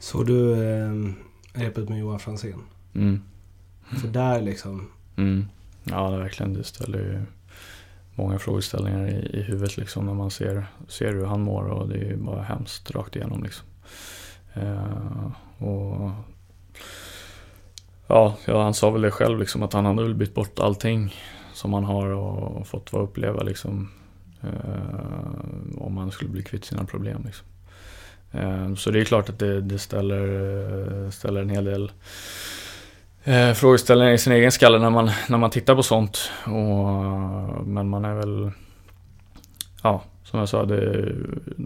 Så 0.00 0.22
du 0.22 0.52
eh, 0.52 0.92
repet 1.52 1.88
med 1.88 1.98
Johan 1.98 2.20
Franzén? 2.20 2.62
Mm. 2.94 3.22
För 4.00 4.08
där 4.08 4.40
liksom, 4.40 4.88
Mm. 5.16 5.46
Ja, 5.84 6.10
det 6.10 6.18
verkligen. 6.18 6.52
Det 6.52 6.64
ställer 6.64 6.98
ju 6.98 7.22
många 8.14 8.38
frågeställningar 8.38 9.08
i, 9.08 9.38
i 9.38 9.42
huvudet 9.42 9.76
liksom 9.76 10.06
när 10.06 10.14
man 10.14 10.30
ser, 10.30 10.66
ser 10.88 11.12
hur 11.12 11.24
han 11.26 11.40
mår 11.40 11.64
och 11.64 11.88
det 11.88 11.94
är 11.94 12.04
ju 12.04 12.16
bara 12.16 12.42
hemskt 12.42 12.90
rakt 12.90 13.16
igenom 13.16 13.42
liksom. 13.42 13.66
Eh, 14.54 15.30
och 15.58 16.10
ja, 18.06 18.36
ja, 18.46 18.62
han 18.62 18.74
sa 18.74 18.90
väl 18.90 19.02
det 19.02 19.10
själv 19.10 19.38
liksom 19.38 19.62
att 19.62 19.72
han 19.72 19.84
hade 19.84 20.02
väl 20.02 20.14
bytt 20.14 20.34
bort 20.34 20.58
allting 20.58 21.14
som 21.52 21.72
han 21.72 21.84
har 21.84 22.06
och, 22.06 22.56
och 22.56 22.66
fått 22.66 22.92
vara 22.92 23.02
uppleva 23.04 23.42
liksom. 23.42 23.90
Eh, 24.42 25.78
om 25.78 25.96
han 25.96 26.10
skulle 26.10 26.30
bli 26.30 26.42
kvitt 26.42 26.64
sina 26.64 26.84
problem 26.84 27.22
liksom. 27.26 27.46
Ehm, 28.32 28.76
så 28.76 28.90
det 28.90 29.00
är 29.00 29.04
klart 29.04 29.28
att 29.28 29.38
det, 29.38 29.60
det 29.60 29.78
ställer, 29.78 31.10
ställer 31.10 31.42
en 31.42 31.50
hel 31.50 31.64
del 31.64 31.92
eh, 33.24 33.52
frågeställningar 33.52 34.12
i 34.12 34.18
sin 34.18 34.32
egen 34.32 34.52
skalle 34.52 34.78
när 34.78 34.90
man, 34.90 35.10
när 35.28 35.38
man 35.38 35.50
tittar 35.50 35.74
på 35.74 35.82
sånt. 35.82 36.30
Och, 36.44 37.66
men 37.66 37.88
man 37.88 38.04
är 38.04 38.14
väl, 38.14 38.50
ja, 39.82 40.02
som 40.24 40.38
jag 40.38 40.48
sa, 40.48 40.64
det, 40.64 41.12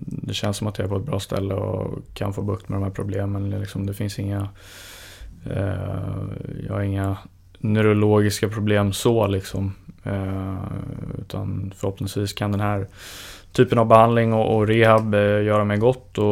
det 0.07 0.35
känns 0.35 0.57
som 0.57 0.67
att 0.67 0.79
jag 0.79 0.85
är 0.85 0.89
på 0.89 0.97
ett 0.97 1.07
bra 1.07 1.21
ställe 1.21 1.55
och 1.55 1.99
kan 2.15 2.33
få 2.33 2.43
bukt 2.43 2.69
med 2.69 2.77
de 2.81 2.85
här 2.85 2.91
problemen. 2.91 3.51
Liksom, 3.51 3.87
det 3.87 3.95
finns 3.95 4.19
inga, 4.19 4.49
eh, 5.51 6.23
jag 6.67 6.75
har 6.75 6.81
inga 6.81 7.17
neurologiska 7.59 8.49
problem 8.49 8.93
så 8.93 9.27
liksom. 9.27 9.75
Eh, 10.05 10.57
utan 11.19 11.73
förhoppningsvis 11.77 12.33
kan 12.33 12.53
den 12.53 12.61
här 12.61 12.87
typen 13.55 13.79
av 13.79 13.87
behandling 13.87 14.33
och, 14.33 14.57
och 14.57 14.67
rehab 14.67 15.15
eh, 15.15 15.21
göra 15.21 15.65
mig 15.65 15.79
gott 15.79 16.19
och 16.19 16.29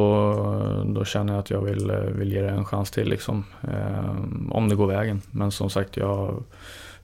då 0.87 1.05
känner 1.05 1.33
jag 1.33 1.41
att 1.41 1.51
jag 1.51 1.61
vill, 1.61 1.91
eh, 1.91 1.97
vill 1.97 2.33
ge 2.33 2.43
det 2.43 2.51
en 2.51 2.65
chans 2.65 2.91
till 2.91 3.09
liksom. 3.09 3.45
Eh, 3.63 4.17
om 4.51 4.69
det 4.69 4.75
går 4.75 4.87
vägen. 4.87 5.23
Men 5.31 5.53
som 5.53 5.71
sagt, 5.71 5.97
jag 5.97 6.45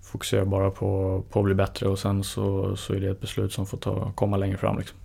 fokuserar 0.02 0.44
bara 0.44 0.70
på, 0.70 1.22
på 1.30 1.38
att 1.38 1.44
bli 1.44 1.54
bättre 1.54 1.88
och 1.88 1.98
sen 1.98 2.24
så, 2.24 2.76
så 2.76 2.94
är 2.94 3.00
det 3.00 3.10
ett 3.10 3.20
beslut 3.20 3.52
som 3.52 3.66
får 3.66 3.78
ta, 3.78 4.12
komma 4.14 4.36
längre 4.36 4.56
fram 4.56 4.78
liksom. 4.78 4.98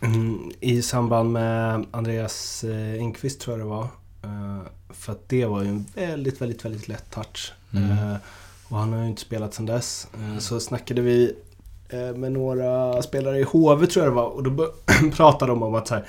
mm, 0.00 0.50
i 0.60 0.82
samband 0.82 1.32
med 1.32 1.86
Andreas 1.90 2.64
eh, 2.64 3.02
Enqvist 3.02 3.40
tror 3.40 3.58
jag 3.58 3.66
det 3.66 3.70
var. 3.70 3.88
Eh, 4.22 4.62
för 4.88 5.12
att 5.12 5.28
det 5.28 5.46
var 5.46 5.62
ju 5.62 5.68
en 5.68 5.86
väldigt, 5.94 6.40
väldigt, 6.40 6.64
väldigt 6.64 6.88
lätt 6.88 7.10
touch. 7.10 7.52
Mm. 7.72 7.90
Eh, 7.90 8.16
och 8.68 8.78
han 8.78 8.92
har 8.92 9.00
ju 9.00 9.06
inte 9.06 9.22
spelat 9.22 9.54
sedan 9.54 9.66
dess. 9.66 10.08
Eh, 10.14 10.38
så 10.38 10.60
snackade 10.60 11.00
vi 11.00 11.24
eh, 11.24 11.30
med 12.16 12.32
några 12.32 13.02
spelare 13.02 13.38
i 13.38 13.42
HV 13.42 13.86
tror 13.86 14.04
jag 14.04 14.12
det 14.12 14.16
var. 14.16 14.26
Och 14.28 14.42
då 14.42 14.66
pratade 15.16 15.52
de 15.52 15.62
om 15.62 15.74
att 15.74 15.88
så 15.88 15.94
här, 15.94 16.06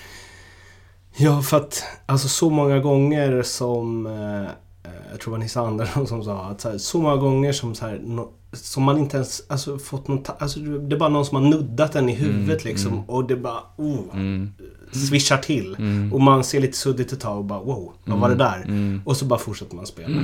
Ja, 1.17 1.41
för 1.41 1.57
att 1.57 1.83
alltså 2.05 2.27
så 2.27 2.49
många 2.49 2.79
gånger 2.79 3.43
som 3.43 4.05
eh, 4.05 4.41
eh, 4.41 5.01
jag 5.11 5.19
tror 5.19 5.31
det 5.33 5.37
var 5.37 5.37
Nisse 5.37 5.59
Andersson 5.59 6.07
som 6.07 6.23
sa 6.23 6.39
att 6.45 6.61
så, 6.61 6.69
här, 6.69 6.77
så 6.77 6.97
många 7.01 7.15
gånger 7.15 7.51
som 7.51 7.75
så 7.75 7.85
här, 7.85 8.01
no, 8.03 8.31
som 8.53 8.83
man 8.83 8.97
inte 8.97 9.17
ens 9.17 9.43
alltså, 9.47 9.77
fått 9.77 10.07
någon 10.07 10.23
alltså, 10.39 10.59
Det 10.59 10.95
är 10.95 10.99
bara 10.99 11.09
någon 11.09 11.25
som 11.25 11.37
har 11.43 11.49
nuddat 11.49 11.95
en 11.95 12.09
i 12.09 12.13
huvudet 12.15 12.61
Mm, 12.65 12.73
liksom. 12.73 12.93
mm. 12.93 13.03
Och 13.09 13.27
det 13.27 13.35
bara 13.35 13.59
oh, 13.77 13.99
Mm. 14.13 14.53
svischar 14.91 15.37
till. 15.37 15.75
Mm. 15.79 16.13
Och 16.13 16.21
man 16.21 16.43
ser 16.43 16.59
lite 16.59 16.77
suddigt 16.77 17.13
ett 17.13 17.19
tag 17.19 17.37
och 17.37 17.45
bara 17.45 17.59
wow, 17.59 17.93
vad 18.05 18.19
var 18.19 18.29
det 18.29 18.35
där? 18.35 18.61
Mm. 18.65 19.01
Och 19.05 19.17
så 19.17 19.25
bara 19.25 19.39
fortsätter 19.39 19.75
man 19.75 19.85
spela. 19.85 20.21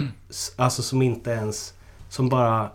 Alltså 0.55 0.81
som 0.81 1.01
inte 1.01 1.29
ens... 1.31 1.73
Som 2.09 2.29
bara... 2.29 2.69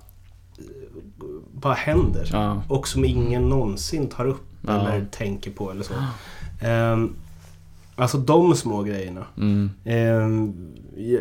Bara 1.63 1.75
händer. 1.75 2.29
Ja. 2.33 2.63
Och 2.69 2.89
som 2.89 3.05
ingen 3.05 3.49
någonsin 3.49 4.09
tar 4.09 4.25
upp 4.27 4.43
Ja. 4.67 4.73
eller 4.89 5.07
tänker 5.11 5.51
på 5.51 5.71
eller 5.71 5.83
så. 5.83 5.95
Ehm, 6.61 7.15
alltså 7.97 8.19
de 8.19 8.55
små 8.55 8.83
grejerna. 8.83 9.25
Mm. 9.37 9.71
Ehm, 9.85 10.55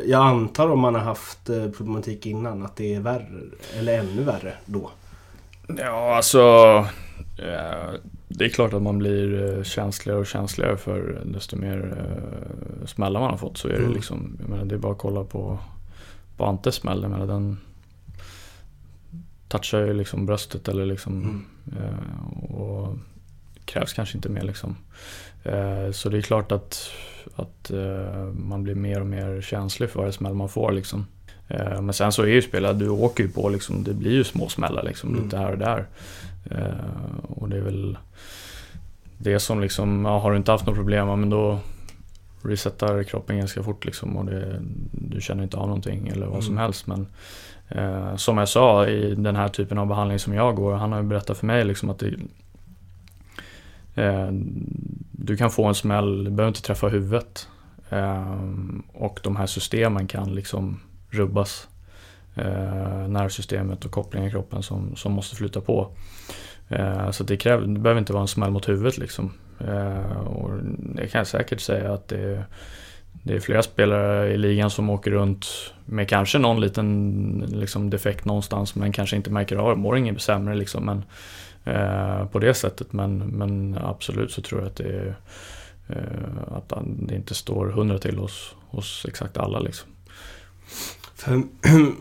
jag 0.05 0.21
antar 0.27 0.69
om 0.71 0.79
man 0.79 0.95
har 0.95 1.01
haft 1.01 1.49
eh, 1.49 1.69
problematik 1.69 2.25
innan 2.25 2.65
att 2.65 2.75
det 2.75 2.95
är 2.95 2.99
värre. 2.99 3.27
Eller 3.79 3.99
ännu 3.99 4.23
värre 4.23 4.53
då. 4.65 4.89
Ja, 5.77 6.15
alltså. 6.15 6.39
eh, 7.37 7.93
Det 8.27 8.45
är 8.45 8.49
klart 8.49 8.73
att 8.73 8.81
man 8.81 8.97
blir 8.97 9.57
eh, 9.57 9.63
känsligare 9.63 10.19
och 10.19 10.25
känsligare 10.27 10.77
för 10.77 11.21
desto 11.25 11.55
mer 11.57 11.95
smällar 12.85 13.19
man 13.19 13.29
har 13.29 13.37
fått. 13.37 13.57
Så 13.57 13.67
är 13.67 13.71
det 13.73 13.77
Mm. 13.79 13.93
liksom. 13.93 14.37
Jag 14.39 14.49
menar, 14.49 14.65
det 14.65 14.75
är 14.75 14.79
bara 14.79 14.91
att 14.91 14.97
kolla 14.97 15.23
på, 15.23 15.57
på 16.37 16.45
Antes 16.45 16.75
smäll. 16.75 17.01
Jag 17.01 17.11
menar, 17.11 17.27
den 17.27 17.57
touchar 19.51 19.79
ju 19.85 19.93
liksom 19.93 20.25
bröstet 20.25 20.67
eller 20.67 20.85
liksom. 20.85 21.13
Mm. 21.13 21.83
Eh, 21.83 22.51
och 22.55 22.97
krävs 23.65 23.93
kanske 23.93 24.17
inte 24.17 24.29
mer 24.29 24.41
liksom. 24.41 24.75
Eh, 25.43 25.91
så 25.91 26.09
det 26.09 26.17
är 26.17 26.21
klart 26.21 26.51
att, 26.51 26.91
att 27.35 27.71
eh, 27.71 28.23
man 28.33 28.63
blir 28.63 28.75
mer 28.75 28.99
och 29.01 29.07
mer 29.07 29.41
känslig 29.41 29.89
för 29.89 29.99
varje 29.99 30.11
smäll 30.11 30.33
man 30.33 30.49
får 30.49 30.71
liksom. 30.71 31.05
Eh, 31.47 31.81
men 31.81 31.93
sen 31.93 32.11
så 32.11 32.21
är 32.23 32.27
ju 32.27 32.41
spelet, 32.41 32.79
du 32.79 32.89
åker 32.89 33.23
ju 33.23 33.29
på 33.29 33.49
liksom, 33.49 33.83
det 33.83 33.93
blir 33.93 34.11
ju 34.11 34.23
små 34.23 34.49
smällar 34.49 34.83
liksom 34.83 35.09
Mm. 35.09 35.23
lite 35.23 35.37
här 35.37 35.51
och 35.51 35.57
där. 35.57 35.87
Eh, 36.51 37.25
och 37.29 37.49
det 37.49 37.57
är 37.57 37.61
väl 37.61 37.97
det 39.17 39.39
som 39.39 39.61
liksom, 39.61 40.05
ja, 40.05 40.19
har 40.19 40.31
du 40.31 40.37
inte 40.37 40.51
haft 40.51 40.65
något 40.65 40.75
problem, 40.75 41.07
men 41.07 41.29
då 41.29 41.59
resetar 42.43 43.03
kroppen 43.03 43.37
ganska 43.37 43.63
fort 43.63 43.85
liksom 43.85 44.17
och 44.17 44.25
det, 44.25 44.61
du 44.91 45.21
känner 45.21 45.43
inte 45.43 45.57
av 45.57 45.67
någonting 45.67 46.07
eller 46.07 46.25
vad 46.25 46.43
som 46.43 46.53
Mm. 46.53 46.61
helst. 46.61 46.87
Men 46.87 47.07
eh, 47.72 48.15
som 48.15 48.38
jag 48.38 48.49
sa 48.49 48.88
i 48.88 49.15
den 49.15 49.36
här 49.36 49.47
typen 49.47 49.78
av 49.78 49.88
behandling 49.88 50.19
som 50.19 50.34
jag 50.34 50.55
går, 50.55 50.74
han 50.74 50.91
har 50.91 51.01
ju 51.01 51.07
berättat 51.07 51.38
för 51.38 51.45
mig 51.45 51.65
liksom 51.65 51.89
att 51.89 51.99
det, 51.99 52.13
eh, 53.95 54.30
du 55.11 55.38
kan 55.38 55.51
få 55.51 55.65
en 55.65 55.76
smäll, 55.76 56.24
du 56.24 56.32
behöver 56.32 56.47
inte 56.47 56.61
träffa 56.61 56.88
huvudet. 56.88 57.47
Eh, 57.89 58.36
och 58.93 59.19
de 59.24 59.36
här 59.36 59.45
systemen 59.45 60.07
kan 60.07 60.36
liksom 60.36 60.80
rubbas. 61.09 61.67
Eh, 62.36 63.07
nervsystemet 63.07 63.86
och 63.86 63.91
kopplingen 63.91 64.30
i 64.30 64.32
kroppen 64.32 64.63
som, 64.63 64.95
som 64.95 65.11
måste 65.11 65.36
flytta 65.36 65.61
på. 65.61 65.91
Eh, 66.69 67.11
så 67.11 67.24
det, 67.24 67.38
kräver, 67.38 67.67
det 67.67 67.80
behöver 67.80 67.99
inte 67.99 68.13
vara 68.13 68.22
en 68.22 68.28
smäll 68.28 68.51
mot 68.51 68.69
huvudet 68.69 68.97
liksom. 68.97 69.34
Eh, 69.59 70.17
och 70.28 70.49
det 70.95 71.07
kan 71.07 71.19
jag 71.19 71.28
säkert 71.28 71.59
säga 71.59 71.93
att 71.93 72.07
det 72.07 72.22
är, 72.22 72.45
det 73.24 73.34
är 73.34 73.39
flera 73.39 73.64
spelare 73.64 74.34
i 74.34 74.38
ligan 74.38 74.70
som 74.70 74.89
åker 74.89 75.12
runt 75.12 75.47
med 75.86 76.09
kanske 76.09 76.39
någon 76.39 76.62
liten 76.62 77.45
liksom, 77.51 77.89
defekt 77.89 78.26
någonstans 78.26 78.76
men 78.76 78.91
kanske 78.91 79.16
inte 79.16 79.30
märker 79.30 79.55
av 79.55 79.70
det. 79.70 79.76
Mår 79.76 79.97
inget 79.97 80.22
sämre 80.22 80.55
liksom. 80.55 80.86
Men, 80.86 81.03
eh, 81.76 82.26
på 82.26 82.39
det 82.39 82.53
sättet. 82.53 82.93
Men, 82.93 83.18
men 83.18 83.78
absolut 83.84 84.32
så 84.32 84.41
tror 84.41 84.62
jag 84.62 84.68
att 84.68 84.76
det 84.76 84.89
är 84.89 85.16
eh, 85.88 86.55
att 86.57 86.74
det 86.86 87.16
inte 87.16 87.36
står 87.36 87.68
hundra 87.68 87.99
till 87.99 88.18
hos, 88.18 88.55
hos 88.70 89.05
exakt 89.07 89.38
alla 89.38 89.59
liksom. 89.59 89.89
För 91.16 91.32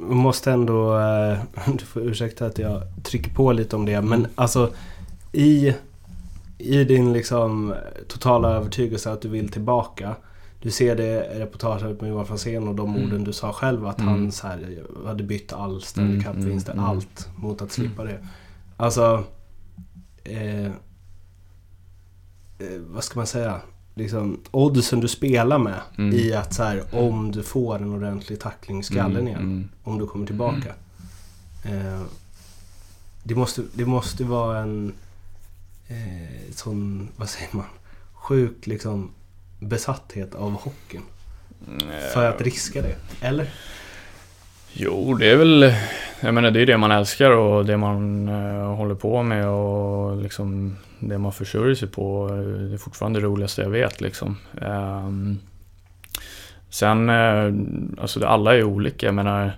jag 0.09 0.17
måste 0.17 0.53
ändå... 0.53 0.99
eh, 0.99 1.39
Du 1.79 1.85
får 1.85 2.03
ursäkta 2.03 2.47
att 2.47 2.59
jag 2.59 2.83
trycker 3.03 3.31
på 3.31 3.53
lite 3.53 3.77
om 3.77 3.87
det. 3.87 4.01
Men 4.01 4.27
alltså 4.35 4.71
i, 5.33 5.75
i 6.59 6.85
din 6.85 7.13
liksom 7.13 7.75
totala 8.09 8.49
övertygelse 8.49 9.13
att 9.13 9.23
du 9.23 9.29
vill 9.29 9.49
tillbaka 9.49 10.17
du 10.63 10.71
ser 10.71 10.97
det 10.97 11.41
reportaget 11.41 12.01
med 12.01 12.11
Johan 12.11 12.27
Franzén 12.27 12.69
och 12.69 12.75
de 12.75 12.91
Mm. 12.95 13.03
orden 13.07 13.25
du 13.25 13.33
sa 13.33 13.53
själv 13.53 13.87
att 13.87 14.01
Mm. 14.01 14.09
han 14.13 14.33
så 14.33 14.47
här, 14.47 14.83
hade 15.07 15.23
bytt 15.25 15.53
all 15.53 15.83
Stanley 15.83 16.13
Mm, 16.13 16.25
Cup-vinster, 16.25 16.73
mm, 16.73 16.85
mm. 16.85 16.97
allt 16.97 17.29
mot 17.37 17.63
att 17.63 17.73
slippa 17.73 18.05
det. 18.05 18.27
Alltså, 18.77 19.25
eh, 20.25 20.67
eh, 20.67 20.71
vad 22.89 23.05
ska 23.05 23.19
man 23.19 23.27
säga? 23.27 23.61
Liksom, 23.95 24.41
oddsen 24.51 25.01
du 25.01 25.09
spelar 25.09 25.59
med 25.59 25.81
Mm. 25.99 26.15
i 26.19 26.33
att 26.33 26.55
så 26.55 26.63
här, 26.63 26.85
om 26.93 27.33
du 27.33 27.43
får 27.43 27.77
en 27.77 27.93
ordentlig 27.95 28.41
tackling 28.41 28.81
i 28.81 28.83
skallen 28.83 29.17
Mm, 29.17 29.27
igen, 29.27 29.41
mm. 29.41 29.69
om 29.83 29.99
du 29.99 30.07
kommer 30.07 30.27
tillbaka. 30.27 30.75
Eh, 31.65 32.03
det, 33.23 33.35
måste, 33.35 33.63
det 33.75 33.85
måste 33.87 34.25
vara 34.25 34.59
en 34.59 34.93
eh, 35.89 36.53
sån, 36.55 37.09
vad 37.17 37.29
säger 37.29 37.57
man, 37.57 37.65
sjuk 38.13 38.67
liksom 38.67 39.11
besatthet 39.61 40.35
av 40.35 40.53
hockeyn. 40.53 41.03
För 42.15 42.29
att 42.29 42.41
riska 42.41 42.83
det, 42.83 42.97
eller? 43.27 43.47
Jo, 44.73 45.15
det 45.15 45.31
är 45.31 45.37
väl, 45.37 45.75
jag 46.21 46.35
menar 46.35 46.51
det 46.51 46.61
är 46.61 46.67
det 46.67 46.77
man 46.77 46.91
älskar 46.91 47.31
och 47.31 47.67
det 47.67 47.77
man 47.77 48.29
eh, 48.29 48.75
håller 48.75 48.95
på 48.95 49.23
med 49.23 49.49
och 49.49 50.17
liksom 50.23 50.77
det 50.99 51.19
man 51.19 51.33
försörjer 51.33 51.75
sig 51.75 51.89
på. 51.89 52.29
eh, 52.29 52.35
Det 52.37 52.75
är 52.75 52.79
fortfarande 52.79 53.21
det 53.21 53.27
roligaste 53.27 53.63
jag 53.63 53.71
vet 53.71 54.01
liksom. 54.01 54.37
Ehm, 54.63 55.39
sen, 56.71 57.11
eh, 57.11 57.53
alltså 58.03 58.27
alla 58.27 58.57
är 58.57 58.65
olika. 58.65 59.07
Jag 59.07 59.15
menar, 59.15 59.53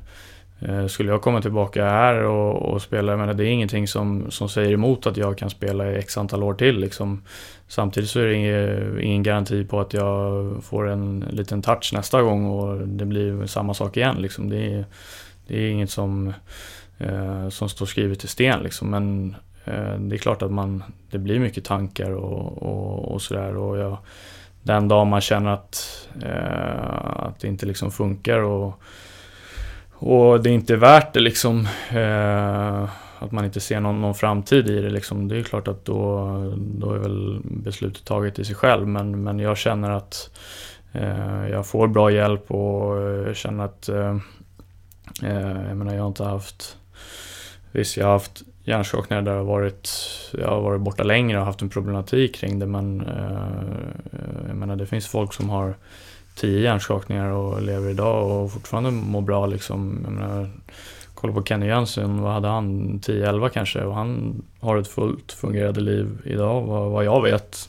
eh, 0.61 0.87
skulle 0.87 1.11
jag 1.11 1.23
komma 1.23 1.43
tillbaka 1.43 1.85
här 1.85 2.15
och, 2.15 2.63
och 2.73 2.83
spela, 2.83 3.13
jag 3.13 3.19
menar 3.19 3.35
det 3.35 3.45
är 3.47 3.49
ingenting 3.51 3.89
som, 3.89 4.31
som 4.31 4.49
säger 4.49 4.73
emot 4.73 5.07
att 5.07 5.17
jag 5.17 5.39
kan 5.39 5.51
spela 5.51 5.91
i 5.93 5.97
x 5.99 6.19
antal 6.19 6.43
år 6.43 6.55
till 6.55 6.79
liksom. 6.81 7.23
Samtidigt 7.73 8.11
så 8.11 8.21
är 8.21 8.27
det 8.27 8.35
ingen, 8.35 9.01
ingen 9.01 9.23
garanti 9.23 9.65
på 9.65 9.81
att 9.81 9.95
jag 9.95 10.65
får 10.65 10.89
en 10.89 11.25
liten 11.31 11.63
touch 11.63 11.91
nästa 11.95 12.23
gång 12.23 12.47
och 12.47 12.89
det 12.89 13.05
blir 13.05 13.47
samma 13.47 13.75
sak 13.75 13.97
igen. 13.97 14.17
Liksom. 14.17 14.49
Det, 14.49 14.73
är, 14.75 14.85
det 15.47 15.57
är 15.57 15.71
inget 15.71 15.91
som, 15.91 16.33
eh, 16.99 17.49
som 17.49 17.69
står 17.69 17.87
skrivet 17.87 18.25
i 18.25 18.29
sten. 18.29 18.63
Liksom. 18.63 18.91
Men 18.91 19.37
eh, 19.65 19.95
det 19.99 20.17
är 20.17 20.19
klart 20.19 20.43
att 20.43 20.53
man, 20.53 20.83
det 21.11 21.19
blir 21.19 21.39
mycket 21.39 21.65
tankar 21.65 22.11
och, 22.11 22.63
och, 22.63 23.13
och 23.13 23.23
sådär. 23.23 23.57
Och 23.57 23.79
jag, 23.79 23.97
den 24.63 24.89
dag 24.89 25.07
man 25.07 25.21
känner 25.21 25.51
att, 25.51 26.09
eh, 26.23 27.27
att 27.27 27.41
det 27.41 27.49
inte 27.49 27.67
liksom 27.67 27.91
funkar 27.91 28.39
och, 28.39 28.83
och 29.93 30.43
det 30.43 30.51
inte 30.51 30.73
är 30.73 30.77
värt 30.77 31.13
det 31.13 31.21
liksom. 31.21 31.69
Eh, 31.91 32.89
att 33.23 33.33
man 33.33 33.45
inte 33.45 33.61
ser 33.61 33.81
någon, 33.81 34.01
någon 34.01 34.15
framtid 34.15 34.71
i 34.71 34.81
det 34.81 34.91
liksom. 34.91 35.29
Det 35.29 35.39
är 35.39 35.43
klart 35.43 35.69
att 35.69 35.85
då, 35.85 36.27
då 36.57 36.93
är 36.93 36.99
väl 36.99 37.41
beslutet 37.45 38.05
taget 38.05 38.39
i 38.39 38.45
sig 38.45 38.55
själv. 38.55 38.89
Men, 38.89 39.23
men 39.23 39.39
jag 39.39 39.57
känner 39.57 39.91
att 39.91 40.31
eh, 40.93 41.49
jag 41.51 41.67
får 41.67 41.89
bra 41.89 42.11
hjälp 42.11 42.51
och 42.51 42.97
jag 43.03 43.37
känner 43.37 43.65
att 43.65 43.89
eh, 43.89 44.17
eh, 45.23 45.69
jag 45.69 45.77
menar 45.77 45.95
jag 45.95 46.03
har 46.03 46.09
inte 46.09 46.25
haft 46.25 46.77
Visst, 47.75 47.97
jag 47.97 48.07
har 48.07 48.13
haft 48.13 48.43
hjärnskakningar 48.65 49.23
där 49.23 49.33
jag 49.33 49.39
har 49.39 49.45
varit, 49.45 49.91
jag 50.33 50.49
har 50.49 50.61
varit 50.61 50.81
borta 50.81 51.03
längre 51.03 51.39
och 51.39 51.45
haft 51.45 51.63
en 51.63 51.69
problematik 51.69 52.35
kring 52.35 52.59
det 52.59 52.67
men 52.67 53.01
eh, 53.01 54.47
jag 54.49 54.57
menar 54.57 54.77
det 54.77 54.87
finns 54.87 55.07
folk 55.07 55.33
som 55.33 55.51
har 55.51 55.75
tio 56.35 56.61
hjärnskakningar 56.61 57.31
och 57.31 57.63
lever 57.63 57.91
idag 57.91 58.31
och 58.31 58.53
fortfarande 58.53 58.91
mår 58.91 59.21
bra 59.21 59.47
liksom. 59.47 60.01
Jag 60.05 60.13
menar, 60.13 60.51
kolla 61.23 61.35
på 61.35 61.43
Kenny 61.43 61.67
Jönsson, 61.67 62.23
vad 62.23 62.33
hade 62.33 62.49
han? 62.49 62.99
10-11 63.01 63.49
kanske 63.49 63.85
och 63.85 63.95
han 63.95 64.43
har 64.61 64.77
ett 64.77 64.89
fullt 64.89 65.33
fungerande 65.33 65.81
liv 65.81 66.19
idag 66.25 66.63
vad, 66.63 66.91
vad 66.91 67.05
jag 67.05 67.23
vet. 67.23 67.69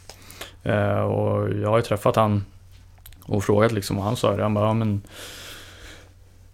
Eh, 0.63 0.99
och 0.99 1.49
jag 1.53 1.69
har 1.69 1.77
ju 1.77 1.83
träffat 1.83 2.15
han 2.15 2.45
och 3.25 3.43
frågat 3.43 3.71
liksom 3.71 3.97
och 3.97 4.03
han 4.03 4.15
sa 4.15 4.35
det, 4.35 4.43
han 4.43 4.53
bara 4.53 4.65
ja, 4.65 4.73
men 4.73 5.01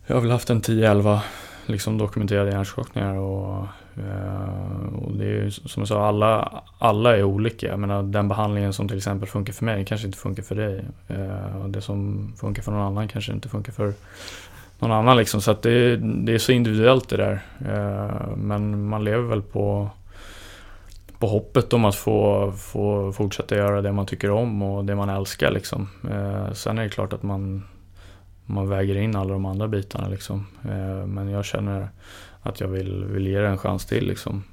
jag 0.07 0.15
har 0.15 0.21
väl 0.21 0.31
haft 0.31 0.49
en 0.49 0.61
10-11 0.61 1.19
liksom 1.65 1.97
dokumenterade 1.97 2.51
hjärnskakningar 2.51 3.15
och, 3.15 3.65
eh, 3.95 4.93
och 4.95 5.11
det 5.11 5.25
är 5.25 5.43
ju 5.43 5.51
som 5.51 5.81
jag 5.81 5.87
sa, 5.87 6.07
alla, 6.07 6.63
alla 6.79 7.17
är 7.17 7.23
olika. 7.23 7.67
Jag 7.67 7.79
menar 7.79 8.03
den 8.03 8.27
behandlingen 8.27 8.73
som 8.73 8.87
till 8.87 8.97
exempel 8.97 9.29
funkar 9.29 9.53
för 9.53 9.65
mig 9.65 9.85
kanske 9.85 10.07
inte 10.07 10.19
funkar 10.19 10.43
för 10.43 10.55
dig. 10.55 10.85
Eh, 11.07 11.61
och 11.61 11.69
det 11.69 11.81
som 11.81 12.31
funkar 12.37 12.63
för 12.63 12.71
någon 12.71 12.81
annan 12.81 13.07
kanske 13.07 13.31
inte 13.31 13.49
funkar 13.49 13.73
för 13.73 13.93
någon 14.79 14.91
annan 14.91 15.17
liksom. 15.17 15.41
Så 15.41 15.51
att 15.51 15.61
det, 15.61 15.97
det 15.97 16.33
är 16.33 16.37
så 16.37 16.51
individuellt 16.51 17.09
det 17.09 17.17
där. 17.17 17.41
Eh, 17.65 18.37
men 18.37 18.87
man 18.87 19.03
lever 19.03 19.23
väl 19.23 19.41
på 19.41 19.89
på 21.19 21.27
hoppet 21.27 21.73
om 21.73 21.85
att 21.85 21.95
få, 21.95 22.51
få 22.51 23.11
fortsätta 23.11 23.55
göra 23.55 23.81
det 23.81 23.91
man 23.91 24.05
tycker 24.05 24.31
om 24.31 24.61
och 24.61 24.85
det 24.85 24.95
man 24.95 25.09
älskar 25.09 25.51
liksom. 25.51 25.89
Eh, 26.11 26.53
sen 26.53 26.77
är 26.77 26.83
det 26.83 26.89
klart 26.89 27.13
att 27.13 27.23
man, 27.23 27.63
man 28.45 28.69
väger 28.69 28.95
in 28.95 29.15
alla 29.15 29.33
de 29.33 29.45
andra 29.45 29.67
bitarna 29.67 30.07
liksom. 30.07 30.47
Eh, 30.63 31.05
men 31.07 31.29
jag 31.29 31.45
känner 31.45 31.89
att 32.41 32.59
jag 32.59 32.67
vill, 32.67 33.05
vill 33.05 33.27
ge 33.27 33.39
det 33.39 33.47
en 33.47 33.57
chans 33.57 33.85
till 33.85 34.07
liksom. 34.07 34.43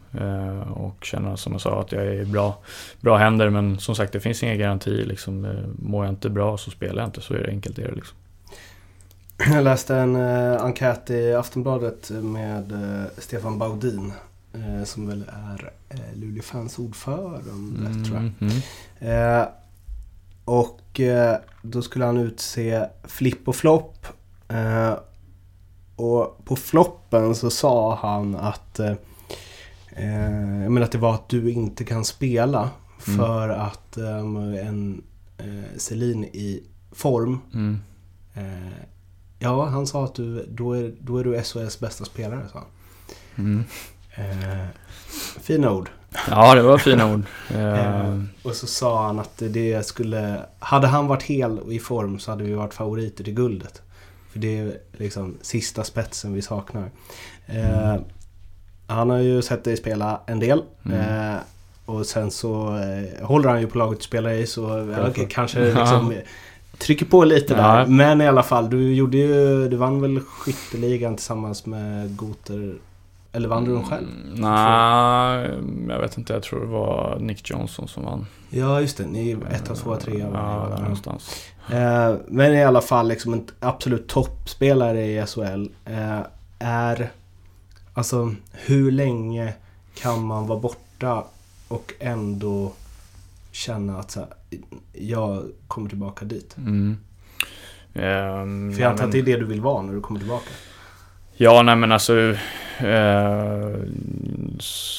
Och 0.74 1.04
känner 1.04 1.36
som 1.36 1.52
jag 1.52 1.60
sa 1.60 1.80
att 1.80 1.92
jag 1.92 2.06
är 2.06 2.12
i 2.12 2.24
bra, 2.24 2.58
bra 3.00 3.16
händer 3.16 3.50
men 3.50 3.78
som 3.78 3.94
sagt 3.94 4.12
det 4.12 4.20
finns 4.20 4.42
inga 4.42 4.54
garantier 4.54 5.06
liksom. 5.06 5.48
Mår 5.78 6.04
jag 6.04 6.12
inte 6.12 6.30
bra 6.30 6.56
så 6.56 6.70
spelar 6.70 7.02
jag 7.02 7.08
inte, 7.08 7.20
så 7.20 7.34
är 7.34 7.38
det 7.38 7.48
enkelt 7.48 7.78
är 7.78 7.88
det 7.88 7.94
liksom. 7.94 8.16
Jag 9.38 9.64
läste 9.64 9.96
en 9.96 10.16
eh, 10.16 10.62
enkät 10.62 11.10
i 11.10 11.34
Aftonbladet 11.34 12.10
med 12.10 12.72
eh, 12.72 13.06
Stefan 13.18 13.58
Baudin. 13.58 14.12
Eh, 14.52 14.84
som 14.84 15.06
väl 15.06 15.24
är 15.28 15.72
eh, 15.88 15.98
Luleå-fans 16.14 16.78
ordförande 16.78 18.04
tror 18.04 18.16
jag. 18.16 18.32
Mm, 18.40 18.62
mm. 19.00 19.40
Eh, 19.40 19.48
och 20.44 21.00
eh, 21.00 21.36
då 21.62 21.82
skulle 21.82 22.04
han 22.04 22.16
utse 22.16 22.88
flipp 23.04 23.48
och 23.48 23.56
flopp. 23.56 24.06
Eh, 24.48 24.94
och 25.96 26.44
på 26.44 26.56
floppen 26.56 27.34
så 27.34 27.50
sa 27.50 27.94
han 28.02 28.36
att 28.36 28.78
eh, 28.78 28.94
jag 30.62 30.72
menar 30.72 30.82
att 30.82 30.92
det 30.92 30.98
var 30.98 31.14
att 31.14 31.28
du 31.28 31.50
inte 31.50 31.84
kan 31.84 32.04
spela 32.04 32.70
för 32.98 33.48
att 33.48 33.96
eh, 33.96 34.18
en 34.66 35.02
eh, 35.38 35.76
Selin 35.78 36.24
i 36.24 36.62
form. 36.92 37.38
Mm. 39.38 39.52
Ja, 39.52 39.64
han 39.64 39.86
sa 39.86 40.04
att 40.04 40.14
du, 40.14 40.46
då, 40.48 40.72
är, 40.72 40.92
då 40.98 41.18
är 41.18 41.24
du 41.24 41.42
SHLs 41.42 41.80
bästa 41.80 42.04
spelare, 42.04 42.42
sa 42.52 42.58
han. 42.58 42.68
Mm. 43.44 43.64
Eh, 44.14 44.66
fina 45.40 45.70
ord. 45.70 45.90
Ja, 46.30 46.54
det 46.54 46.62
var 46.62 46.78
fina 46.78 47.12
ord. 47.12 47.22
Eh, 47.56 48.22
och 48.42 48.54
så 48.54 48.66
sa 48.66 49.06
han 49.06 49.18
att 49.18 49.42
det 49.48 49.86
skulle... 49.86 50.46
Hade 50.58 50.86
han 50.86 51.06
varit 51.06 51.22
hel 51.22 51.58
och 51.58 51.72
i 51.72 51.78
form 51.78 52.18
så 52.18 52.30
hade 52.30 52.44
vi 52.44 52.52
varit 52.52 52.74
favoriter 52.74 53.24
till 53.24 53.34
guldet. 53.34 53.82
För 54.32 54.38
det 54.38 54.58
är 54.58 54.78
liksom 54.92 55.38
sista 55.42 55.84
spetsen 55.84 56.34
vi 56.34 56.42
saknar. 56.42 56.90
Eh, 57.46 57.96
han 58.86 59.10
har 59.10 59.18
ju 59.18 59.42
sett 59.42 59.64
dig 59.64 59.76
spela 59.76 60.20
en 60.26 60.40
del. 60.40 60.62
Mm. 60.84 61.00
Eh, 61.00 61.40
och 61.86 62.06
sen 62.06 62.30
så 62.30 62.76
eh, 62.76 63.26
håller 63.26 63.48
han 63.48 63.60
ju 63.60 63.66
på 63.66 63.78
laget 63.78 63.98
du 63.98 64.04
spelar 64.04 64.30
i 64.30 64.46
så 64.46 64.62
ja, 64.96 65.08
okej, 65.08 65.26
kanske 65.30 65.64
liksom 65.64 66.14
trycker 66.78 67.06
på 67.06 67.24
lite 67.24 67.54
Ja. 67.54 67.62
där. 67.62 67.86
Men 67.86 68.20
i 68.20 68.26
alla 68.28 68.42
fall, 68.42 68.70
du 68.70 68.94
gjorde 68.94 69.16
ju... 69.16 69.68
Du 69.68 69.76
vann 69.76 70.00
väl 70.00 70.20
skytteligan 70.20 71.16
tillsammans 71.16 71.66
med 71.66 72.16
Goter? 72.16 72.74
Eller 73.32 73.48
vann 73.48 73.64
du 73.64 73.72
den 73.74 73.84
själv? 73.84 74.06
Mm, 74.08 74.40
Nej, 74.40 75.50
jag 75.88 76.00
vet 76.00 76.18
inte. 76.18 76.32
Jag 76.32 76.42
tror 76.42 76.60
det 76.60 76.66
var 76.66 77.18
Nick 77.20 77.50
Johnson 77.50 77.88
som 77.88 78.04
vann. 78.04 78.26
Ja, 78.50 78.80
just 78.80 78.96
det. 78.96 79.06
Ni 79.06 79.36
etta, 79.50 79.74
tvåa, 79.74 79.96
trea. 79.96 80.28
Ja, 80.32 80.68
där 80.76 80.82
någonstans. 80.82 81.30
Eh, 81.72 82.14
men 82.28 82.54
i 82.54 82.64
alla 82.64 82.80
fall 82.80 83.08
liksom 83.08 83.32
en 83.32 83.44
absolut 83.60 84.08
toppspelare 84.08 85.04
i 85.06 85.26
SHL. 85.26 85.66
Eh, 85.84 86.20
är... 86.58 87.10
Alltså 87.94 88.34
hur 88.52 88.90
länge 88.90 89.52
kan 89.94 90.22
man 90.24 90.46
vara 90.46 90.58
borta 90.58 91.24
och 91.68 91.92
ändå 92.00 92.72
känna 93.52 93.98
att 93.98 94.10
så 94.10 94.20
här, 94.20 94.28
jag 94.92 95.44
kommer 95.68 95.88
tillbaka 95.88 96.24
dit? 96.24 96.56
Mm. 96.56 96.96
Ehm, 97.94 98.72
För 98.72 98.82
jag 98.82 98.90
antar 98.90 99.04
att 99.04 99.12
det 99.12 99.18
är 99.18 99.22
det 99.22 99.36
du 99.36 99.44
vill 99.44 99.60
vara 99.60 99.82
när 99.82 99.94
du 99.94 100.00
kommer 100.00 100.20
tillbaka. 100.20 100.50
Ja, 101.36 101.62
nej 101.62 101.76
men 101.76 101.92
alltså. 101.92 102.34
Eh, 102.78 103.70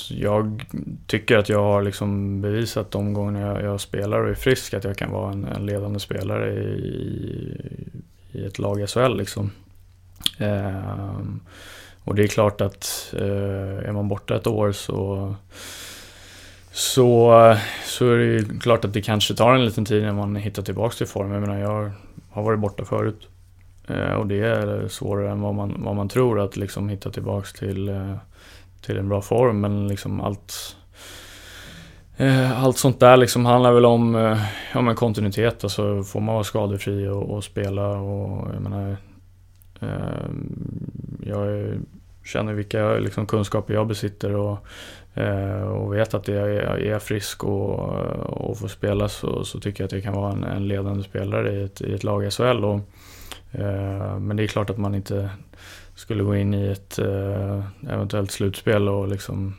jag 0.09 0.65
tycker 1.07 1.37
att 1.37 1.49
jag 1.49 1.63
har 1.63 1.81
liksom 1.81 2.41
bevisat 2.41 2.91
de 2.91 3.13
gånger 3.13 3.47
jag, 3.47 3.63
jag 3.63 3.81
spelar 3.81 4.23
och 4.23 4.29
är 4.29 4.33
frisk 4.33 4.73
att 4.73 4.83
jag 4.83 4.97
kan 4.97 5.11
vara 5.11 5.31
en, 5.31 5.45
en 5.45 5.65
ledande 5.65 5.99
spelare 5.99 6.53
i, 6.53 7.61
i 8.31 8.45
ett 8.45 8.59
lag 8.59 8.81
i 8.81 8.87
SHL 8.87 9.17
liksom. 9.17 9.51
Eh, 10.37 11.11
och 12.03 12.15
det 12.15 12.23
är 12.23 12.27
klart 12.27 12.61
att 12.61 13.13
eh, 13.17 13.87
är 13.87 13.91
man 13.91 14.07
borta 14.07 14.35
ett 14.35 14.47
år 14.47 14.71
så 14.71 15.35
så, 16.77 17.55
så 17.85 18.11
är 18.11 18.17
det 18.17 18.25
ju 18.25 18.59
klart 18.59 18.85
att 18.85 18.93
det 18.93 19.01
kanske 19.01 19.33
tar 19.33 19.53
en 19.53 19.65
liten 19.65 19.85
tid 19.85 20.03
när 20.03 20.13
man 20.13 20.35
hittar 20.35 20.63
tillbaka 20.63 20.95
till 20.95 21.07
form. 21.07 21.31
Jag 21.31 21.41
menar, 21.41 21.57
jag 21.57 21.91
har 22.29 22.43
varit 22.43 22.59
borta 22.59 22.85
förut. 22.85 23.27
Eh, 23.87 24.13
och 24.13 24.27
det 24.27 24.39
är 24.39 24.87
svårare 24.87 25.31
än 25.31 25.41
vad 25.41 25.55
man, 25.55 25.75
vad 25.83 25.95
man 25.95 26.09
tror 26.09 26.39
att 26.39 26.57
liksom 26.57 26.89
hitta 26.89 27.09
tillbaks 27.09 27.53
till, 27.53 27.89
eh, 27.89 28.13
till 28.81 28.97
en 28.97 29.09
bra 29.09 29.21
form. 29.21 29.61
Men 29.61 29.87
liksom 29.87 30.21
allt, 30.21 30.77
eh, 32.17 32.63
allt 32.63 32.77
sånt 32.77 32.99
där 32.99 33.17
liksom 33.17 33.45
handlar 33.45 33.73
väl 33.73 33.85
om 33.85 34.37
ja, 34.73 34.81
men 34.81 34.95
kontinuitet. 34.95 35.63
Alltså 35.63 36.03
får 36.03 36.19
man 36.19 36.35
vara 36.35 36.43
skadefri 36.43 37.07
och, 37.07 37.31
och 37.31 37.43
spela 37.43 37.87
och 37.87 38.53
jag 38.53 38.61
menar... 38.61 38.97
Jag 41.25 41.73
känner 42.25 42.53
vilka 42.53 42.93
liksom, 42.93 43.25
kunskaper 43.25 43.73
jag 43.73 43.87
besitter 43.87 44.35
och, 44.35 44.67
Eh, 45.17 45.61
och 45.61 45.93
vet 45.93 46.13
att 46.13 46.27
jag 46.27 46.55
är, 46.55 46.99
frisk 46.99 47.43
och, 47.43 47.79
och 48.49 48.59
får 48.59 48.67
spela 48.67 49.09
så, 49.09 49.43
så 49.43 49.59
tycker 49.59 49.83
jag 49.83 49.85
att 49.85 49.91
jag 49.91 50.03
kan 50.03 50.13
vara 50.13 50.31
en, 50.31 50.43
en 50.43 50.67
ledande 50.67 51.03
spelare 51.03 51.53
i 51.53 51.63
ett, 51.63 51.81
i 51.81 51.93
ett 51.93 52.03
lag 52.03 52.25
i 52.25 52.31
SHL. 52.31 52.65
Och, 52.65 52.79
eh, 53.51 54.19
men 54.19 54.37
det 54.37 54.43
är 54.43 54.47
klart 54.47 54.69
att 54.69 54.77
man 54.77 54.95
inte 54.95 55.29
skulle 55.95 56.23
gå 56.23 56.35
in 56.35 56.53
i 56.53 56.67
ett 56.67 56.99
eh, 56.99 57.63
eventuellt 57.89 58.31
slutspel 58.31 58.89
och 58.89 59.07
liksom 59.07 59.55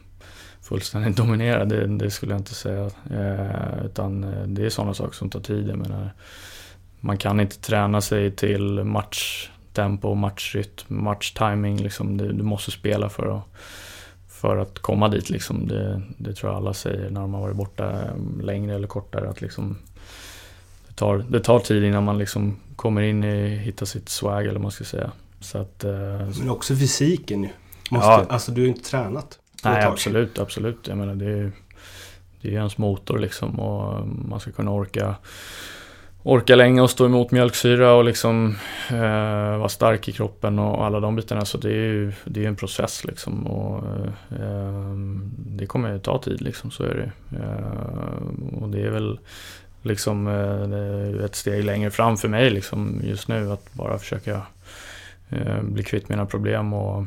fullständigt 0.62 1.16
dominera, 1.22 1.64
det, 1.64 1.86
det, 1.86 2.10
skulle 2.10 2.32
jag 2.32 2.40
inte 2.40 2.54
säga. 2.54 2.90
Eh, 3.10 3.84
utan 3.84 4.34
det 4.46 4.66
är 4.66 4.70
sådana 4.70 4.94
saker 4.94 5.14
som 5.14 5.30
tar 5.30 5.40
tid. 5.40 5.68
Jag 5.68 5.78
menar, 5.78 6.10
man 7.00 7.16
kan 7.16 7.40
inte 7.40 7.60
träna 7.60 8.00
sig 8.00 8.30
till 8.30 8.84
matchtempo, 8.84 10.14
matchrytm, 10.14 11.04
matchtiming. 11.04 11.76
Liksom. 11.76 12.16
Du, 12.16 12.32
du 12.32 12.42
måste 12.42 12.70
spela 12.70 13.08
för 13.08 13.36
att, 13.36 13.44
för 14.40 14.56
att 14.56 14.78
komma 14.78 15.08
dit. 15.08 15.30
Liksom. 15.30 15.68
Det, 15.68 16.02
det, 16.18 16.34
tror 16.34 16.52
jag 16.52 16.56
alla 16.56 16.74
säger 16.74 17.10
när 17.10 17.20
de 17.20 17.34
har 17.34 17.40
varit 17.40 17.56
borta 17.56 17.90
eh, 17.90 18.42
längre 18.42 18.74
eller 18.74 18.88
kortare. 18.88 19.30
Att 19.30 19.40
liksom, 19.40 19.78
det, 20.88 20.94
tar, 20.94 21.24
det 21.28 21.40
tar 21.40 21.58
tid 21.58 21.84
innan 21.84 22.04
man 22.04 22.18
liksom 22.18 22.56
kommer 22.76 23.02
in 23.02 23.24
i, 23.24 23.56
hittar 23.56 23.86
sitt 23.86 24.08
swag 24.08 24.42
eller 24.42 24.52
vad 24.52 24.62
man 24.62 24.70
ska 24.70 24.84
säga. 24.84 25.10
Så 25.40 25.58
att, 25.58 25.84
eh, 25.84 25.92
Men 26.38 26.50
också 26.50 26.76
fysiken 26.76 27.42
ju. 27.42 27.48
Måste, 27.90 28.08
ja. 28.08 28.26
Alltså 28.28 28.52
du 28.52 28.60
har 28.60 28.66
ju 28.66 28.72
inte 28.72 28.90
tränat. 28.90 29.38
Nej, 29.64 29.84
absolut, 29.84 30.38
absolut. 30.38 30.88
Jag 30.88 30.98
menar 30.98 31.14
det 31.14 31.30
är 31.30 31.52
det 32.40 32.48
är 32.48 32.52
ens 32.52 32.78
motor 32.78 33.18
liksom 33.18 33.60
och 33.60 34.08
man 34.08 34.40
ska 34.40 34.52
kunna 34.52 34.70
orka 34.70 35.14
orka 36.28 36.56
länge 36.56 36.80
och 36.80 36.90
stå 36.90 37.06
emot 37.06 37.30
mjölksyra 37.30 37.92
och 37.92 38.04
liksom 38.04 38.56
eh, 38.90 39.58
vara 39.58 39.68
stark 39.68 40.08
i 40.08 40.12
kroppen 40.12 40.58
och 40.58 40.84
alla 40.84 41.00
de 41.00 41.16
bitarna. 41.16 41.44
Så 41.44 41.58
det 41.58 41.68
är 41.68 41.92
ju 41.92 42.12
det 42.24 42.44
är 42.44 42.48
en 42.48 42.56
process 42.56 43.04
liksom 43.04 43.46
och 43.46 43.84
eh, 44.40 44.92
det 45.36 45.66
kommer 45.66 45.92
ju 45.92 45.98
ta 45.98 46.18
tid 46.22 46.40
liksom, 46.40 46.70
så 46.70 46.82
är 46.82 46.94
det. 46.94 47.36
Eh, 47.38 48.62
och 48.62 48.68
det 48.68 48.82
är 48.82 48.90
väl 48.90 49.18
liksom 49.82 50.26
eh, 50.26 51.24
ett 51.24 51.34
steg 51.34 51.64
längre 51.64 51.90
fram 51.90 52.16
för 52.16 52.28
mig 52.28 52.50
liksom 52.50 53.00
just 53.04 53.28
nu 53.28 53.52
att 53.52 53.72
bara 53.74 53.98
försöka 53.98 54.42
eh, 55.28 55.62
bli 55.62 55.82
kvitt 55.82 56.08
mina 56.08 56.26
problem 56.26 56.72
och 56.72 57.04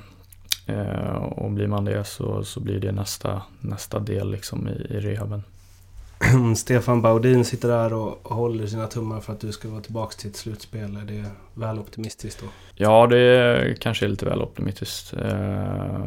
Eh, 0.65 1.15
och 1.15 1.51
blir 1.51 1.67
man 1.67 1.85
det 1.85 2.03
så, 2.03 2.43
så 2.43 2.59
blir 2.59 2.79
det 2.79 2.91
nästa, 2.91 3.41
nästa 3.59 3.99
del 3.99 4.31
liksom 4.31 4.67
i, 4.67 4.71
i 4.71 4.99
rehaben. 4.99 5.43
Stefan 6.55 7.01
Baudin 7.01 7.45
sitter 7.45 7.67
där 7.67 7.93
och 7.93 8.19
håller 8.23 8.67
sina 8.67 8.87
tummar 8.87 9.19
för 9.19 9.33
att 9.33 9.39
du 9.39 9.51
ska 9.51 9.69
vara 9.69 9.81
tillbaka 9.81 10.15
till 10.17 10.29
ett 10.29 10.35
slutspel. 10.35 10.95
Är 10.95 11.05
det 11.05 11.25
väl 11.53 11.79
optimistiskt 11.79 12.41
då? 12.41 12.47
Ja, 12.75 13.07
det 13.07 13.17
är 13.17 13.73
kanske 13.73 14.05
är 14.05 14.09
lite 14.09 14.25
väl 14.25 14.41
optimistiskt. 14.41 15.13
Eh, 15.13 16.05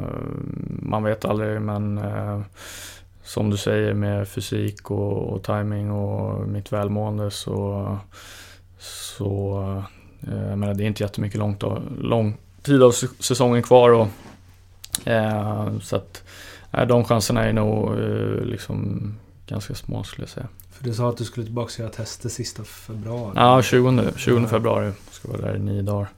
man 0.83 1.03
vet 1.03 1.25
aldrig, 1.25 1.61
men 1.61 1.99
eh, 1.99 2.41
som 3.23 3.51
du 3.51 3.57
säger 3.57 3.95
med 3.95 4.29
fysik 4.29 4.91
och, 4.91 5.33
och 5.33 5.43
timing 5.43 5.91
och 5.91 6.49
mitt 6.49 6.73
välmående 6.73 7.31
så, 7.31 7.99
så 8.79 9.61
eh, 10.27 10.49
jag 10.49 10.59
menar, 10.59 10.75
det 10.75 10.85
är 10.85 10.87
inte 10.87 11.03
jättemycket 11.03 11.39
långt, 11.39 11.63
lång 11.99 12.37
tid 12.63 12.83
av 12.83 12.93
säsongen 13.21 13.63
kvar. 13.63 13.91
Och, 13.91 14.09
Eh, 15.05 15.79
så 15.81 15.97
att 15.97 16.23
eh, 16.73 16.87
de 16.87 17.05
chanserna 17.05 17.45
är 17.45 17.53
nog 17.53 17.99
eh, 17.99 18.45
liksom 18.45 19.15
ganska 19.47 19.75
små 19.75 20.05
skulle 20.05 20.23
jag 20.23 20.31
säga. 20.31 20.49
För 20.71 20.85
du 20.85 20.95
sa 20.95 21.09
att 21.09 21.17
du 21.17 21.25
skulle 21.25 21.47
tillbaka 21.47 21.73
och 21.73 21.79
göra 21.79 21.91
tester 21.91 22.29
sista 22.29 22.65
februari? 22.65 23.33
Ja, 23.37 23.63
20, 23.63 24.13
20 24.17 24.47
februari. 24.47 24.93
Ska 25.11 25.29
vara 25.29 25.41
där 25.41 25.57
i 25.57 25.59
nio 25.59 25.83
dagar. 25.83 26.09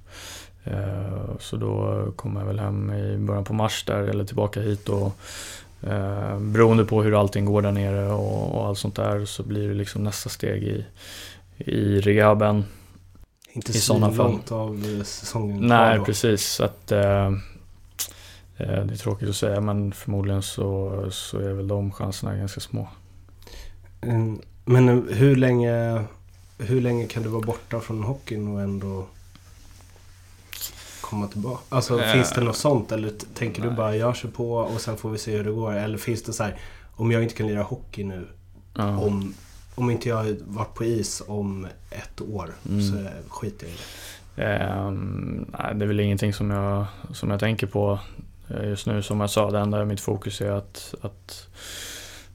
Eh, 0.64 1.38
så 1.40 1.56
då 1.56 2.04
kommer 2.16 2.40
jag 2.40 2.46
väl 2.46 2.58
hem 2.58 2.92
i 2.92 3.18
början 3.18 3.44
på 3.44 3.52
mars 3.52 3.84
där, 3.84 4.02
eller 4.02 4.24
tillbaka 4.24 4.60
hit 4.60 4.88
och 4.88 5.18
eh, 5.82 6.38
beroende 6.38 6.84
på 6.84 7.02
hur 7.02 7.20
allting 7.20 7.44
går 7.44 7.62
där 7.62 7.72
nere 7.72 8.12
och, 8.12 8.54
och 8.54 8.66
allt 8.66 8.78
sånt 8.78 8.96
där 8.96 9.24
så 9.24 9.42
blir 9.42 9.68
det 9.68 9.74
liksom 9.74 10.04
nästa 10.04 10.28
steg 10.28 10.62
i, 10.62 10.84
i 11.56 12.00
rehaben. 12.00 12.64
Inte 13.52 13.72
så 13.72 13.98
långt 13.98 14.52
av 14.52 15.02
säsongen 15.04 15.66
Nej, 15.66 16.00
precis. 16.00 16.42
Så 16.42 16.64
att, 16.64 16.92
Eh, 18.56 18.84
det 18.84 18.94
är 18.94 18.96
tråkigt 18.96 19.28
att 19.28 19.36
säga 19.36 19.60
men 19.60 19.92
förmodligen 19.92 20.42
så, 20.42 21.04
så 21.10 21.38
är 21.38 21.52
väl 21.52 21.68
de 21.68 21.92
chanserna 21.92 22.36
ganska 22.36 22.60
små. 22.60 22.88
Mm, 24.06 24.40
men 24.64 25.08
hur 25.08 25.36
länge, 25.36 26.04
hur 26.58 26.80
länge 26.80 27.06
kan 27.06 27.22
du 27.22 27.28
vara 27.28 27.42
borta 27.42 27.80
från 27.80 28.02
hockeyn 28.02 28.54
och 28.54 28.60
ändå 28.60 29.06
komma 31.00 31.26
tillbaka? 31.26 31.62
Alltså 31.68 32.00
äh, 32.00 32.12
finns 32.12 32.32
det 32.32 32.40
något 32.40 32.56
sånt 32.56 32.92
eller 32.92 33.12
tänker 33.34 33.60
nej. 33.60 33.70
du 33.70 33.76
bara 33.76 33.96
jag 33.96 34.16
kör 34.16 34.28
på 34.28 34.56
och 34.56 34.80
sen 34.80 34.96
får 34.96 35.10
vi 35.10 35.18
se 35.18 35.36
hur 35.36 35.44
det 35.44 35.50
går? 35.50 35.72
Eller 35.72 35.98
finns 35.98 36.22
det 36.22 36.32
så 36.32 36.42
här, 36.42 36.58
om 36.96 37.10
jag 37.10 37.22
inte 37.22 37.34
kan 37.34 37.46
lira 37.46 37.62
hockey 37.62 38.04
nu 38.04 38.26
ja. 38.74 38.98
om, 38.98 39.34
om 39.74 39.90
inte 39.90 40.08
jag 40.08 40.16
har 40.16 40.36
varit 40.46 40.74
på 40.74 40.84
is 40.84 41.22
om 41.26 41.66
ett 41.90 42.20
år 42.20 42.54
mm. 42.68 42.82
så 42.82 43.08
skiter 43.28 43.66
jag 43.66 43.74
i 43.74 43.78
det. 43.78 43.86
Um, 44.86 45.46
nej, 45.58 45.74
det 45.74 45.84
är 45.84 45.86
väl 45.86 46.00
ingenting 46.00 46.32
som 46.32 46.50
jag, 46.50 46.86
som 47.12 47.30
jag 47.30 47.40
tänker 47.40 47.66
på 47.66 47.98
Eh, 48.48 48.68
just 48.68 48.86
nu 48.86 49.02
som 49.02 49.20
jag 49.20 49.30
sa, 49.30 49.50
det 49.50 49.58
enda 49.58 49.84
mitt 49.84 50.00
fokus 50.00 50.40
är 50.40 50.50
att, 50.50 50.94
att, 51.00 51.48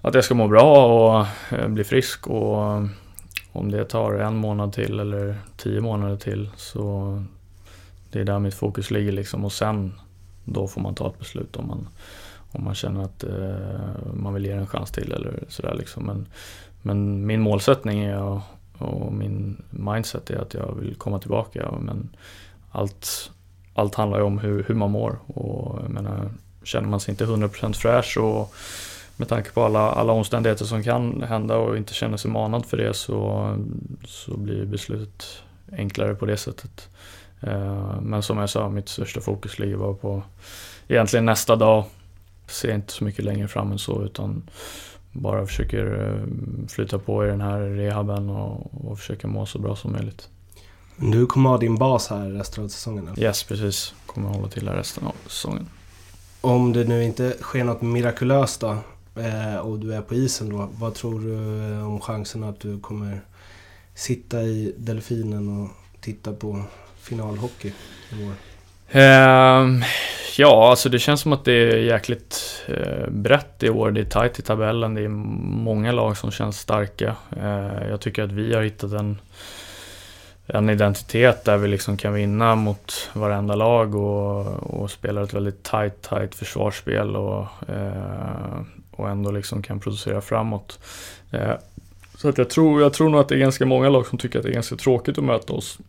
att 0.02 0.16
jag 0.16 0.24
ska 0.24 0.36
må 0.36 0.48
bra 0.48 0.86
och 0.86 1.26
eh, 1.58 1.68
bli 1.68 1.84
frisk 1.84 2.28
och 2.28 2.64
eh, 2.64 2.86
om 3.52 3.72
det 3.72 3.86
tar 3.86 4.14
en 4.14 4.36
månad 4.36 4.74
till 4.74 5.00
eller 5.00 5.38
tio 5.58 5.82
månader 5.82 6.18
till 6.18 6.50
så 6.56 7.24
det 8.12 8.20
är 8.20 8.24
där 8.24 8.40
mitt 8.40 8.54
fokus 8.54 8.92
ligger 8.92 9.12
liksom 9.12 9.46
och 9.46 9.52
sen 9.52 9.94
då 10.46 10.68
får 10.68 10.82
man 10.82 10.96
ta 10.96 11.08
ett 11.08 11.20
beslut 11.20 11.56
om 11.56 11.68
man, 11.68 11.88
om 12.52 12.64
man 12.64 12.76
känner 12.76 13.04
att 13.04 13.24
eh, 13.24 14.14
man 14.14 14.34
vill 14.34 14.46
ge 14.46 14.52
en 14.52 14.68
chans 14.68 14.92
till 14.92 15.12
eller 15.12 15.44
sådär 15.48 15.74
liksom. 15.74 16.06
Men, 16.06 16.28
men 16.82 17.26
min 17.26 17.42
målsättning 17.42 18.00
är 18.00 18.42
och 18.78 19.14
min 19.14 19.62
mindset 19.70 20.30
är 20.30 20.38
att 20.38 20.54
jag 20.54 20.76
vill 20.80 20.96
komma 20.96 21.20
tillbaka 21.20 21.72
men 21.80 22.10
allt 22.72 23.32
allt 23.74 23.96
handlar 23.96 24.18
ju 24.18 24.24
om 24.24 24.40
hur, 24.40 24.64
hur 24.64 24.76
man 24.76 24.92
mår. 24.92 25.20
Och 25.28 25.80
jag 25.84 25.90
menar, 25.90 26.30
känner 26.64 26.88
man 26.88 27.00
sig 27.00 27.12
inte 27.12 27.26
100% 27.26 27.74
fräsch 27.74 28.18
och 28.18 28.54
med 29.22 29.30
tanke 29.30 29.52
på 29.52 29.64
alla, 29.64 29.92
alla 29.92 30.14
omständigheter 30.14 30.66
som 30.66 30.84
kan 30.84 31.24
hända 31.24 31.58
och 31.58 31.78
inte 31.78 31.94
känner 31.94 32.18
sig 32.18 32.32
manad 32.32 32.66
för 32.66 32.78
det 32.78 32.94
så, 32.94 33.56
så 34.06 34.38
blir 34.38 34.66
beslutet 34.66 35.26
enklare 35.72 36.16
på 36.16 36.26
det 36.26 36.38
sättet. 36.38 36.90
Eh, 37.42 38.02
men 38.02 38.24
som 38.24 38.38
jag 38.38 38.50
sa, 38.50 38.70
mitt 38.70 38.90
största 38.90 39.22
fokus 39.22 39.60
ligger 39.60 39.78
bara 39.78 39.94
på 39.94 40.24
egentligen 40.88 41.26
nästa 41.26 41.56
dag. 41.56 41.84
Ser 42.48 42.76
inte 42.76 42.94
så 42.94 43.04
mycket 43.04 43.26
längre 43.26 43.48
fram 43.48 43.72
än 43.72 43.80
så 43.80 44.04
utan 44.04 44.50
bara 45.12 45.46
försöker 45.46 45.86
eh, 45.86 46.68
flytta 46.68 47.00
på 47.00 47.26
i 47.26 47.28
den 47.28 47.42
här 47.42 47.60
rehaben 47.62 48.30
och, 48.30 48.90
och 48.90 49.00
försöka 49.00 49.28
må 49.28 49.46
så 49.46 49.60
bra 49.60 49.76
som 49.76 49.92
möjligt. 49.92 50.30
Du 50.96 51.26
kommer 51.26 51.50
ha 51.50 51.58
din 51.58 51.78
bas 51.78 52.08
här 52.08 52.30
resten 52.30 52.64
av 52.64 52.68
säsongen? 52.68 53.08
Eller? 53.08 53.20
Yes, 53.20 53.44
precis. 53.44 53.94
Kommer 54.06 54.30
hålla 54.30 54.48
till 54.48 54.68
här 54.68 54.76
resten 54.76 55.08
av 55.08 55.16
säsongen. 55.28 55.70
Om 56.42 56.74
det 56.74 56.84
nu 56.84 57.04
inte 57.04 57.36
sker 57.42 57.64
något 57.64 57.82
mirakulöst 57.82 58.62
då 58.62 58.78
Eh, 59.16 59.58
och 59.58 59.80
du 59.80 59.94
är 59.94 60.02
på 60.02 60.16
isen 60.16 60.50
då. 60.50 60.70
Vad 60.80 60.94
tror 60.94 61.20
du 61.20 61.34
eh, 61.74 61.88
om 61.88 62.00
chansen 62.00 62.44
att 62.44 62.60
du 62.60 62.80
kommer 62.80 63.22
sitta 63.94 64.42
i 64.42 64.74
Delfinen 64.78 65.62
och 65.62 65.70
titta 66.02 66.34
på 66.34 66.64
finalhockey 67.00 67.74
i 68.12 68.24
år? 68.26 68.34
Um, 68.94 69.84
ja, 70.38 70.70
alltså 70.70 70.90
det 70.90 71.00
känns 71.00 71.22
som 71.22 71.34
att 71.34 71.46
det 71.46 71.54
är 71.54 71.78
jäkligt 71.78 72.64
uh, 72.70 73.10
brett 73.10 73.64
i 73.64 73.70
år. 73.70 73.92
Det 73.92 74.02
är 74.02 74.06
tajt 74.06 74.40
i 74.40 74.42
tabellen. 74.42 74.94
Det 74.94 75.02
är 75.02 75.08
många 75.08 75.92
lag 75.92 76.18
som 76.18 76.32
känns 76.32 76.60
starka. 76.60 77.16
Uh, 77.38 77.90
jag 77.90 78.02
tycker 78.02 78.24
att 78.24 78.32
vi 78.32 78.54
har 78.54 78.62
hittat 78.62 78.92
en 78.92 79.18
en 80.54 80.70
identitet 80.70 81.46
där 81.46 81.58
vi 81.58 81.68
liksom 81.68 81.98
kan 81.98 82.14
vinna 82.14 82.56
mot 82.56 83.10
varenda 83.14 83.56
lag 83.56 83.96
och, 83.96 84.46
och 84.82 84.92
spelar 84.92 85.24
ett 85.24 85.34
väldigt 85.34 85.64
tight, 85.64 86.02
tight 86.02 86.36
försvarsspel 86.36 87.16
och, 87.16 87.48
uh, 87.70 88.62
och 89.02 89.10
ändå 89.10 89.32
liksom 89.32 89.62
kan 89.62 89.80
producera 89.80 90.22
framåt. 90.22 90.80
Eh, 91.32 91.54
så 92.18 92.30
att 92.30 92.38
jag, 92.38 92.50
tror, 92.50 92.82
jag 92.82 92.94
tror 92.94 93.10
nog 93.10 93.22
att 93.22 93.30
det 93.30 93.36
är 93.36 93.40
ganska 93.40 93.66
många 93.66 93.90
lag 93.90 94.08
som 94.08 94.18
tycker 94.18 94.40
att 94.40 94.44
det 94.44 94.52
är 94.52 94.54
ganska 94.54 94.76
tråkigt 94.76 95.18
att 95.18 95.24
möta 95.24 95.54
oss. 95.54 95.80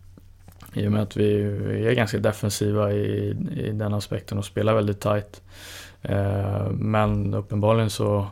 I 0.75 0.87
och 0.87 0.93
med 0.93 1.03
att 1.03 1.17
vi, 1.17 1.43
är 1.89 1.95
ganska 1.95 2.19
defensiva 2.19 2.93
i, 2.93 3.37
i 3.57 3.71
den 3.73 3.95
aspekten 3.95 4.39
och 4.39 4.45
spelar 4.45 4.75
väldigt 4.75 5.01
tight. 5.01 5.43
Eh, 6.03 6.71
men 6.71 7.35
uppenbarligen 7.35 7.91
så, 7.91 8.27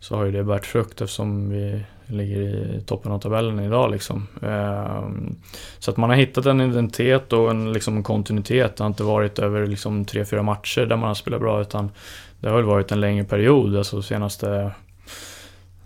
så 0.00 0.16
har 0.16 0.24
ju 0.24 0.32
det 0.32 0.44
bärt 0.44 0.66
frukt 0.66 1.00
eftersom 1.00 1.50
vi 1.50 1.84
ligger 2.06 2.40
i 2.40 2.82
toppen 2.86 3.12
av 3.12 3.18
tabellen 3.18 3.60
idag. 3.60 3.90
Liksom. 3.90 4.28
Eh, 4.42 5.02
så 5.78 5.90
att 5.90 5.96
man 5.96 6.10
har 6.10 6.16
hittat 6.16 6.46
en 6.46 6.60
identitet 6.60 7.32
och 7.32 7.50
en 7.50 7.72
liksom, 7.72 8.02
kontinuitet. 8.02 8.76
Det 8.76 8.84
har 8.84 8.88
inte 8.88 9.02
varit 9.02 9.38
över 9.38 9.66
liksom, 9.66 10.04
tre, 10.04 10.24
fyra 10.24 10.42
matcher 10.42 10.86
där 10.86 10.96
man 10.96 11.08
har 11.08 11.14
spelat 11.14 11.40
bra 11.40 11.60
utan 11.60 11.90
det 12.42 12.48
har 12.48 12.56
väl 12.56 12.64
varit 12.64 12.92
en 12.92 13.00
längre 13.00 13.24
period. 13.24 13.76
Alltså 13.76 14.02
senaste 14.02 14.72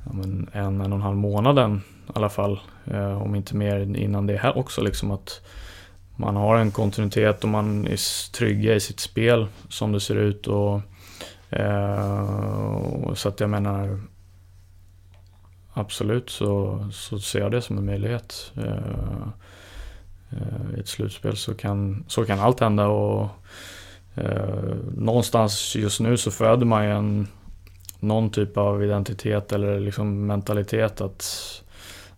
ja, 0.04 0.12
men 0.12 0.48
en, 0.52 0.80
en 0.80 0.92
och 0.92 0.96
en 0.96 1.02
halv 1.02 1.16
månaden 1.16 1.82
i 2.06 2.10
alla 2.14 2.28
fall. 2.28 2.60
Eh, 2.84 3.22
om 3.22 3.34
inte 3.34 3.56
mer 3.56 3.96
innan 3.96 4.26
det 4.26 4.36
här 4.36 4.58
också 4.58 4.80
liksom 4.80 5.10
att 5.10 5.40
man 6.16 6.36
har 6.36 6.56
en 6.56 6.70
kontinuitet 6.70 7.44
och 7.44 7.50
man 7.50 7.86
är 7.86 8.32
trygga 8.32 8.74
i 8.74 8.80
sitt 8.80 9.00
spel 9.00 9.46
som 9.68 9.92
det 9.92 10.00
ser 10.00 10.16
ut. 10.16 10.46
Och, 10.46 10.80
eh, 11.50 13.14
så 13.14 13.28
att 13.28 13.40
jag 13.40 13.50
menar 13.50 14.00
absolut 15.72 16.30
så, 16.30 16.80
så 16.92 17.18
ser 17.18 17.40
jag 17.40 17.50
det 17.50 17.62
som 17.62 17.78
en 17.78 17.86
möjlighet. 17.86 18.52
Eh, 18.56 19.28
eh, 20.30 20.76
I 20.76 20.80
ett 20.80 20.88
slutspel 20.88 21.36
så 21.36 21.54
kan, 21.54 22.04
så 22.08 22.24
kan 22.24 22.40
allt 22.40 22.60
hända 22.60 22.86
och 22.86 23.28
eh, 24.16 24.74
någonstans 24.96 25.76
just 25.76 26.00
nu 26.00 26.16
så 26.16 26.30
föder 26.30 26.66
man 26.66 26.84
ju 26.84 26.90
en 26.90 27.26
någon 28.00 28.30
typ 28.30 28.56
av 28.56 28.84
identitet 28.84 29.52
eller 29.52 29.80
liksom 29.80 30.26
mentalitet 30.26 31.00
att 31.00 31.24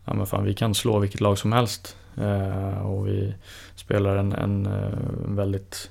ja, 0.04 0.14
men 0.14 0.26
fan, 0.26 0.44
vi 0.44 0.54
kan 0.54 0.74
slå 0.74 0.98
vilket 0.98 1.20
lag 1.20 1.38
som 1.38 1.52
helst. 1.52 1.96
Eh, 2.16 2.86
och 2.86 3.06
vi 3.06 3.34
spelar 3.74 4.16
en, 4.16 4.32
en, 4.32 4.66
en, 4.66 5.36
väldigt, 5.36 5.90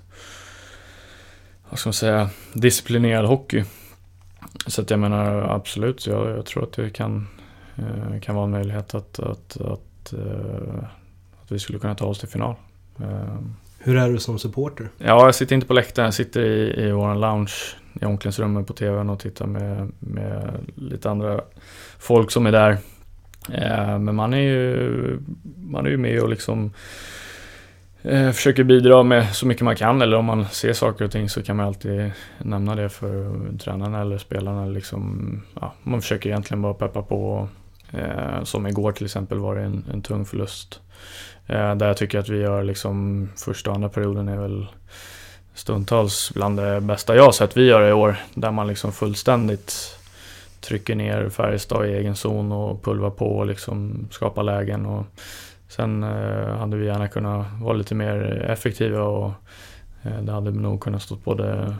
vad 1.69 1.79
ska 1.79 1.87
man 1.87 1.93
säga, 1.93 2.29
disciplinerad 2.53 3.25
hockey. 3.25 3.63
Så 4.67 4.81
att 4.81 4.89
jag 4.89 4.99
menar 4.99 5.41
absolut, 5.41 6.07
jag, 6.07 6.29
jag 6.29 6.45
tror 6.45 6.63
att 6.63 6.73
det 6.73 6.89
kan, 6.89 7.27
eh, 7.75 8.19
kan 8.21 8.35
vara 8.35 8.45
en 8.45 8.51
möjlighet 8.51 8.95
att, 8.95 9.19
att, 9.19 9.57
att, 9.61 10.13
eh, 10.13 10.83
att 11.41 11.51
vi 11.51 11.59
skulle 11.59 11.79
kunna 11.79 11.95
ta 11.95 12.05
oss 12.05 12.19
till 12.19 12.29
final. 12.29 12.55
Eh, 12.99 13.37
hur 13.87 13.97
är 13.97 14.09
du 14.09 14.19
som 14.19 14.39
supporter? 14.39 14.89
Ja, 14.97 15.25
jag 15.25 15.35
sitter 15.35 15.55
inte 15.55 15.67
på 15.67 15.73
läktaren, 15.73 16.05
jag 16.05 16.13
sitter 16.13 16.41
i, 16.41 16.85
i 16.87 16.91
vår 16.91 17.15
lounge 17.15 17.53
i 18.01 18.05
omklädningsrummet 18.05 18.67
på 18.67 18.73
TVn 18.73 19.09
och 19.09 19.19
tittar 19.19 19.45
med, 19.45 19.91
med 19.99 20.53
lite 20.75 21.09
andra 21.09 21.41
folk 21.99 22.31
som 22.31 22.45
är 22.45 22.51
där. 22.51 22.71
Eh, 23.51 23.99
men 23.99 24.15
man 24.15 24.33
är 24.33 24.41
ju, 24.41 25.19
man 25.55 25.85
är 25.85 25.89
ju 25.89 25.97
med 25.97 26.21
och 26.21 26.29
liksom 26.29 26.73
eh, 28.01 28.31
försöker 28.31 28.63
bidra 28.63 29.03
med 29.03 29.35
så 29.35 29.47
mycket 29.47 29.63
man 29.63 29.75
kan 29.75 30.01
eller 30.01 30.17
om 30.17 30.25
man 30.25 30.45
ser 30.45 30.73
saker 30.73 31.05
och 31.05 31.11
ting 31.11 31.29
så 31.29 31.43
kan 31.43 31.55
man 31.55 31.65
alltid 31.65 32.11
nämna 32.37 32.75
det 32.75 32.89
för 32.89 33.35
tränarna 33.57 34.01
eller 34.01 34.17
spelarna. 34.17 34.65
Liksom, 34.65 35.41
ja, 35.61 35.73
man 35.83 36.01
försöker 36.01 36.29
egentligen 36.29 36.61
bara 36.61 36.73
peppa 36.73 37.01
på. 37.01 37.49
Eh, 37.91 38.43
som 38.43 38.67
igår 38.67 38.91
till 38.91 39.05
exempel 39.05 39.39
var 39.39 39.55
det 39.55 39.61
en, 39.61 39.85
en 39.93 40.01
tung 40.01 40.25
förlust. 40.25 40.79
Eh, 41.47 41.75
där 41.75 41.87
jag 41.87 41.97
tycker 41.97 42.19
att 42.19 42.29
vi 42.29 42.37
gör 42.37 42.63
liksom 42.63 43.29
första 43.35 43.69
och 43.69 43.75
andra 43.75 43.89
perioden 43.89 44.27
är 44.27 44.37
väl 44.37 44.67
stundtals 45.53 46.31
bland 46.33 46.59
det 46.59 46.81
bästa 46.81 47.15
jag 47.15 47.23
har 47.23 47.31
sett 47.31 47.57
vi 47.57 47.65
gör 47.67 47.89
i 47.89 47.93
år. 47.93 48.15
Där 48.33 48.51
man 48.51 48.67
liksom 48.67 48.91
fullständigt 48.91 49.97
trycker 50.61 50.95
ner 50.95 51.29
Färjestad 51.29 51.85
i 51.85 51.93
egen 51.93 52.15
zon 52.15 52.51
och 52.51 52.83
pulvar 52.83 53.09
på 53.09 53.37
och 53.37 53.45
liksom 53.45 54.07
skapar 54.11 54.43
lägen. 54.43 54.85
Och 54.85 55.05
sen 55.67 56.03
eh, 56.03 56.57
hade 56.57 56.77
vi 56.77 56.85
gärna 56.85 57.07
kunnat 57.07 57.45
vara 57.61 57.73
lite 57.73 57.95
mer 57.95 58.45
effektiva 58.49 59.03
och 59.03 59.31
eh, 60.03 60.21
det 60.21 60.31
hade 60.31 60.51
nog 60.51 60.81
kunnat 60.81 61.01
stå 61.01 61.15
både 61.15 61.75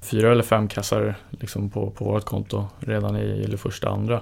fyra 0.00 0.32
eller 0.32 0.42
fem 0.42 0.68
kassar 0.68 1.14
liksom 1.30 1.70
på, 1.70 1.90
på 1.90 2.04
vårt 2.04 2.24
konto 2.24 2.66
redan 2.80 3.16
i, 3.16 3.24
i 3.24 3.46
det 3.46 3.56
första 3.56 3.88
andra. 3.88 4.20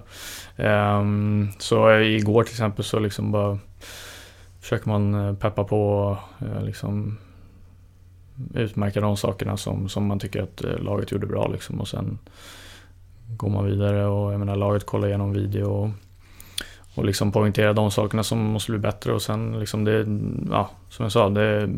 Um, 0.56 1.52
så 1.58 1.92
igår 1.98 2.44
till 2.44 2.52
exempel 2.52 2.84
så 2.84 2.98
liksom 2.98 3.32
bara 3.32 3.58
försöker 4.62 4.88
man 4.88 5.14
eh, 5.14 5.34
peppa 5.34 5.64
på 5.64 5.82
och 5.88 6.16
liksom 6.62 7.18
utmärka 8.54 9.00
de 9.00 9.16
sakerna 9.16 9.56
som, 9.56 9.88
som 9.88 10.06
man 10.06 10.18
tycker 10.18 10.42
att 10.42 10.64
eh, 10.64 10.78
laget 10.78 11.12
gjorde 11.12 11.26
bra 11.26 11.48
liksom 11.48 11.80
och 11.80 11.88
sen 11.88 12.18
går 13.36 13.50
man 13.50 13.64
vidare 13.64 14.06
och 14.06 14.32
jag 14.32 14.38
menar 14.38 14.56
laget 14.56 14.86
kollar 14.86 15.08
igenom 15.08 15.32
video 15.32 15.64
och, 15.64 15.90
och 16.94 17.04
liksom 17.04 17.32
poängterar 17.32 17.74
de 17.74 17.90
sakerna 17.90 18.22
som 18.22 18.38
måste 18.38 18.72
bli 18.72 18.78
bättre 18.78 19.12
och 19.12 19.22
sen 19.22 19.60
liksom 19.60 19.84
det, 19.84 20.06
ja 20.50 20.70
som 20.88 21.02
jag 21.02 21.12
sa, 21.12 21.28
det, 21.28 21.68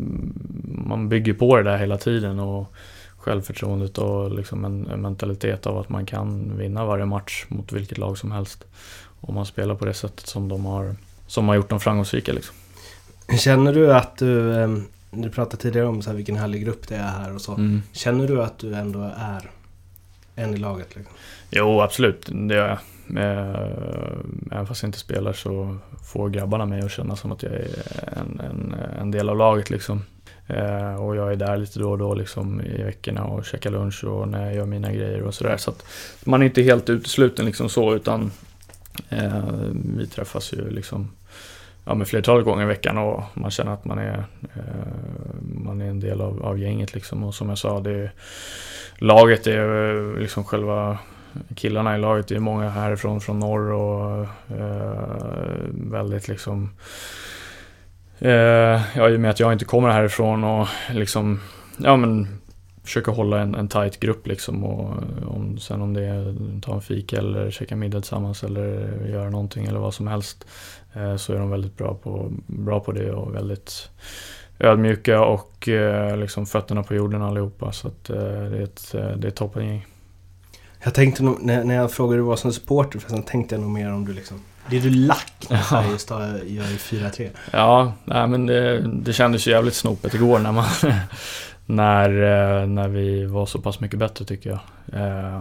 man 0.63 1.09
bygger 1.09 1.33
på 1.33 1.57
det 1.57 1.63
där 1.63 1.77
hela 1.77 1.97
tiden 1.97 2.39
och 2.39 2.73
självförtroendet 3.17 3.97
och 3.97 4.31
liksom 4.31 4.65
en, 4.65 4.87
en 4.87 5.01
mentalitet 5.01 5.67
av 5.67 5.77
att 5.77 5.89
man 5.89 6.05
kan 6.05 6.57
vinna 6.57 6.85
varje 6.85 7.05
match 7.05 7.45
mot 7.47 7.71
vilket 7.71 7.97
lag 7.97 8.17
som 8.17 8.31
helst. 8.31 8.63
Om 9.21 9.35
man 9.35 9.45
spelar 9.45 9.75
på 9.75 9.85
det 9.85 9.93
sättet 9.93 10.27
som 10.27 10.49
de 10.49 10.65
har, 10.65 10.95
som 11.27 11.47
har 11.47 11.55
gjort 11.55 11.69
dem 11.69 11.79
framgångsrika 11.79 12.33
liksom. 12.33 12.55
Känner 13.39 13.73
du 13.73 13.93
att 13.93 14.17
du, 14.17 14.55
ehm, 14.55 14.83
du 15.11 15.29
pratade 15.29 15.61
tidigare 15.61 15.87
om 15.87 16.01
så 16.01 16.09
här 16.09 16.17
vilken 16.17 16.35
härlig 16.35 16.63
grupp 16.63 16.87
det 16.87 16.95
är 16.95 17.09
här 17.09 17.35
och 17.35 17.41
så. 17.41 17.53
Mm. 17.53 17.81
Känner 17.91 18.27
du 18.27 18.43
att 18.43 18.59
du 18.59 18.75
ändå 18.75 19.11
är 19.17 19.49
en 20.35 20.53
i 20.53 20.57
laget? 20.57 20.95
Liksom? 20.95 21.13
Jo, 21.49 21.81
absolut. 21.81 22.29
Det 22.31 22.55
gör 22.55 22.67
jag. 22.67 22.79
Eh, 23.17 23.55
även 24.51 24.67
fast 24.67 24.83
jag 24.83 24.87
inte 24.87 24.99
spelar 24.99 25.33
så 25.33 25.77
får 26.03 26.29
grabbarna 26.29 26.65
mig 26.65 26.81
att 26.81 26.91
känna 26.91 27.15
som 27.15 27.31
att 27.31 27.43
jag 27.43 27.53
är 27.53 27.67
en, 28.17 28.39
en, 28.39 28.75
en 28.99 29.11
del 29.11 29.29
av 29.29 29.37
laget. 29.37 29.69
Liksom. 29.69 30.01
Eh, 30.47 30.95
och 30.95 31.15
jag 31.15 31.31
är 31.31 31.35
där 31.35 31.57
lite 31.57 31.79
då 31.79 31.91
och 31.91 31.97
då 31.97 32.13
liksom, 32.13 32.61
i 32.61 32.83
veckorna 32.83 33.23
och 33.23 33.45
käkar 33.45 33.71
lunch 33.71 34.03
och 34.03 34.27
när 34.27 34.45
jag 34.45 34.55
gör 34.55 34.65
mina 34.65 34.91
grejer 34.91 35.21
och 35.21 35.33
sådär. 35.33 35.57
Så 35.57 35.71
att 35.71 35.85
man 36.23 36.41
är 36.41 36.45
inte 36.45 36.61
helt 36.61 36.89
utesluten 36.89 37.45
liksom 37.45 37.69
så 37.69 37.95
utan 37.95 38.31
eh, 39.09 39.43
vi 39.97 40.07
träffas 40.07 40.53
ju 40.53 40.69
liksom 40.69 41.11
ja, 41.85 41.95
men 41.95 42.05
flertalet 42.05 42.45
gånger 42.45 42.63
i 42.63 42.67
veckan 42.67 42.97
och 42.97 43.23
man 43.33 43.51
känner 43.51 43.73
att 43.73 43.85
man 43.85 43.97
är, 43.97 44.25
eh, 44.55 45.41
man 45.41 45.81
är 45.81 45.85
en 45.85 45.99
del 45.99 46.21
av, 46.21 46.45
av 46.45 46.59
gänget. 46.59 46.93
Liksom. 46.93 47.23
Och 47.23 47.35
som 47.35 47.49
jag 47.49 47.57
sa, 47.57 47.79
det 47.79 47.91
är, 47.91 48.11
laget 48.97 49.47
är 49.47 49.95
eh, 50.13 50.19
liksom 50.19 50.43
själva 50.43 50.97
killarna 51.55 51.95
i 51.95 51.99
laget. 51.99 52.27
Det 52.27 52.35
är 52.35 52.39
många 52.39 52.69
härifrån, 52.69 53.21
från 53.21 53.39
norr 53.39 53.71
och 53.71 54.27
eh, 54.57 54.99
väldigt 55.71 56.27
liksom 56.27 56.69
eh, 58.19 58.81
Ja, 58.95 59.09
i 59.09 59.15
och 59.15 59.19
med 59.19 59.29
att 59.29 59.39
jag 59.39 59.53
inte 59.53 59.65
kommer 59.65 59.89
härifrån 59.89 60.43
och 60.43 60.67
liksom 60.91 61.39
Ja 61.77 61.97
men 61.97 62.27
försöka 62.85 63.11
hålla 63.11 63.41
en, 63.41 63.55
en 63.55 63.67
tight 63.67 63.99
grupp 63.99 64.27
liksom 64.27 64.63
och 64.63 64.93
om, 65.27 65.57
sen 65.57 65.81
om 65.81 65.93
det 65.93 66.05
är 66.05 66.35
ta 66.61 66.73
en 66.73 66.81
fika 66.81 67.17
eller 67.17 67.51
käka 67.51 67.75
middag 67.75 68.01
tillsammans 68.01 68.43
eller 68.43 68.97
göra 69.07 69.29
någonting 69.29 69.65
eller 69.65 69.79
vad 69.79 69.93
som 69.93 70.07
helst 70.07 70.45
eh, 70.93 71.15
så 71.15 71.33
är 71.33 71.37
de 71.37 71.49
väldigt 71.49 71.77
bra 71.77 71.93
på, 71.93 72.31
bra 72.47 72.79
på 72.79 72.91
det 72.91 73.11
och 73.11 73.35
väldigt 73.35 73.89
ödmjuka 74.59 75.21
och 75.21 75.69
eh, 75.69 76.17
liksom 76.17 76.45
fötterna 76.45 76.83
på 76.83 76.95
jorden 76.95 77.21
allihopa 77.21 77.71
så 77.71 77.87
att 77.87 78.09
eh, 78.09 78.15
det 78.17 78.57
är 78.57 78.63
ett, 78.63 78.91
det 78.91 78.99
är 78.99 79.27
ett 79.27 79.35
toppengäng. 79.35 79.85
Jag 80.85 80.93
tänkte 80.93 81.23
nog, 81.23 81.37
när, 81.41 81.63
när 81.63 81.75
jag 81.75 81.91
frågade 81.91 82.21
vad 82.21 82.39
som 82.39 82.53
supporter, 82.53 82.99
för 82.99 83.09
sen 83.09 83.23
tänkte 83.23 83.55
jag 83.55 83.61
nog 83.61 83.71
mer 83.71 83.91
om 83.91 84.05
du 84.05 84.13
liksom... 84.13 84.41
Är 84.71 84.79
du 84.79 84.89
lack 84.89 85.47
när 85.49 85.57
Färjestad 85.57 86.39
gör 86.45 86.63
4-3. 86.63 87.29
Ja, 87.51 87.93
nej, 88.05 88.27
men 88.27 88.45
det, 88.45 88.81
det 88.81 89.13
kändes 89.13 89.47
ju 89.47 89.51
jävligt 89.51 89.73
snopet 89.73 90.13
igår 90.13 90.39
när 90.39 90.51
man... 90.51 90.65
när, 91.65 92.09
eh, 92.09 92.67
när 92.67 92.87
vi 92.87 93.25
var 93.25 93.45
så 93.45 93.61
pass 93.61 93.79
mycket 93.79 93.99
bättre 93.99 94.25
tycker 94.25 94.49
jag. 94.49 94.59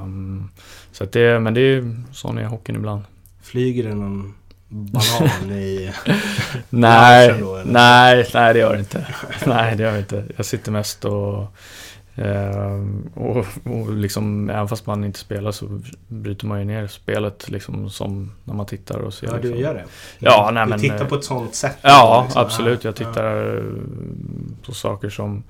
Um, 0.02 0.50
så 0.92 1.04
det, 1.04 1.40
men 1.40 1.54
det 1.54 1.60
är 1.60 2.02
sån 2.12 2.38
är 2.38 2.44
hockeyn 2.44 2.76
ibland. 2.76 3.02
Flyger 3.42 3.88
det 3.88 3.94
någon 3.94 4.34
banan 4.68 5.50
i... 5.52 5.92
nej, 6.70 7.34
då, 7.40 7.62
nej, 7.64 8.28
nej 8.34 8.54
det 8.54 8.58
gör 8.58 8.72
det 8.72 8.78
inte. 8.78 9.06
nej, 9.46 9.76
det 9.76 9.82
gör 9.82 9.92
det 9.92 9.98
inte. 9.98 10.24
Jag 10.36 10.46
sitter 10.46 10.72
mest 10.72 11.04
och 11.04 11.46
Uh, 12.18 12.86
och, 13.14 13.46
och 13.64 13.92
liksom, 13.92 14.50
även 14.50 14.68
fast 14.68 14.86
man 14.86 15.04
inte 15.04 15.18
spelar 15.18 15.52
så 15.52 15.80
bryter 16.08 16.46
man 16.46 16.58
ju 16.58 16.64
ner 16.64 16.86
spelet 16.86 17.50
liksom 17.50 17.90
som 17.90 18.32
när 18.44 18.54
man 18.54 18.66
tittar 18.66 18.98
och 18.98 19.14
ser. 19.14 19.26
Ja, 19.26 19.32
du 19.32 19.40
liksom. 19.42 19.58
gör 19.58 19.74
det? 19.74 19.84
Ja, 20.18 20.46
du, 20.48 20.54
nej, 20.54 20.66
men, 20.66 20.78
du 20.78 20.88
tittar 20.88 21.04
på 21.04 21.14
ett 21.14 21.24
sånt 21.24 21.54
sätt? 21.54 21.76
Ja, 21.82 22.22
liksom. 22.24 22.42
absolut. 22.42 22.84
Jag 22.84 22.96
tittar 22.96 23.34
ja. 23.34 23.62
på 24.66 24.74
saker 24.74 25.10
som 25.10 25.42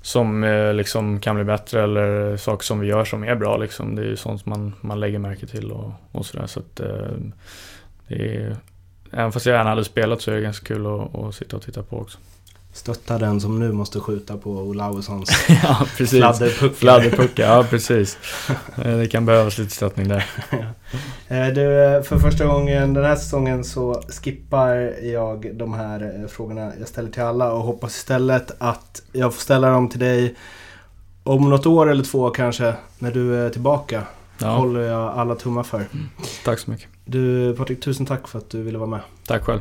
som 0.00 0.44
eh, 0.44 0.74
liksom 0.74 1.20
kan 1.20 1.34
bli 1.34 1.44
bättre 1.44 1.82
eller 1.82 2.36
saker 2.36 2.64
som 2.64 2.80
vi 2.80 2.86
gör 2.86 3.04
som 3.04 3.24
är 3.24 3.34
bra 3.34 3.56
liksom. 3.56 3.94
Det 3.94 4.02
är 4.02 4.06
ju 4.06 4.16
sånt 4.16 4.46
man, 4.46 4.74
man 4.80 5.00
lägger 5.00 5.18
märke 5.18 5.46
till 5.46 5.72
och, 5.72 5.92
och 6.12 6.26
sådär. 6.26 6.46
Så 6.46 6.60
att 6.60 6.80
eh, 6.80 7.16
det 8.08 8.36
är, 8.36 8.56
även 9.12 9.32
fast 9.32 9.46
jag 9.46 9.56
gärna 9.56 9.70
hade 9.70 9.84
spelat 9.84 10.20
så 10.20 10.30
är 10.30 10.34
det 10.34 10.40
ganska 10.40 10.66
kul 10.66 10.86
att, 10.86 11.14
att 11.14 11.34
sitta 11.34 11.56
och 11.56 11.62
titta 11.62 11.82
på 11.82 11.98
också. 11.98 12.18
Stötta 12.72 13.18
den 13.18 13.40
som 13.40 13.58
nu 13.58 13.72
måste 13.72 14.00
skjuta 14.00 14.36
på 14.36 14.50
Olaussons 14.50 15.30
ja, 15.62 15.86
precis. 15.96 16.24
Fladderpuckar, 16.74 17.56
ja 17.56 17.64
precis. 17.70 18.18
Eh, 18.76 18.98
det 18.98 19.06
kan 19.06 19.26
behövas 19.26 19.58
lite 19.58 19.70
stöttning 19.70 20.08
där. 20.08 20.24
Eh, 21.28 21.46
du, 21.46 21.84
eh, 21.84 22.02
för 22.02 22.18
första 22.18 22.46
gången 22.46 22.94
den 22.94 23.04
här 23.04 23.16
säsongen 23.16 23.64
så 23.64 24.02
skippar 24.08 24.74
jag 25.02 25.56
de 25.56 25.74
här 25.74 26.26
frågorna 26.28 26.72
jag 26.78 26.88
ställer 26.88 27.10
till 27.10 27.22
alla 27.22 27.52
och 27.52 27.62
hoppas 27.62 27.96
istället 27.96 28.56
att 28.58 29.02
jag 29.12 29.34
får 29.34 29.40
ställa 29.40 29.70
dem 29.70 29.88
till 29.88 30.00
dig 30.00 30.34
om 31.22 31.50
något 31.50 31.66
år 31.66 31.90
eller 31.90 32.04
två 32.04 32.30
kanske, 32.30 32.74
när 32.98 33.10
du 33.10 33.36
är 33.36 33.50
tillbaka. 33.50 34.02
Ja. 34.38 34.48
håller 34.48 34.80
jag 34.80 35.18
alla 35.18 35.34
tummar 35.34 35.62
för. 35.62 35.76
Mm. 35.78 36.08
Tack 36.44 36.58
så 36.58 36.70
mycket. 36.70 36.88
Du 37.04 37.54
Patrik, 37.56 37.80
tusen 37.80 38.06
tack 38.06 38.28
för 38.28 38.38
att 38.38 38.50
du 38.50 38.62
ville 38.62 38.78
vara 38.78 38.90
med. 38.90 39.00
Tack 39.26 39.42
själv. 39.42 39.60